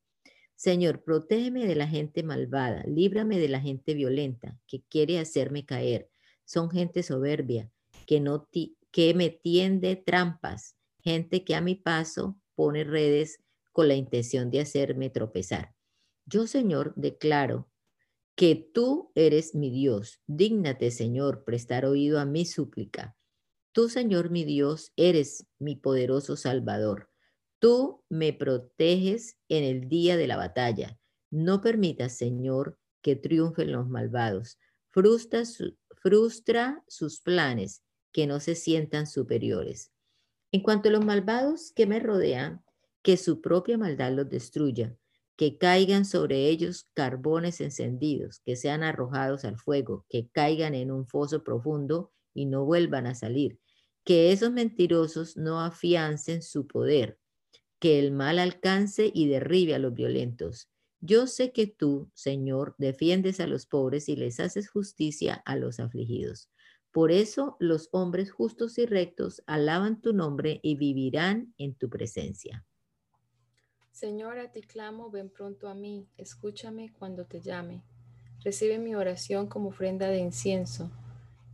Señor, 0.55 1.03
protégeme 1.03 1.67
de 1.67 1.75
la 1.75 1.85
gente 1.85 2.23
malvada, 2.23 2.85
líbrame 2.87 3.37
de 3.37 3.49
la 3.49 3.59
gente 3.59 3.93
violenta 3.93 4.57
que 4.67 4.83
quiere 4.83 5.19
hacerme 5.19 5.65
caer. 5.65 6.09
Son 6.45 6.71
gente 6.71 7.03
soberbia 7.03 7.69
que 8.05 8.21
no, 8.21 8.47
que 8.89 9.13
me 9.15 9.29
tiende 9.29 9.97
trampas, 9.97 10.77
gente 11.03 11.43
que 11.43 11.55
a 11.55 11.59
mi 11.59 11.75
paso 11.75 12.39
pone 12.55 12.85
redes 12.85 13.43
con 13.73 13.89
la 13.89 13.95
intención 13.95 14.49
de 14.49 14.61
hacerme 14.61 15.09
tropezar. 15.09 15.75
Yo, 16.25 16.47
Señor, 16.47 16.93
declaro 16.95 17.67
que 18.35 18.55
tú 18.55 19.11
eres 19.13 19.55
mi 19.55 19.71
Dios. 19.71 20.21
Dígnate, 20.25 20.89
Señor, 20.89 21.43
prestar 21.43 21.83
oído 21.83 22.17
a 22.21 22.23
mi 22.23 22.45
súplica. 22.45 23.16
Tú, 23.77 23.89
Señor, 23.89 24.31
mi 24.31 24.43
Dios, 24.43 24.91
eres 24.95 25.45
mi 25.59 25.75
poderoso 25.75 26.35
Salvador. 26.35 27.11
Tú 27.59 28.03
me 28.09 28.33
proteges 28.33 29.37
en 29.49 29.63
el 29.63 29.87
día 29.87 30.17
de 30.17 30.25
la 30.25 30.35
batalla. 30.35 30.97
No 31.29 31.61
permitas, 31.61 32.17
Señor, 32.17 32.79
que 33.03 33.15
triunfen 33.15 33.71
los 33.71 33.87
malvados. 33.87 34.57
Frustra, 34.89 35.43
frustra 36.01 36.83
sus 36.87 37.21
planes 37.21 37.83
que 38.11 38.25
no 38.25 38.39
se 38.39 38.55
sientan 38.55 39.05
superiores. 39.05 39.91
En 40.51 40.63
cuanto 40.63 40.89
a 40.89 40.93
los 40.93 41.05
malvados 41.05 41.71
que 41.75 41.85
me 41.85 41.99
rodean, 41.99 42.63
que 43.03 43.15
su 43.15 43.41
propia 43.41 43.77
maldad 43.77 44.11
los 44.11 44.27
destruya, 44.27 44.97
que 45.35 45.59
caigan 45.59 46.05
sobre 46.05 46.49
ellos 46.49 46.89
carbones 46.95 47.61
encendidos, 47.61 48.41
que 48.43 48.55
sean 48.55 48.81
arrojados 48.81 49.45
al 49.45 49.59
fuego, 49.59 50.03
que 50.09 50.29
caigan 50.29 50.73
en 50.73 50.89
un 50.89 51.05
foso 51.05 51.43
profundo 51.43 52.11
y 52.33 52.47
no 52.47 52.65
vuelvan 52.65 53.05
a 53.05 53.13
salir, 53.13 53.59
que 54.07 54.31
esos 54.31 54.53
mentirosos 54.53 55.35
no 55.35 55.59
afiancen 55.59 56.41
su 56.41 56.65
poder, 56.65 57.19
que 57.77 57.99
el 57.99 58.13
mal 58.13 58.39
alcance 58.39 59.11
y 59.13 59.27
derribe 59.27 59.75
a 59.75 59.79
los 59.79 59.93
violentos. 59.93 60.71
Yo 61.01 61.27
sé 61.27 61.51
que 61.51 61.67
tú, 61.67 62.09
Señor, 62.13 62.73
defiendes 62.77 63.41
a 63.41 63.47
los 63.47 63.65
pobres 63.65 64.07
y 64.07 64.15
les 64.15 64.39
haces 64.39 64.69
justicia 64.69 65.43
a 65.43 65.57
los 65.57 65.81
afligidos. 65.81 66.49
Por 66.93 67.11
eso 67.11 67.57
los 67.59 67.89
hombres 67.91 68.31
justos 68.31 68.77
y 68.77 68.85
rectos 68.85 69.43
alaban 69.45 69.99
tu 69.99 70.13
nombre 70.13 70.61
y 70.63 70.77
vivirán 70.77 71.53
en 71.57 71.75
tu 71.75 71.89
presencia. 71.89 72.65
Señor, 73.91 74.39
a 74.39 74.53
ti 74.53 74.61
clamo, 74.61 75.11
ven 75.11 75.29
pronto 75.29 75.67
a 75.67 75.75
mí, 75.75 76.07
escúchame 76.15 76.93
cuando 76.93 77.25
te 77.25 77.41
llame. 77.41 77.83
Recibe 78.39 78.79
mi 78.79 78.95
oración 78.95 79.47
como 79.47 79.67
ofrenda 79.67 80.07
de 80.07 80.19
incienso 80.19 80.93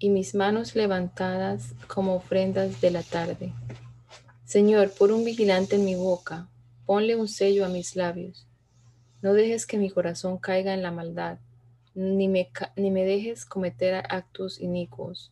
y 0.04 0.10
mis 0.10 0.36
manos 0.36 0.76
levantadas 0.76 1.76
como 1.88 2.16
ofrendas 2.16 2.82
de 2.82 2.92
la 2.92 3.04
tarde. 3.04 3.54
Señor, 4.44 4.92
pon 4.92 5.14
un 5.14 5.24
vigilante 5.24 5.78
en 5.78 5.86
mi 5.86 5.96
boca, 5.96 6.50
ponle 6.86 7.16
un 7.16 7.30
sello 7.30 7.66
a 7.66 7.70
mis 7.70 7.96
labios. 7.96 8.46
No 9.22 9.32
dejes 9.32 9.66
que 9.66 9.78
mi 9.78 9.90
corazón 9.90 10.40
caiga 10.40 10.74
en 10.74 10.82
la 10.82 10.92
maldad, 10.92 11.40
ni 11.96 12.28
me, 12.28 12.52
ni 12.76 12.92
me 12.92 13.06
dejes 13.06 13.46
cometer 13.46 14.04
actos 14.10 14.60
inicuos, 14.60 15.32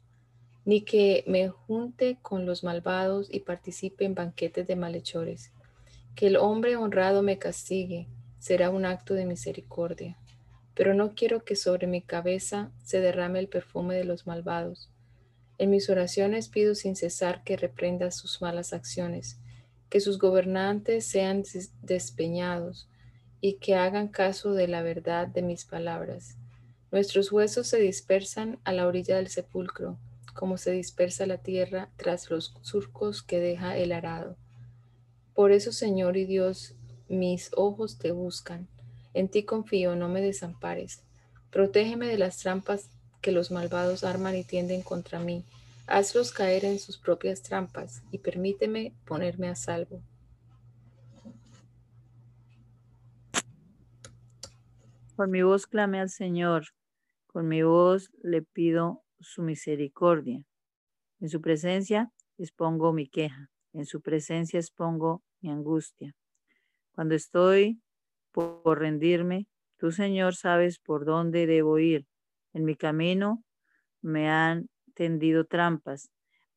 ni 0.64 0.86
que 0.86 1.26
me 1.28 1.50
junte 1.50 2.18
con 2.22 2.46
los 2.46 2.64
malvados 2.64 3.28
y 3.30 3.42
participe 3.42 4.06
en 4.06 4.16
banquetes 4.16 4.66
de 4.68 4.78
malhechores. 4.78 5.52
Que 6.16 6.28
el 6.28 6.38
hombre 6.38 6.78
honrado 6.78 7.24
me 7.24 7.38
castigue, 7.38 8.08
será 8.40 8.70
un 8.70 8.86
acto 8.86 9.16
de 9.16 9.26
misericordia. 9.26 10.18
Pero 10.74 10.94
no 10.94 11.16
quiero 11.16 11.44
que 11.44 11.56
sobre 11.56 11.88
mi 11.88 12.02
cabeza 12.02 12.72
se 12.84 13.00
derrame 13.00 13.40
el 13.40 13.48
perfume 13.48 13.96
de 13.96 14.06
los 14.06 14.26
malvados. 14.28 14.90
En 15.58 15.70
mis 15.70 15.90
oraciones 15.90 16.50
pido 16.50 16.76
sin 16.76 16.96
cesar 16.96 17.44
que 17.44 17.58
reprenda 17.58 18.12
sus 18.12 18.42
malas 18.42 18.74
acciones, 18.74 19.40
que 19.90 20.00
sus 20.00 20.18
gobernantes 20.18 21.06
sean 21.06 21.44
despeñados 21.82 22.90
y 23.42 23.56
que 23.56 23.76
hagan 23.76 24.08
caso 24.08 24.54
de 24.54 24.68
la 24.68 24.82
verdad 24.82 25.28
de 25.28 25.42
mis 25.42 25.66
palabras. 25.66 26.38
Nuestros 26.92 27.32
huesos 27.32 27.68
se 27.68 27.80
dispersan 27.80 28.60
a 28.64 28.72
la 28.72 28.88
orilla 28.88 29.18
del 29.18 29.28
sepulcro, 29.28 29.98
como 30.34 30.58
se 30.58 30.72
dispersa 30.72 31.26
la 31.26 31.38
tierra 31.38 31.90
tras 31.98 32.30
los 32.30 32.54
surcos 32.62 33.22
que 33.22 33.40
deja 33.40 33.78
el 33.78 33.92
arado. 33.92 34.38
Por 35.34 35.52
eso, 35.52 35.72
Señor 35.72 36.18
y 36.18 36.26
Dios, 36.26 36.76
mis 37.08 37.50
ojos 37.56 37.98
te 37.98 38.12
buscan. 38.12 38.68
En 39.14 39.30
ti 39.30 39.43
confío, 39.43 39.95
no 39.95 40.09
me 40.09 40.22
desampares. 40.22 41.03
Protégeme 41.51 42.07
de 42.07 42.18
las 42.18 42.38
trampas 42.38 42.89
que 43.22 43.32
los 43.32 43.51
malvados 43.51 44.03
arman 44.03 44.36
y 44.36 44.43
tienden 44.43 44.82
contra 44.82 45.20
mí. 45.20 45.43
Hazlos 45.88 46.32
caer 46.32 46.66
en 46.66 46.80
sus 46.80 46.97
propias 46.97 47.41
trampas 47.41 48.01
y 48.12 48.20
permíteme 48.20 48.93
ponerme 49.05 49.49
a 49.49 49.55
salvo. 49.55 50.01
Por 55.16 55.28
mi 55.28 55.43
voz 55.43 55.68
clame 55.68 55.99
al 55.99 56.09
Señor, 56.09 56.68
con 57.28 57.47
mi 57.47 57.62
voz 57.62 58.09
le 58.24 58.41
pido 58.41 59.03
su 59.20 59.43
misericordia. 59.43 60.43
En 61.20 61.30
su 61.30 61.41
presencia 61.41 62.12
expongo 62.38 62.91
mi 62.91 63.07
queja, 63.07 63.51
en 63.74 63.86
su 63.86 64.01
presencia 64.01 64.59
expongo 64.59 65.22
mi 65.41 65.51
angustia. 65.51 66.16
Cuando 66.93 67.14
estoy 67.14 67.80
por 68.32 68.80
rendirme, 68.80 69.48
tú, 69.78 69.92
Señor, 69.92 70.36
sabes 70.36 70.80
por 70.80 71.06
dónde 71.06 71.48
debo 71.48 71.80
ir. 71.80 72.06
En 72.54 72.66
mi 72.66 72.76
camino 72.76 73.44
me 74.02 74.30
han 74.30 74.70
tendido 74.94 75.46
trampas. 75.46 76.12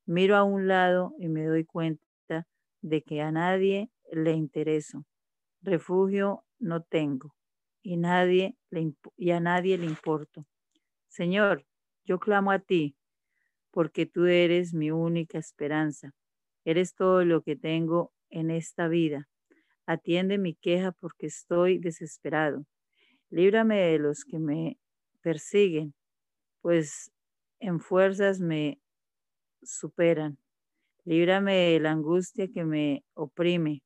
Miro 0.07 0.37
a 0.37 0.45
un 0.45 0.69
lado 0.69 1.15
y 1.19 1.29
me 1.29 1.45
doy 1.45 1.65
cuenta 1.65 2.47
de 2.83 3.03
que 3.03 3.23
a 3.23 3.31
nadie 3.31 3.91
le 4.13 4.33
intereso. 4.33 5.05
Refugio 5.63 6.45
no 6.59 6.83
tengo 6.83 7.35
y, 7.83 7.97
nadie 7.97 8.57
le, 8.71 8.93
y 9.17 9.31
a 9.31 9.41
nadie 9.41 9.79
le 9.79 9.87
importo. 9.87 10.47
Señor, 11.09 11.65
yo 12.05 12.19
clamo 12.19 12.51
a 12.51 12.59
ti, 12.59 12.97
porque 13.71 14.07
tú 14.07 14.27
eres 14.27 14.75
mi 14.75 14.91
única 14.91 15.39
esperanza. 15.39 16.13
Eres 16.65 16.95
todo 16.95 17.25
lo 17.25 17.43
que 17.43 17.57
tengo 17.57 18.13
en 18.31 18.51
esta 18.51 18.89
vida. 18.89 19.29
Atiende 19.87 20.39
mi 20.39 20.55
queja 20.55 20.93
porque 20.93 21.27
estoy 21.27 21.79
desesperado. 21.79 22.65
Líbrame 23.31 23.81
de 23.81 23.99
los 23.99 24.25
que 24.25 24.39
me 24.39 24.79
persiguen, 25.21 25.95
pues 26.63 27.13
en 27.61 27.81
fuerzas 27.81 28.41
me 28.41 28.81
superan. 29.63 30.39
Líbrame 31.05 31.55
de 31.55 31.81
la 31.81 31.93
angustia 31.93 32.49
que 32.49 32.65
me 32.65 33.05
oprime, 33.15 33.83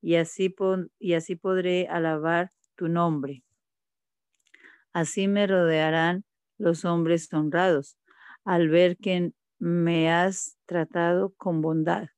y 0.00 0.16
así, 0.16 0.54
y 0.98 1.14
así 1.14 1.36
podré 1.36 1.86
alabar 1.88 2.50
tu 2.76 2.88
nombre. 2.88 3.44
Así 4.92 5.28
me 5.28 5.46
rodearán 5.46 6.24
los 6.56 6.84
hombres 6.84 7.32
honrados 7.32 7.96
al 8.44 8.68
ver 8.68 8.96
que 8.96 9.32
me 9.58 10.10
has 10.10 10.56
tratado 10.66 11.34
con 11.36 11.60
bondad. 11.60 12.08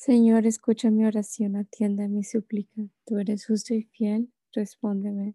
Señor, 0.00 0.46
escucha 0.46 0.92
mi 0.92 1.04
oración, 1.04 1.56
atienda 1.56 2.06
mi 2.06 2.22
súplica. 2.22 2.88
Tú 3.04 3.18
eres 3.18 3.44
justo 3.44 3.74
y 3.74 3.82
fiel, 3.82 4.32
respóndeme. 4.52 5.34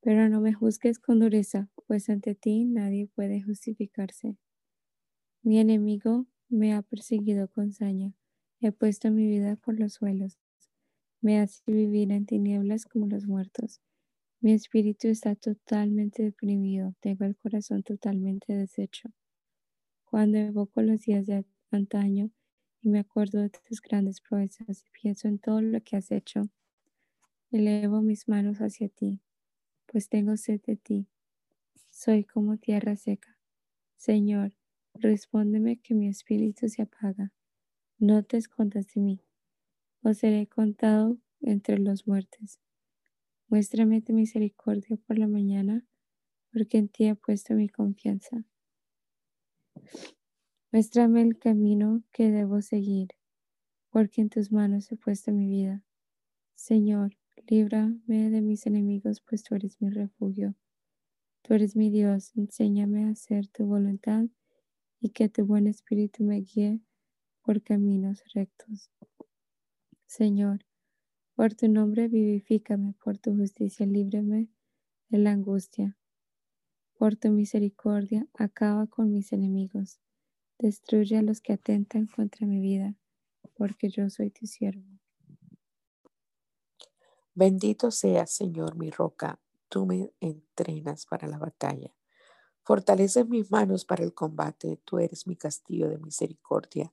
Pero 0.00 0.30
no 0.30 0.40
me 0.40 0.54
juzgues 0.54 0.98
con 0.98 1.20
dureza, 1.20 1.68
pues 1.86 2.08
ante 2.08 2.34
ti 2.34 2.64
nadie 2.64 3.08
puede 3.08 3.42
justificarse. 3.42 4.38
Mi 5.42 5.58
enemigo 5.58 6.26
me 6.48 6.72
ha 6.72 6.80
perseguido 6.80 7.48
con 7.48 7.72
saña, 7.72 8.14
he 8.60 8.72
puesto 8.72 9.10
mi 9.10 9.26
vida 9.26 9.56
por 9.56 9.78
los 9.78 9.92
suelos 9.92 10.38
me 11.20 11.38
hace 11.38 11.62
vivir 11.66 12.12
en 12.12 12.24
tinieblas 12.24 12.86
como 12.86 13.06
los 13.06 13.26
muertos. 13.26 13.80
Mi 14.40 14.52
espíritu 14.52 15.08
está 15.08 15.34
totalmente 15.34 16.22
deprimido, 16.22 16.94
tengo 17.00 17.24
el 17.26 17.36
corazón 17.36 17.82
totalmente 17.82 18.54
deshecho. 18.54 19.10
Cuando 20.04 20.38
evoco 20.38 20.80
los 20.80 21.02
días 21.02 21.26
de 21.26 21.44
antaño 21.70 22.30
y 22.82 22.88
me 22.88 23.00
acuerdo 23.00 23.40
de 23.40 23.50
tus 23.50 23.80
grandes 23.80 24.20
proezas 24.20 24.84
y 24.84 24.90
pienso 24.90 25.28
en 25.28 25.38
todo 25.38 25.60
lo 25.60 25.80
que 25.82 25.96
has 25.96 26.10
hecho, 26.10 26.48
elevo 27.50 28.00
mis 28.00 28.28
manos 28.28 28.58
hacia 28.58 28.88
ti, 28.88 29.20
pues 29.86 30.08
tengo 30.08 30.36
sed 30.36 30.60
de 30.66 30.76
ti. 30.76 31.08
Soy 31.90 32.24
como 32.24 32.56
tierra 32.56 32.96
seca. 32.96 33.36
Señor, 33.96 34.54
respóndeme 34.94 35.78
que 35.78 35.94
mi 35.94 36.08
espíritu 36.08 36.68
se 36.68 36.82
apaga. 36.82 37.32
No 37.98 38.22
te 38.22 38.36
escondas 38.36 38.86
de 38.94 39.00
mí 39.00 39.20
o 40.02 40.14
seré 40.14 40.46
contado 40.46 41.18
entre 41.42 41.78
los 41.78 42.06
muertos. 42.06 42.58
Muéstrame 43.48 44.00
tu 44.00 44.12
misericordia 44.12 44.96
por 45.06 45.18
la 45.18 45.26
mañana, 45.26 45.84
porque 46.52 46.78
en 46.78 46.88
ti 46.88 47.06
he 47.06 47.14
puesto 47.14 47.54
mi 47.54 47.68
confianza. 47.68 48.44
Muéstrame 50.72 51.22
el 51.22 51.36
camino 51.36 52.04
que 52.12 52.30
debo 52.30 52.62
seguir, 52.62 53.08
porque 53.88 54.20
en 54.20 54.30
tus 54.30 54.52
manos 54.52 54.92
he 54.92 54.96
puesto 54.96 55.32
mi 55.32 55.48
vida. 55.48 55.82
Señor, 56.54 57.16
líbrame 57.48 58.30
de 58.30 58.40
mis 58.40 58.66
enemigos, 58.66 59.20
pues 59.20 59.42
tú 59.42 59.56
eres 59.56 59.80
mi 59.82 59.90
refugio. 59.90 60.54
Tú 61.42 61.54
eres 61.54 61.74
mi 61.74 61.90
Dios, 61.90 62.30
enséñame 62.36 63.06
a 63.06 63.10
hacer 63.10 63.48
tu 63.48 63.66
voluntad 63.66 64.26
y 65.00 65.08
que 65.08 65.28
tu 65.28 65.44
buen 65.44 65.66
espíritu 65.66 66.22
me 66.22 66.40
guíe 66.40 66.80
por 67.42 67.62
caminos 67.62 68.22
rectos. 68.32 68.92
Señor, 70.06 70.64
por 71.34 71.52
tu 71.54 71.68
nombre 71.68 72.06
vivifícame, 72.06 72.94
por 73.02 73.18
tu 73.18 73.34
justicia 73.34 73.86
líbreme 73.86 74.48
de 75.08 75.18
la 75.18 75.32
angustia. 75.32 75.98
Por 76.96 77.16
tu 77.16 77.30
misericordia 77.30 78.28
acaba 78.34 78.86
con 78.86 79.10
mis 79.10 79.32
enemigos. 79.32 80.00
Destruye 80.60 81.16
a 81.16 81.22
los 81.22 81.40
que 81.40 81.54
atentan 81.54 82.06
contra 82.06 82.46
mi 82.46 82.60
vida, 82.60 82.94
porque 83.54 83.88
yo 83.88 84.10
soy 84.10 84.28
tu 84.28 84.46
siervo. 84.46 84.84
Bendito 87.34 87.90
seas, 87.90 88.30
Señor, 88.30 88.76
mi 88.76 88.90
roca. 88.90 89.40
Tú 89.70 89.86
me 89.86 90.12
entrenas 90.20 91.06
para 91.06 91.26
la 91.28 91.38
batalla. 91.38 91.94
Fortalece 92.62 93.24
mis 93.24 93.50
manos 93.50 93.86
para 93.86 94.04
el 94.04 94.12
combate. 94.12 94.78
Tú 94.84 94.98
eres 94.98 95.26
mi 95.26 95.34
castillo 95.34 95.88
de 95.88 95.96
misericordia. 95.96 96.92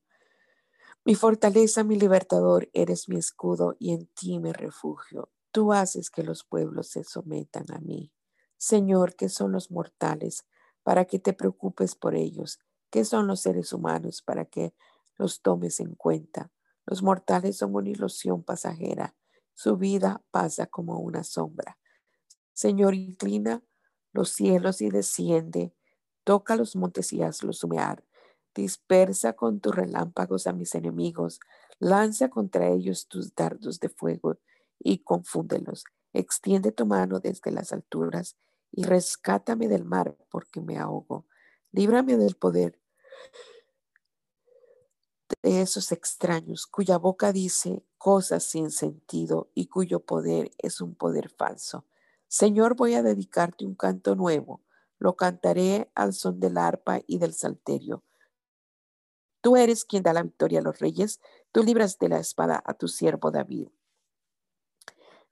Mi 1.03 1.15
fortaleza, 1.15 1.83
mi 1.83 1.99
libertador, 1.99 2.69
eres 2.71 3.09
mi 3.09 3.17
escudo 3.17 3.75
y 3.79 3.91
en 3.91 4.07
ti 4.07 4.39
me 4.39 4.53
refugio. 4.53 5.29
Tú 5.51 5.73
haces 5.73 6.09
que 6.09 6.23
los 6.23 6.45
pueblos 6.45 6.87
se 6.87 7.03
sometan 7.03 7.65
a 7.73 7.79
mí. 7.79 8.13
Señor, 8.55 9.17
¿qué 9.17 9.27
son 9.27 9.51
los 9.51 9.71
mortales 9.71 10.45
para 10.83 11.03
que 11.03 11.19
te 11.19 11.33
preocupes 11.33 11.95
por 11.95 12.15
ellos? 12.15 12.59
¿Qué 12.89 13.05
son 13.05 13.27
los 13.27 13.41
seres 13.41 13.73
humanos 13.73 14.21
para 14.21 14.45
que 14.45 14.73
los 15.17 15.41
tomes 15.41 15.79
en 15.79 15.95
cuenta? 15.95 16.51
Los 16.85 17.03
mortales 17.03 17.57
son 17.57 17.75
una 17.75 17.89
ilusión 17.89 18.43
pasajera. 18.43 19.15
Su 19.53 19.77
vida 19.77 20.23
pasa 20.31 20.67
como 20.67 20.99
una 20.99 21.23
sombra. 21.23 21.77
Señor, 22.53 22.95
inclina 22.95 23.61
los 24.13 24.29
cielos 24.31 24.81
y 24.81 24.89
desciende. 24.89 25.73
Toca 26.23 26.55
los 26.55 26.75
montes 26.75 27.11
y 27.13 27.21
hazlos 27.21 27.63
humear. 27.63 28.03
Dispersa 28.55 29.33
con 29.33 29.59
tus 29.59 29.75
relámpagos 29.75 30.47
a 30.47 30.53
mis 30.53 30.73
enemigos, 30.73 31.39
lanza 31.79 32.29
contra 32.29 32.69
ellos 32.69 33.07
tus 33.07 33.35
dardos 33.35 33.79
de 33.79 33.89
fuego 33.89 34.37
y 34.79 34.99
confúndelos. 34.99 35.83
Extiende 36.13 36.71
tu 36.71 36.85
mano 36.85 37.19
desde 37.19 37.51
las 37.51 37.71
alturas 37.73 38.35
y 38.71 38.83
rescátame 38.83 39.67
del 39.67 39.85
mar 39.85 40.17
porque 40.31 40.61
me 40.61 40.77
ahogo. 40.77 41.25
Líbrame 41.71 42.17
del 42.17 42.35
poder 42.35 42.79
de 45.41 45.61
esos 45.61 45.91
extraños 45.91 46.65
cuya 46.65 46.97
boca 46.97 47.31
dice 47.31 47.83
cosas 47.97 48.43
sin 48.43 48.71
sentido 48.71 49.49
y 49.53 49.67
cuyo 49.67 49.99
poder 49.99 50.51
es 50.57 50.81
un 50.81 50.95
poder 50.95 51.29
falso. 51.29 51.85
Señor, 52.27 52.75
voy 52.75 52.95
a 52.95 53.03
dedicarte 53.03 53.65
un 53.65 53.75
canto 53.75 54.15
nuevo. 54.15 54.61
Lo 54.99 55.15
cantaré 55.15 55.91
al 55.95 56.13
son 56.13 56.39
del 56.39 56.57
arpa 56.57 57.01
y 57.05 57.19
del 57.19 57.33
salterio. 57.33 58.03
Tú 59.41 59.55
eres 59.55 59.85
quien 59.85 60.03
da 60.03 60.13
la 60.13 60.23
victoria 60.23 60.59
a 60.59 60.63
los 60.63 60.79
reyes, 60.79 61.21
tú 61.51 61.63
libras 61.63 61.99
de 61.99 62.09
la 62.09 62.19
espada 62.19 62.61
a 62.65 62.73
tu 62.73 62.87
siervo 62.87 63.31
David. 63.31 63.67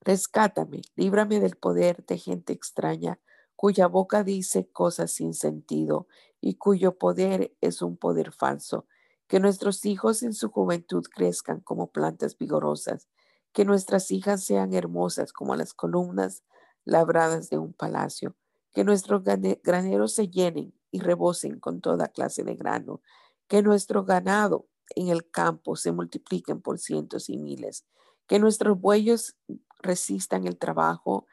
Rescátame, 0.01 0.81
líbrame 0.95 1.39
del 1.39 1.57
poder 1.57 2.05
de 2.05 2.17
gente 2.17 2.53
extraña, 2.53 3.19
cuya 3.55 3.87
boca 3.87 4.23
dice 4.23 4.69
cosas 4.71 5.11
sin 5.11 5.33
sentido 5.33 6.07
y 6.41 6.55
cuyo 6.55 6.97
poder 6.97 7.55
es 7.61 7.81
un 7.81 7.97
poder 7.97 8.31
falso. 8.31 8.87
Que 9.27 9.39
nuestros 9.39 9.85
hijos 9.85 10.21
en 10.23 10.33
su 10.33 10.49
juventud 10.49 11.03
crezcan 11.13 11.61
como 11.61 11.91
plantas 11.91 12.37
vigorosas, 12.37 13.07
que 13.53 13.65
nuestras 13.65 14.11
hijas 14.11 14.43
sean 14.43 14.73
hermosas 14.73 15.33
como 15.33 15.55
las 15.55 15.73
columnas 15.73 16.43
labradas 16.83 17.49
de 17.49 17.57
un 17.57 17.73
palacio, 17.73 18.35
que 18.73 18.83
nuestros 18.83 19.23
graneros 19.23 20.13
se 20.13 20.27
llenen 20.27 20.73
y 20.91 20.99
rebosen 20.99 21.59
con 21.59 21.81
toda 21.81 22.09
clase 22.09 22.43
de 22.43 22.55
grano, 22.55 23.01
que 23.47 23.63
nuestro 23.63 24.03
ganado 24.05 24.67
en 24.95 25.07
el 25.09 25.29
campo 25.29 25.75
se 25.75 25.91
multipliquen 25.91 26.61
por 26.61 26.77
cientos 26.77 27.29
y 27.29 27.37
miles, 27.37 27.85
que 28.27 28.39
nuestros 28.39 28.79
bueyos 28.79 29.35
resistan 29.79 30.45
el 30.45 30.57
trabajo, 30.57 31.25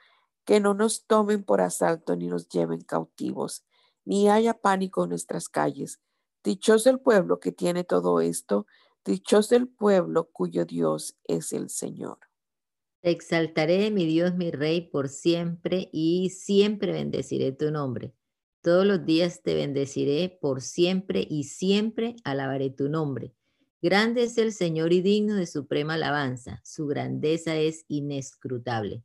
que 0.44 0.60
no 0.60 0.74
nos 0.74 1.06
tomen 1.06 1.44
por 1.44 1.60
asalto 1.60 2.16
ni 2.16 2.26
nos 2.26 2.48
lleven 2.48 2.80
cautivos, 2.80 3.64
ni 4.04 4.28
haya 4.28 4.54
pánico 4.54 5.04
en 5.04 5.10
nuestras 5.10 5.48
calles. 5.48 6.00
Dichoso 6.42 6.90
el 6.90 7.00
pueblo 7.00 7.38
que 7.38 7.52
tiene 7.52 7.84
todo 7.84 8.20
esto, 8.20 8.66
dichoso 9.04 9.54
el 9.54 9.68
pueblo 9.68 10.30
cuyo 10.30 10.64
Dios 10.64 11.16
es 11.24 11.52
el 11.52 11.68
Señor. 11.70 12.18
Te 13.00 13.10
exaltaré, 13.10 13.90
mi 13.90 14.06
Dios, 14.06 14.34
mi 14.34 14.50
Rey, 14.50 14.80
por 14.80 15.08
siempre 15.08 15.88
y 15.92 16.30
siempre 16.30 16.92
bendeciré 16.92 17.52
tu 17.52 17.70
nombre. 17.70 18.14
Todos 18.62 18.86
los 18.86 19.04
días 19.04 19.42
te 19.42 19.54
bendeciré 19.54 20.38
por 20.40 20.62
siempre 20.62 21.26
y 21.28 21.44
siempre 21.44 22.14
alabaré 22.22 22.70
tu 22.70 22.88
nombre. 22.88 23.34
Grande 23.80 24.22
es 24.22 24.38
el 24.38 24.52
Señor 24.52 24.92
y 24.92 25.02
digno 25.02 25.34
de 25.34 25.48
suprema 25.48 25.94
alabanza. 25.94 26.60
Su 26.64 26.86
grandeza 26.86 27.56
es 27.56 27.84
inescrutable. 27.88 29.02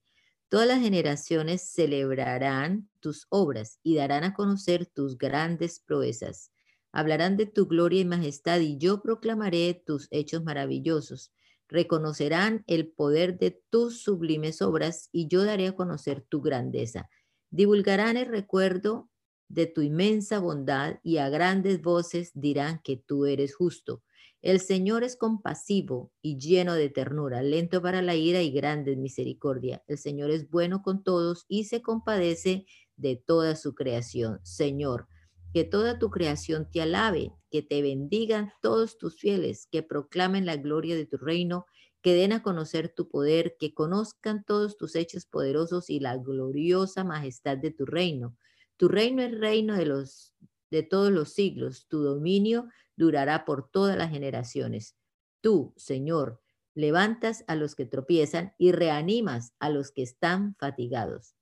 Todas 0.49 0.67
las 0.67 0.79
generaciones 0.79 1.61
celebrarán 1.61 2.89
tus 3.01 3.27
obras 3.29 3.79
y 3.83 3.95
darán 3.95 4.23
a 4.23 4.33
conocer 4.33 4.85
tus 4.85 5.17
grandes 5.17 5.81
proezas. 5.81 6.51
Hablarán 6.93 7.35
de 7.35 7.47
tu 7.47 7.67
gloria 7.67 7.99
y 7.99 8.05
majestad 8.05 8.61
y 8.61 8.77
yo 8.77 9.01
proclamaré 9.01 9.73
tus 9.85 10.07
hechos 10.09 10.43
maravillosos. 10.43 11.33
Reconocerán 11.67 12.63
el 12.65 12.87
poder 12.87 13.37
de 13.37 13.61
tus 13.69 14.01
sublimes 14.01 14.61
obras 14.61 15.09
y 15.11 15.27
yo 15.27 15.43
daré 15.43 15.67
a 15.67 15.75
conocer 15.75 16.25
tu 16.29 16.41
grandeza. 16.41 17.09
Divulgarán 17.49 18.15
el 18.15 18.27
recuerdo 18.27 19.09
de 19.49 19.65
tu 19.65 19.81
inmensa 19.81 20.39
bondad 20.39 20.99
y 21.03 21.17
a 21.17 21.27
grandes 21.27 21.81
voces 21.81 22.31
dirán 22.33 22.79
que 22.83 22.95
tú 22.95 23.25
eres 23.25 23.53
justo. 23.53 24.01
El 24.47 24.61
Señor 24.61 25.03
es 25.03 25.17
compasivo 25.17 26.13
y 26.21 26.37
lleno 26.37 26.75
de 26.75 26.87
ternura, 26.87 27.41
lento 27.41 27.81
para 27.81 28.01
la 28.01 28.15
ira 28.15 28.41
y 28.41 28.49
grande 28.49 28.93
en 28.93 29.01
misericordia. 29.01 29.83
El 29.87 29.97
Señor 29.97 30.31
es 30.31 30.49
bueno 30.49 30.83
con 30.83 31.03
todos 31.03 31.43
y 31.49 31.65
se 31.65 31.81
compadece 31.81 32.65
de 32.95 33.17
toda 33.17 33.57
su 33.57 33.75
creación. 33.75 34.39
Señor, 34.43 35.09
que 35.53 35.65
toda 35.65 35.99
tu 35.99 36.09
creación 36.09 36.71
te 36.71 36.81
alabe, 36.81 37.33
que 37.51 37.61
te 37.61 37.81
bendigan 37.81 38.53
todos 38.61 38.97
tus 38.97 39.19
fieles, 39.19 39.67
que 39.69 39.83
proclamen 39.83 40.45
la 40.45 40.55
gloria 40.55 40.95
de 40.95 41.05
tu 41.05 41.17
reino, 41.17 41.65
que 42.01 42.13
den 42.13 42.31
a 42.31 42.41
conocer 42.41 42.87
tu 42.87 43.09
poder, 43.09 43.57
que 43.59 43.73
conozcan 43.73 44.45
todos 44.45 44.77
tus 44.77 44.95
hechos 44.95 45.25
poderosos 45.25 45.89
y 45.89 45.99
la 45.99 46.15
gloriosa 46.15 47.03
majestad 47.03 47.57
de 47.57 47.71
tu 47.71 47.85
reino 47.85 48.37
tu 48.77 48.87
reino 48.87 49.23
es 49.23 49.37
reino 49.37 49.75
de 49.75 49.87
los 49.87 50.33
de 50.69 50.83
todos 50.83 51.11
los 51.11 51.33
siglos, 51.33 51.87
tu 51.87 52.03
dominio 52.03 52.67
durará 52.97 53.45
por 53.45 53.69
todas 53.69 53.95
las 53.97 54.11
generaciones. 54.11 54.97
Tú, 55.39 55.73
Señor, 55.77 56.41
levantas 56.73 57.45
a 57.47 57.55
los 57.55 57.75
que 57.75 57.85
tropiezan 57.85 58.53
y 58.57 58.71
reanimas 58.73 59.53
a 59.59 59.69
los 59.69 59.91
que 59.91 60.03
están 60.03 60.55
fatigados. 60.55 61.35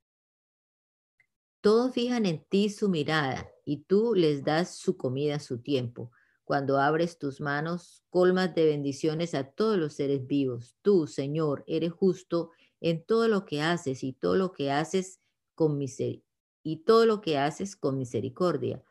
Todos 1.62 1.94
fijan 1.94 2.28
en 2.28 2.46
ti 2.46 2.70
su 2.70 2.90
mirada 2.90 3.50
y 3.66 3.86
tú 3.86 4.14
les 4.14 4.44
das 4.44 4.78
su 4.78 4.98
comida 4.98 5.38
a 5.38 5.40
su 5.40 5.64
tiempo. 5.64 6.12
Cuando 6.44 6.80
abres 6.80 7.18
tus 7.18 7.42
manos, 7.42 8.04
colmas 8.12 8.54
de 8.54 8.68
bendiciones 8.68 9.34
a 9.34 9.50
todos 9.50 9.78
los 9.78 9.94
seres 9.94 10.28
vivos. 10.28 10.78
Tú, 10.84 11.08
Señor, 11.08 11.64
eres 11.66 11.92
justo 11.92 12.52
en 12.82 13.04
todo 13.04 13.28
lo 13.28 13.46
que 13.46 13.64
haces 13.64 14.04
y 14.04 14.14
todo 14.14 14.36
lo 14.36 14.52
que 14.52 14.72
haces 14.72 15.20
con 15.56 15.80
misericordia 15.80 16.26
y 16.66 16.78
todo 16.78 17.06
lo 17.06 17.22
que 17.22 17.38
haces 17.38 17.76
con 17.76 17.98
misericordia. 17.98 18.84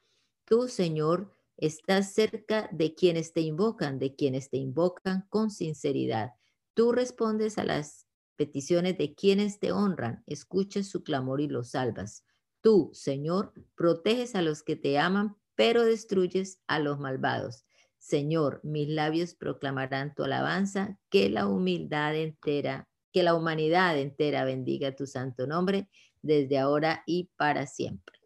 Tú, 0.45 0.69
Señor, 0.69 1.34
estás 1.57 2.13
cerca 2.13 2.69
de 2.73 2.95
quienes 2.95 3.33
te 3.33 3.41
invocan, 3.41 3.99
de 3.99 4.15
quienes 4.15 4.51
te 4.51 4.57
invocan 4.57 5.27
con 5.29 5.51
sinceridad. 5.51 6.33
Tú 6.75 6.93
respondes 6.93 7.59
a 7.59 7.65
las 7.65 8.07
peticiones 8.37 8.99
de 8.99 9.15
quienes 9.15 9.61
te 9.61 9.73
honran, 9.73 10.23
escuchas 10.27 10.89
su 10.89 11.03
clamor 11.03 11.41
y 11.41 11.49
los 11.49 11.71
salvas. 11.71 12.25
Tú, 12.61 12.91
Señor, 12.93 13.53
proteges 13.77 14.35
a 14.35 14.43
los 14.43 14.63
que 14.63 14.77
te 14.77 14.99
aman, 14.99 15.37
pero 15.55 15.85
destruyes 15.85 16.61
a 16.67 16.79
los 16.79 16.99
malvados. 16.99 17.65
Señor, 17.99 18.61
mis 18.65 18.89
labios 18.89 19.35
proclamarán 19.35 20.15
tu 20.15 20.25
alabanza, 20.25 20.99
que 21.11 21.31
la 21.31 21.47
humildad 21.47 22.17
entera, 22.17 22.89
que 23.13 23.23
la 23.23 23.35
humanidad 23.35 23.99
entera 23.99 24.45
bendiga 24.45 24.97
tu 24.97 25.07
santo 25.07 25.47
nombre 25.47 25.89
desde 26.21 26.59
ahora 26.59 27.03
y 27.07 27.31
para 27.37 27.67
siempre. 27.67 28.24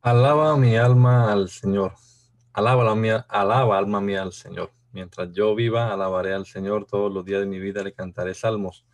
Alaba 0.00 0.56
mi 0.56 0.76
alma 0.76 1.32
al 1.32 1.48
Señor. 1.48 1.94
Alaba, 2.52 2.94
mía, 2.94 3.26
alaba 3.28 3.76
alma 3.76 4.00
mía 4.00 4.22
al 4.22 4.32
Señor. 4.32 4.70
Mientras 4.92 5.32
yo 5.32 5.56
viva, 5.56 5.92
alabaré 5.92 6.34
al 6.34 6.46
Señor 6.46 6.86
todos 6.86 7.12
los 7.12 7.24
días 7.24 7.40
de 7.40 7.46
mi 7.46 7.58
vida, 7.58 7.82
le 7.82 7.92
cantaré 7.92 8.32
salmos. 8.34 8.86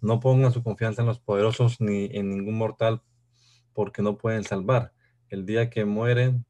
No 0.00 0.20
pongan 0.20 0.50
su 0.50 0.62
confianza 0.62 1.02
en 1.02 1.08
los 1.08 1.20
poderosos 1.20 1.82
ni 1.82 2.06
en 2.12 2.30
ningún 2.30 2.56
mortal, 2.56 3.02
porque 3.74 4.00
no 4.00 4.16
pueden 4.16 4.42
salvar. 4.42 4.94
El 5.28 5.44
día 5.44 5.68
que 5.68 5.84
mueren, 5.84 6.46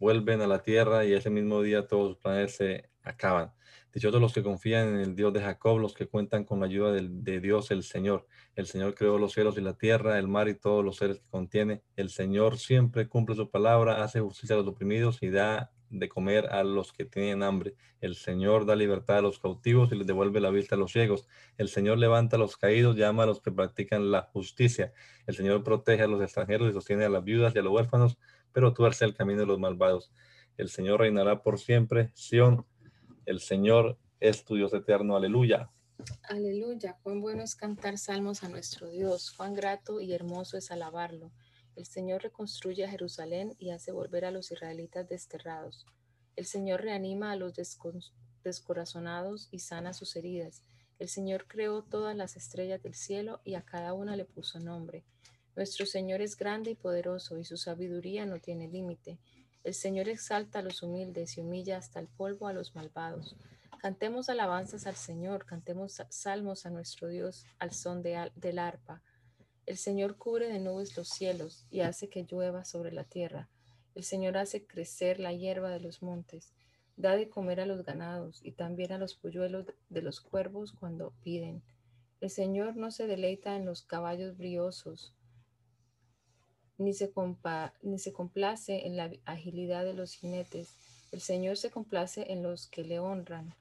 vuelven 0.00 0.40
a 0.40 0.48
la 0.48 0.64
tierra 0.64 1.04
y 1.04 1.12
ese 1.12 1.30
mismo 1.30 1.62
día 1.62 1.86
todos 1.86 2.08
sus 2.08 2.16
planes 2.18 2.56
se 2.56 2.90
acaban. 3.04 3.52
Dichosos 3.96 4.20
los 4.20 4.34
que 4.34 4.42
confían 4.42 4.88
en 4.88 5.00
el 5.00 5.16
Dios 5.16 5.32
de 5.32 5.40
Jacob, 5.40 5.78
los 5.78 5.94
que 5.94 6.06
cuentan 6.06 6.44
con 6.44 6.60
la 6.60 6.66
ayuda 6.66 6.92
de, 6.92 7.40
Dios 7.40 7.70
el 7.70 7.82
Señor. 7.82 8.26
El 8.54 8.66
Señor 8.66 8.94
creó 8.94 9.16
los 9.16 9.32
cielos 9.32 9.56
y 9.56 9.62
la 9.62 9.72
tierra, 9.72 10.18
el 10.18 10.28
mar 10.28 10.48
y 10.48 10.54
todos 10.54 10.84
los 10.84 10.96
seres 10.98 11.20
que 11.20 11.30
contiene. 11.30 11.80
El 11.96 12.10
Señor 12.10 12.58
siempre 12.58 13.08
cumple 13.08 13.36
su 13.36 13.50
palabra, 13.50 14.04
hace 14.04 14.20
justicia 14.20 14.54
a 14.54 14.58
los 14.58 14.68
oprimidos 14.68 15.22
y 15.22 15.30
da 15.30 15.72
de 15.88 16.10
comer 16.10 16.44
a 16.52 16.62
los 16.62 16.92
que 16.92 17.06
tienen 17.06 17.42
hambre. 17.42 17.74
El 18.02 18.16
Señor 18.16 18.66
da 18.66 18.76
libertad 18.76 19.16
a 19.16 19.22
los 19.22 19.38
cautivos 19.38 19.90
y 19.90 19.96
les 19.96 20.06
devuelve 20.06 20.42
la 20.42 20.50
vista 20.50 20.74
a 20.74 20.78
los 20.78 20.92
ciegos. 20.92 21.26
El 21.56 21.70
Señor 21.70 21.96
levanta 21.96 22.36
a 22.36 22.38
los 22.38 22.58
caídos, 22.58 22.96
llama 22.96 23.22
a 23.22 23.26
los 23.26 23.40
que 23.40 23.50
practican 23.50 24.10
la 24.10 24.28
justicia. 24.30 24.92
El 25.26 25.36
Señor 25.36 25.64
protege 25.64 26.02
a 26.02 26.06
los 26.06 26.20
extranjeros 26.20 26.68
y 26.68 26.74
sostiene 26.74 27.06
a 27.06 27.08
las 27.08 27.24
viudas 27.24 27.54
y 27.54 27.60
a 27.60 27.62
los 27.62 27.72
huérfanos, 27.72 28.18
pero 28.52 28.74
tuerce 28.74 29.06
el 29.06 29.14
camino 29.14 29.40
de 29.40 29.46
los 29.46 29.58
malvados. 29.58 30.12
El 30.58 30.68
Señor 30.68 31.00
reinará 31.00 31.42
por 31.42 31.58
siempre. 31.58 32.10
Sión 32.12 32.66
el 33.26 33.40
Señor 33.40 33.98
es 34.20 34.44
tu 34.44 34.54
Dios 34.54 34.72
eterno. 34.72 35.16
Aleluya. 35.16 35.70
Aleluya. 36.22 36.98
Cuán 37.02 37.20
bueno 37.20 37.42
es 37.42 37.54
cantar 37.54 37.98
salmos 37.98 38.42
a 38.42 38.48
nuestro 38.48 38.88
Dios. 38.88 39.32
Cuán 39.32 39.54
grato 39.54 40.00
y 40.00 40.12
hermoso 40.12 40.56
es 40.56 40.70
alabarlo. 40.70 41.32
El 41.74 41.84
Señor 41.84 42.22
reconstruye 42.22 42.84
a 42.84 42.88
Jerusalén 42.88 43.54
y 43.58 43.70
hace 43.70 43.92
volver 43.92 44.24
a 44.24 44.30
los 44.30 44.50
israelitas 44.50 45.08
desterrados. 45.08 45.84
El 46.34 46.46
Señor 46.46 46.82
reanima 46.82 47.32
a 47.32 47.36
los 47.36 47.54
descorazonados 48.42 49.48
y 49.50 49.58
sana 49.58 49.92
sus 49.92 50.16
heridas. 50.16 50.62
El 50.98 51.08
Señor 51.08 51.46
creó 51.46 51.82
todas 51.82 52.16
las 52.16 52.36
estrellas 52.36 52.82
del 52.82 52.94
cielo 52.94 53.40
y 53.44 53.54
a 53.54 53.62
cada 53.62 53.92
una 53.92 54.16
le 54.16 54.24
puso 54.24 54.58
nombre. 54.60 55.04
Nuestro 55.54 55.86
Señor 55.86 56.20
es 56.20 56.36
grande 56.36 56.70
y 56.70 56.74
poderoso 56.74 57.38
y 57.38 57.44
su 57.44 57.56
sabiduría 57.56 58.24
no 58.26 58.38
tiene 58.38 58.68
límite. 58.68 59.18
El 59.66 59.74
Señor 59.74 60.08
exalta 60.08 60.60
a 60.60 60.62
los 60.62 60.84
humildes 60.84 61.36
y 61.36 61.40
humilla 61.40 61.76
hasta 61.76 61.98
el 61.98 62.06
polvo 62.06 62.46
a 62.46 62.52
los 62.52 62.76
malvados. 62.76 63.34
Cantemos 63.80 64.28
alabanzas 64.28 64.86
al 64.86 64.94
Señor, 64.94 65.44
cantemos 65.44 66.00
salmos 66.08 66.66
a 66.66 66.70
nuestro 66.70 67.08
Dios 67.08 67.44
al 67.58 67.72
son 67.72 68.00
de, 68.00 68.30
del 68.36 68.60
arpa. 68.60 69.02
El 69.66 69.76
Señor 69.76 70.18
cubre 70.18 70.46
de 70.46 70.60
nubes 70.60 70.96
los 70.96 71.08
cielos 71.08 71.66
y 71.68 71.80
hace 71.80 72.08
que 72.08 72.22
llueva 72.22 72.64
sobre 72.64 72.92
la 72.92 73.02
tierra. 73.02 73.48
El 73.96 74.04
Señor 74.04 74.36
hace 74.36 74.64
crecer 74.64 75.18
la 75.18 75.32
hierba 75.32 75.70
de 75.70 75.80
los 75.80 76.00
montes, 76.00 76.52
da 76.96 77.16
de 77.16 77.28
comer 77.28 77.58
a 77.58 77.66
los 77.66 77.84
ganados 77.84 78.38
y 78.44 78.52
también 78.52 78.92
a 78.92 78.98
los 78.98 79.16
polluelos 79.16 79.66
de 79.88 80.00
los 80.00 80.20
cuervos 80.20 80.70
cuando 80.70 81.12
piden. 81.24 81.64
El 82.20 82.30
Señor 82.30 82.76
no 82.76 82.92
se 82.92 83.08
deleita 83.08 83.56
en 83.56 83.66
los 83.66 83.82
caballos 83.82 84.36
briosos, 84.36 85.12
ni 86.78 86.92
se, 86.92 87.12
ni 87.82 87.98
se 87.98 88.12
complace 88.12 88.86
en 88.86 88.96
la 88.96 89.10
agilidad 89.24 89.84
de 89.84 89.94
los 89.94 90.12
jinetes. 90.12 90.74
El 91.12 91.20
Señor 91.20 91.56
se 91.56 91.70
complace 91.70 92.32
en 92.32 92.42
los 92.42 92.66
que 92.66 92.84
le 92.84 92.98
honran 92.98 93.54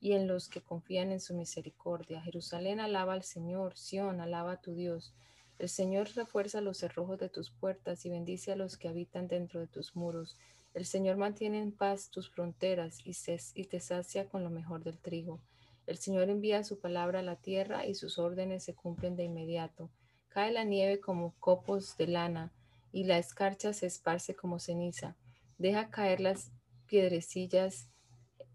y 0.00 0.12
en 0.12 0.26
los 0.26 0.48
que 0.48 0.62
confían 0.62 1.12
en 1.12 1.20
su 1.20 1.34
misericordia. 1.34 2.22
Jerusalén 2.22 2.80
alaba 2.80 3.12
al 3.12 3.22
Señor, 3.22 3.76
Sión 3.76 4.20
alaba 4.20 4.52
a 4.52 4.60
tu 4.60 4.74
Dios. 4.74 5.12
El 5.58 5.68
Señor 5.68 6.08
refuerza 6.14 6.60
los 6.60 6.78
cerrojos 6.78 7.18
de 7.18 7.28
tus 7.28 7.50
puertas 7.50 8.04
y 8.06 8.10
bendice 8.10 8.52
a 8.52 8.56
los 8.56 8.76
que 8.76 8.88
habitan 8.88 9.28
dentro 9.28 9.60
de 9.60 9.66
tus 9.66 9.94
muros. 9.94 10.36
El 10.74 10.86
Señor 10.86 11.18
mantiene 11.18 11.60
en 11.60 11.72
paz 11.72 12.08
tus 12.08 12.30
fronteras 12.30 12.98
y, 13.04 13.12
y 13.54 13.64
te 13.64 13.80
sacia 13.80 14.28
con 14.28 14.42
lo 14.42 14.50
mejor 14.50 14.82
del 14.82 14.98
trigo. 14.98 15.40
El 15.86 15.98
Señor 15.98 16.30
envía 16.30 16.64
su 16.64 16.78
palabra 16.78 17.18
a 17.18 17.22
la 17.22 17.36
tierra 17.36 17.86
y 17.86 17.94
sus 17.94 18.18
órdenes 18.18 18.64
se 18.64 18.74
cumplen 18.74 19.16
de 19.16 19.24
inmediato. 19.24 19.90
Cae 20.28 20.50
la 20.50 20.64
nieve 20.64 20.98
como 20.98 21.34
copos 21.38 21.96
de 21.98 22.06
lana 22.06 22.52
y 22.92 23.04
la 23.04 23.18
escarcha 23.18 23.72
se 23.72 23.86
esparce 23.86 24.36
como 24.36 24.58
ceniza. 24.58 25.16
Deja 25.58 25.90
caer 25.90 26.20
las 26.20 26.52
piedrecillas 26.86 27.88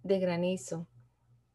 de 0.04 0.20
granizo 0.20 0.88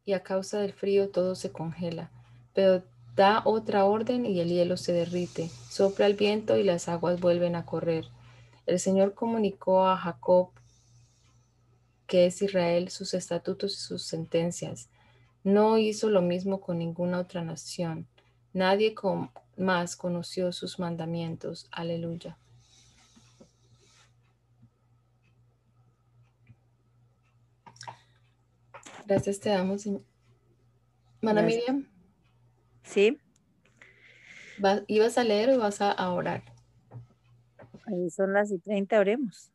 y 0.05 0.15
a 0.15 0.23
causa 0.23 0.59
del 0.59 0.73
frío 0.73 1.11
todo 1.11 1.35
se 1.35 1.53
congela. 1.53 2.11
Pero 2.55 2.83
da 3.15 3.43
otra 3.45 3.85
orden 3.85 4.27
y 4.27 4.41
el 4.41 4.49
hielo 4.49 4.77
se 4.77 4.93
derrite. 4.93 5.49
Sopla 5.71 6.07
el 6.07 6.15
viento 6.15 6.57
y 6.57 6.65
las 6.65 6.89
aguas 6.89 7.21
vuelven 7.21 7.55
a 7.55 7.65
correr. 7.65 8.07
El 8.67 8.79
Señor 8.79 9.15
comunicó 9.15 9.87
a 9.87 9.97
Jacob, 9.97 10.51
que 12.07 12.27
es 12.27 12.43
Israel, 12.43 12.91
sus 12.91 13.15
estatutos 13.15 13.73
y 13.73 13.81
sus 13.81 14.05
sentencias. 14.05 14.89
No 15.45 15.79
hizo 15.79 16.11
lo 16.11 16.23
mismo 16.23 16.61
con 16.61 16.79
ninguna 16.79 17.19
otra 17.19 17.43
nación. 17.43 18.07
Nadie 18.53 18.95
más 19.57 19.97
conoció 19.97 20.53
sus 20.53 20.79
mandamientos. 20.79 21.69
Aleluya. 21.73 22.39
Gracias 29.13 29.41
te 29.41 29.51
damos, 29.51 29.87
Mana 31.21 31.43
Miriam. 31.43 31.87
Sí. 32.83 33.21
¿Ibas 34.87 35.19
a 35.19 35.25
leer 35.25 35.51
o 35.51 35.59
vas 35.59 35.83
a, 35.83 36.11
orar? 36.11 36.43
Ahí 37.85 38.09
son 38.09 38.33
las 38.33 38.51
y 38.51 38.59
treinta, 38.59 38.99
oremos. 38.99 39.53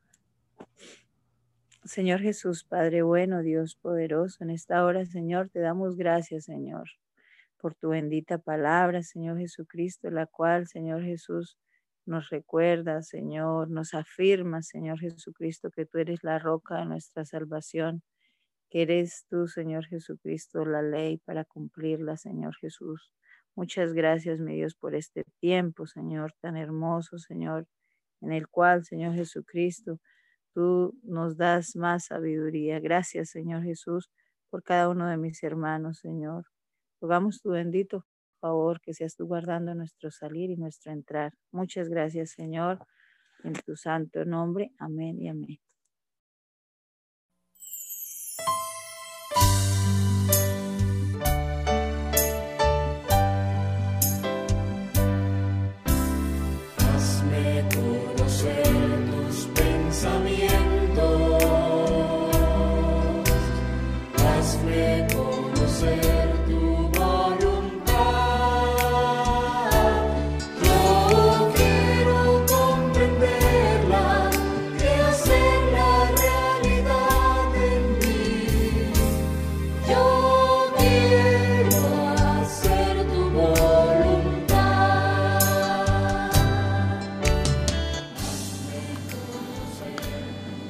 Señor 1.85 2.19
Jesús, 2.19 2.65
Padre 2.65 3.01
bueno, 3.01 3.41
Dios 3.41 3.73
poderoso, 3.73 4.43
en 4.43 4.51
esta 4.51 4.85
hora, 4.85 5.07
Señor, 5.07 5.49
te 5.49 5.59
damos 5.59 5.97
gracias, 5.97 6.43
Señor, 6.43 6.91
por 7.59 7.73
tu 7.73 7.89
bendita 7.89 8.37
palabra, 8.37 9.01
Señor 9.01 9.39
Jesucristo, 9.39 10.11
la 10.11 10.27
cual, 10.27 10.67
Señor 10.67 11.01
Jesús, 11.01 11.57
nos 12.05 12.29
recuerda, 12.29 13.01
Señor, 13.01 13.71
nos 13.71 13.95
afirma, 13.95 14.61
Señor 14.61 14.99
Jesucristo, 14.99 15.71
que 15.71 15.87
tú 15.87 15.97
eres 15.97 16.23
la 16.23 16.37
roca 16.37 16.75
de 16.75 16.85
nuestra 16.85 17.25
salvación, 17.25 18.03
que 18.69 18.81
eres 18.83 19.25
tú, 19.29 19.47
Señor 19.47 19.85
Jesucristo, 19.85 20.65
la 20.65 20.81
ley 20.81 21.17
para 21.19 21.45
cumplirla, 21.45 22.17
Señor 22.17 22.55
Jesús. 22.57 23.11
Muchas 23.55 23.93
gracias, 23.93 24.39
mi 24.39 24.55
Dios, 24.55 24.75
por 24.75 24.95
este 24.95 25.23
tiempo, 25.39 25.87
Señor, 25.87 26.33
tan 26.41 26.57
hermoso, 26.57 27.17
Señor, 27.17 27.67
en 28.21 28.31
el 28.31 28.47
cual, 28.47 28.83
Señor 28.85 29.15
Jesucristo, 29.15 29.99
tú 30.53 30.97
nos 31.03 31.37
das 31.37 31.75
más 31.75 32.05
sabiduría. 32.05 32.79
Gracias, 32.79 33.29
Señor 33.29 33.63
Jesús, 33.63 34.09
por 34.49 34.63
cada 34.63 34.89
uno 34.89 35.07
de 35.07 35.17
mis 35.17 35.41
hermanos, 35.43 35.99
Señor. 35.99 36.45
Rogamos 37.01 37.41
tu 37.41 37.49
bendito 37.51 38.05
favor 38.39 38.79
que 38.81 38.93
seas 38.93 39.15
tú 39.15 39.25
guardando 39.25 39.73
nuestro 39.75 40.11
salir 40.11 40.49
y 40.51 40.57
nuestro 40.57 40.91
entrar. 40.91 41.33
Muchas 41.51 41.89
gracias, 41.89 42.31
Señor, 42.31 42.79
en 43.43 43.53
tu 43.53 43.75
santo 43.75 44.25
nombre. 44.25 44.71
Amén 44.79 45.21
y 45.21 45.29
amén. 45.29 45.66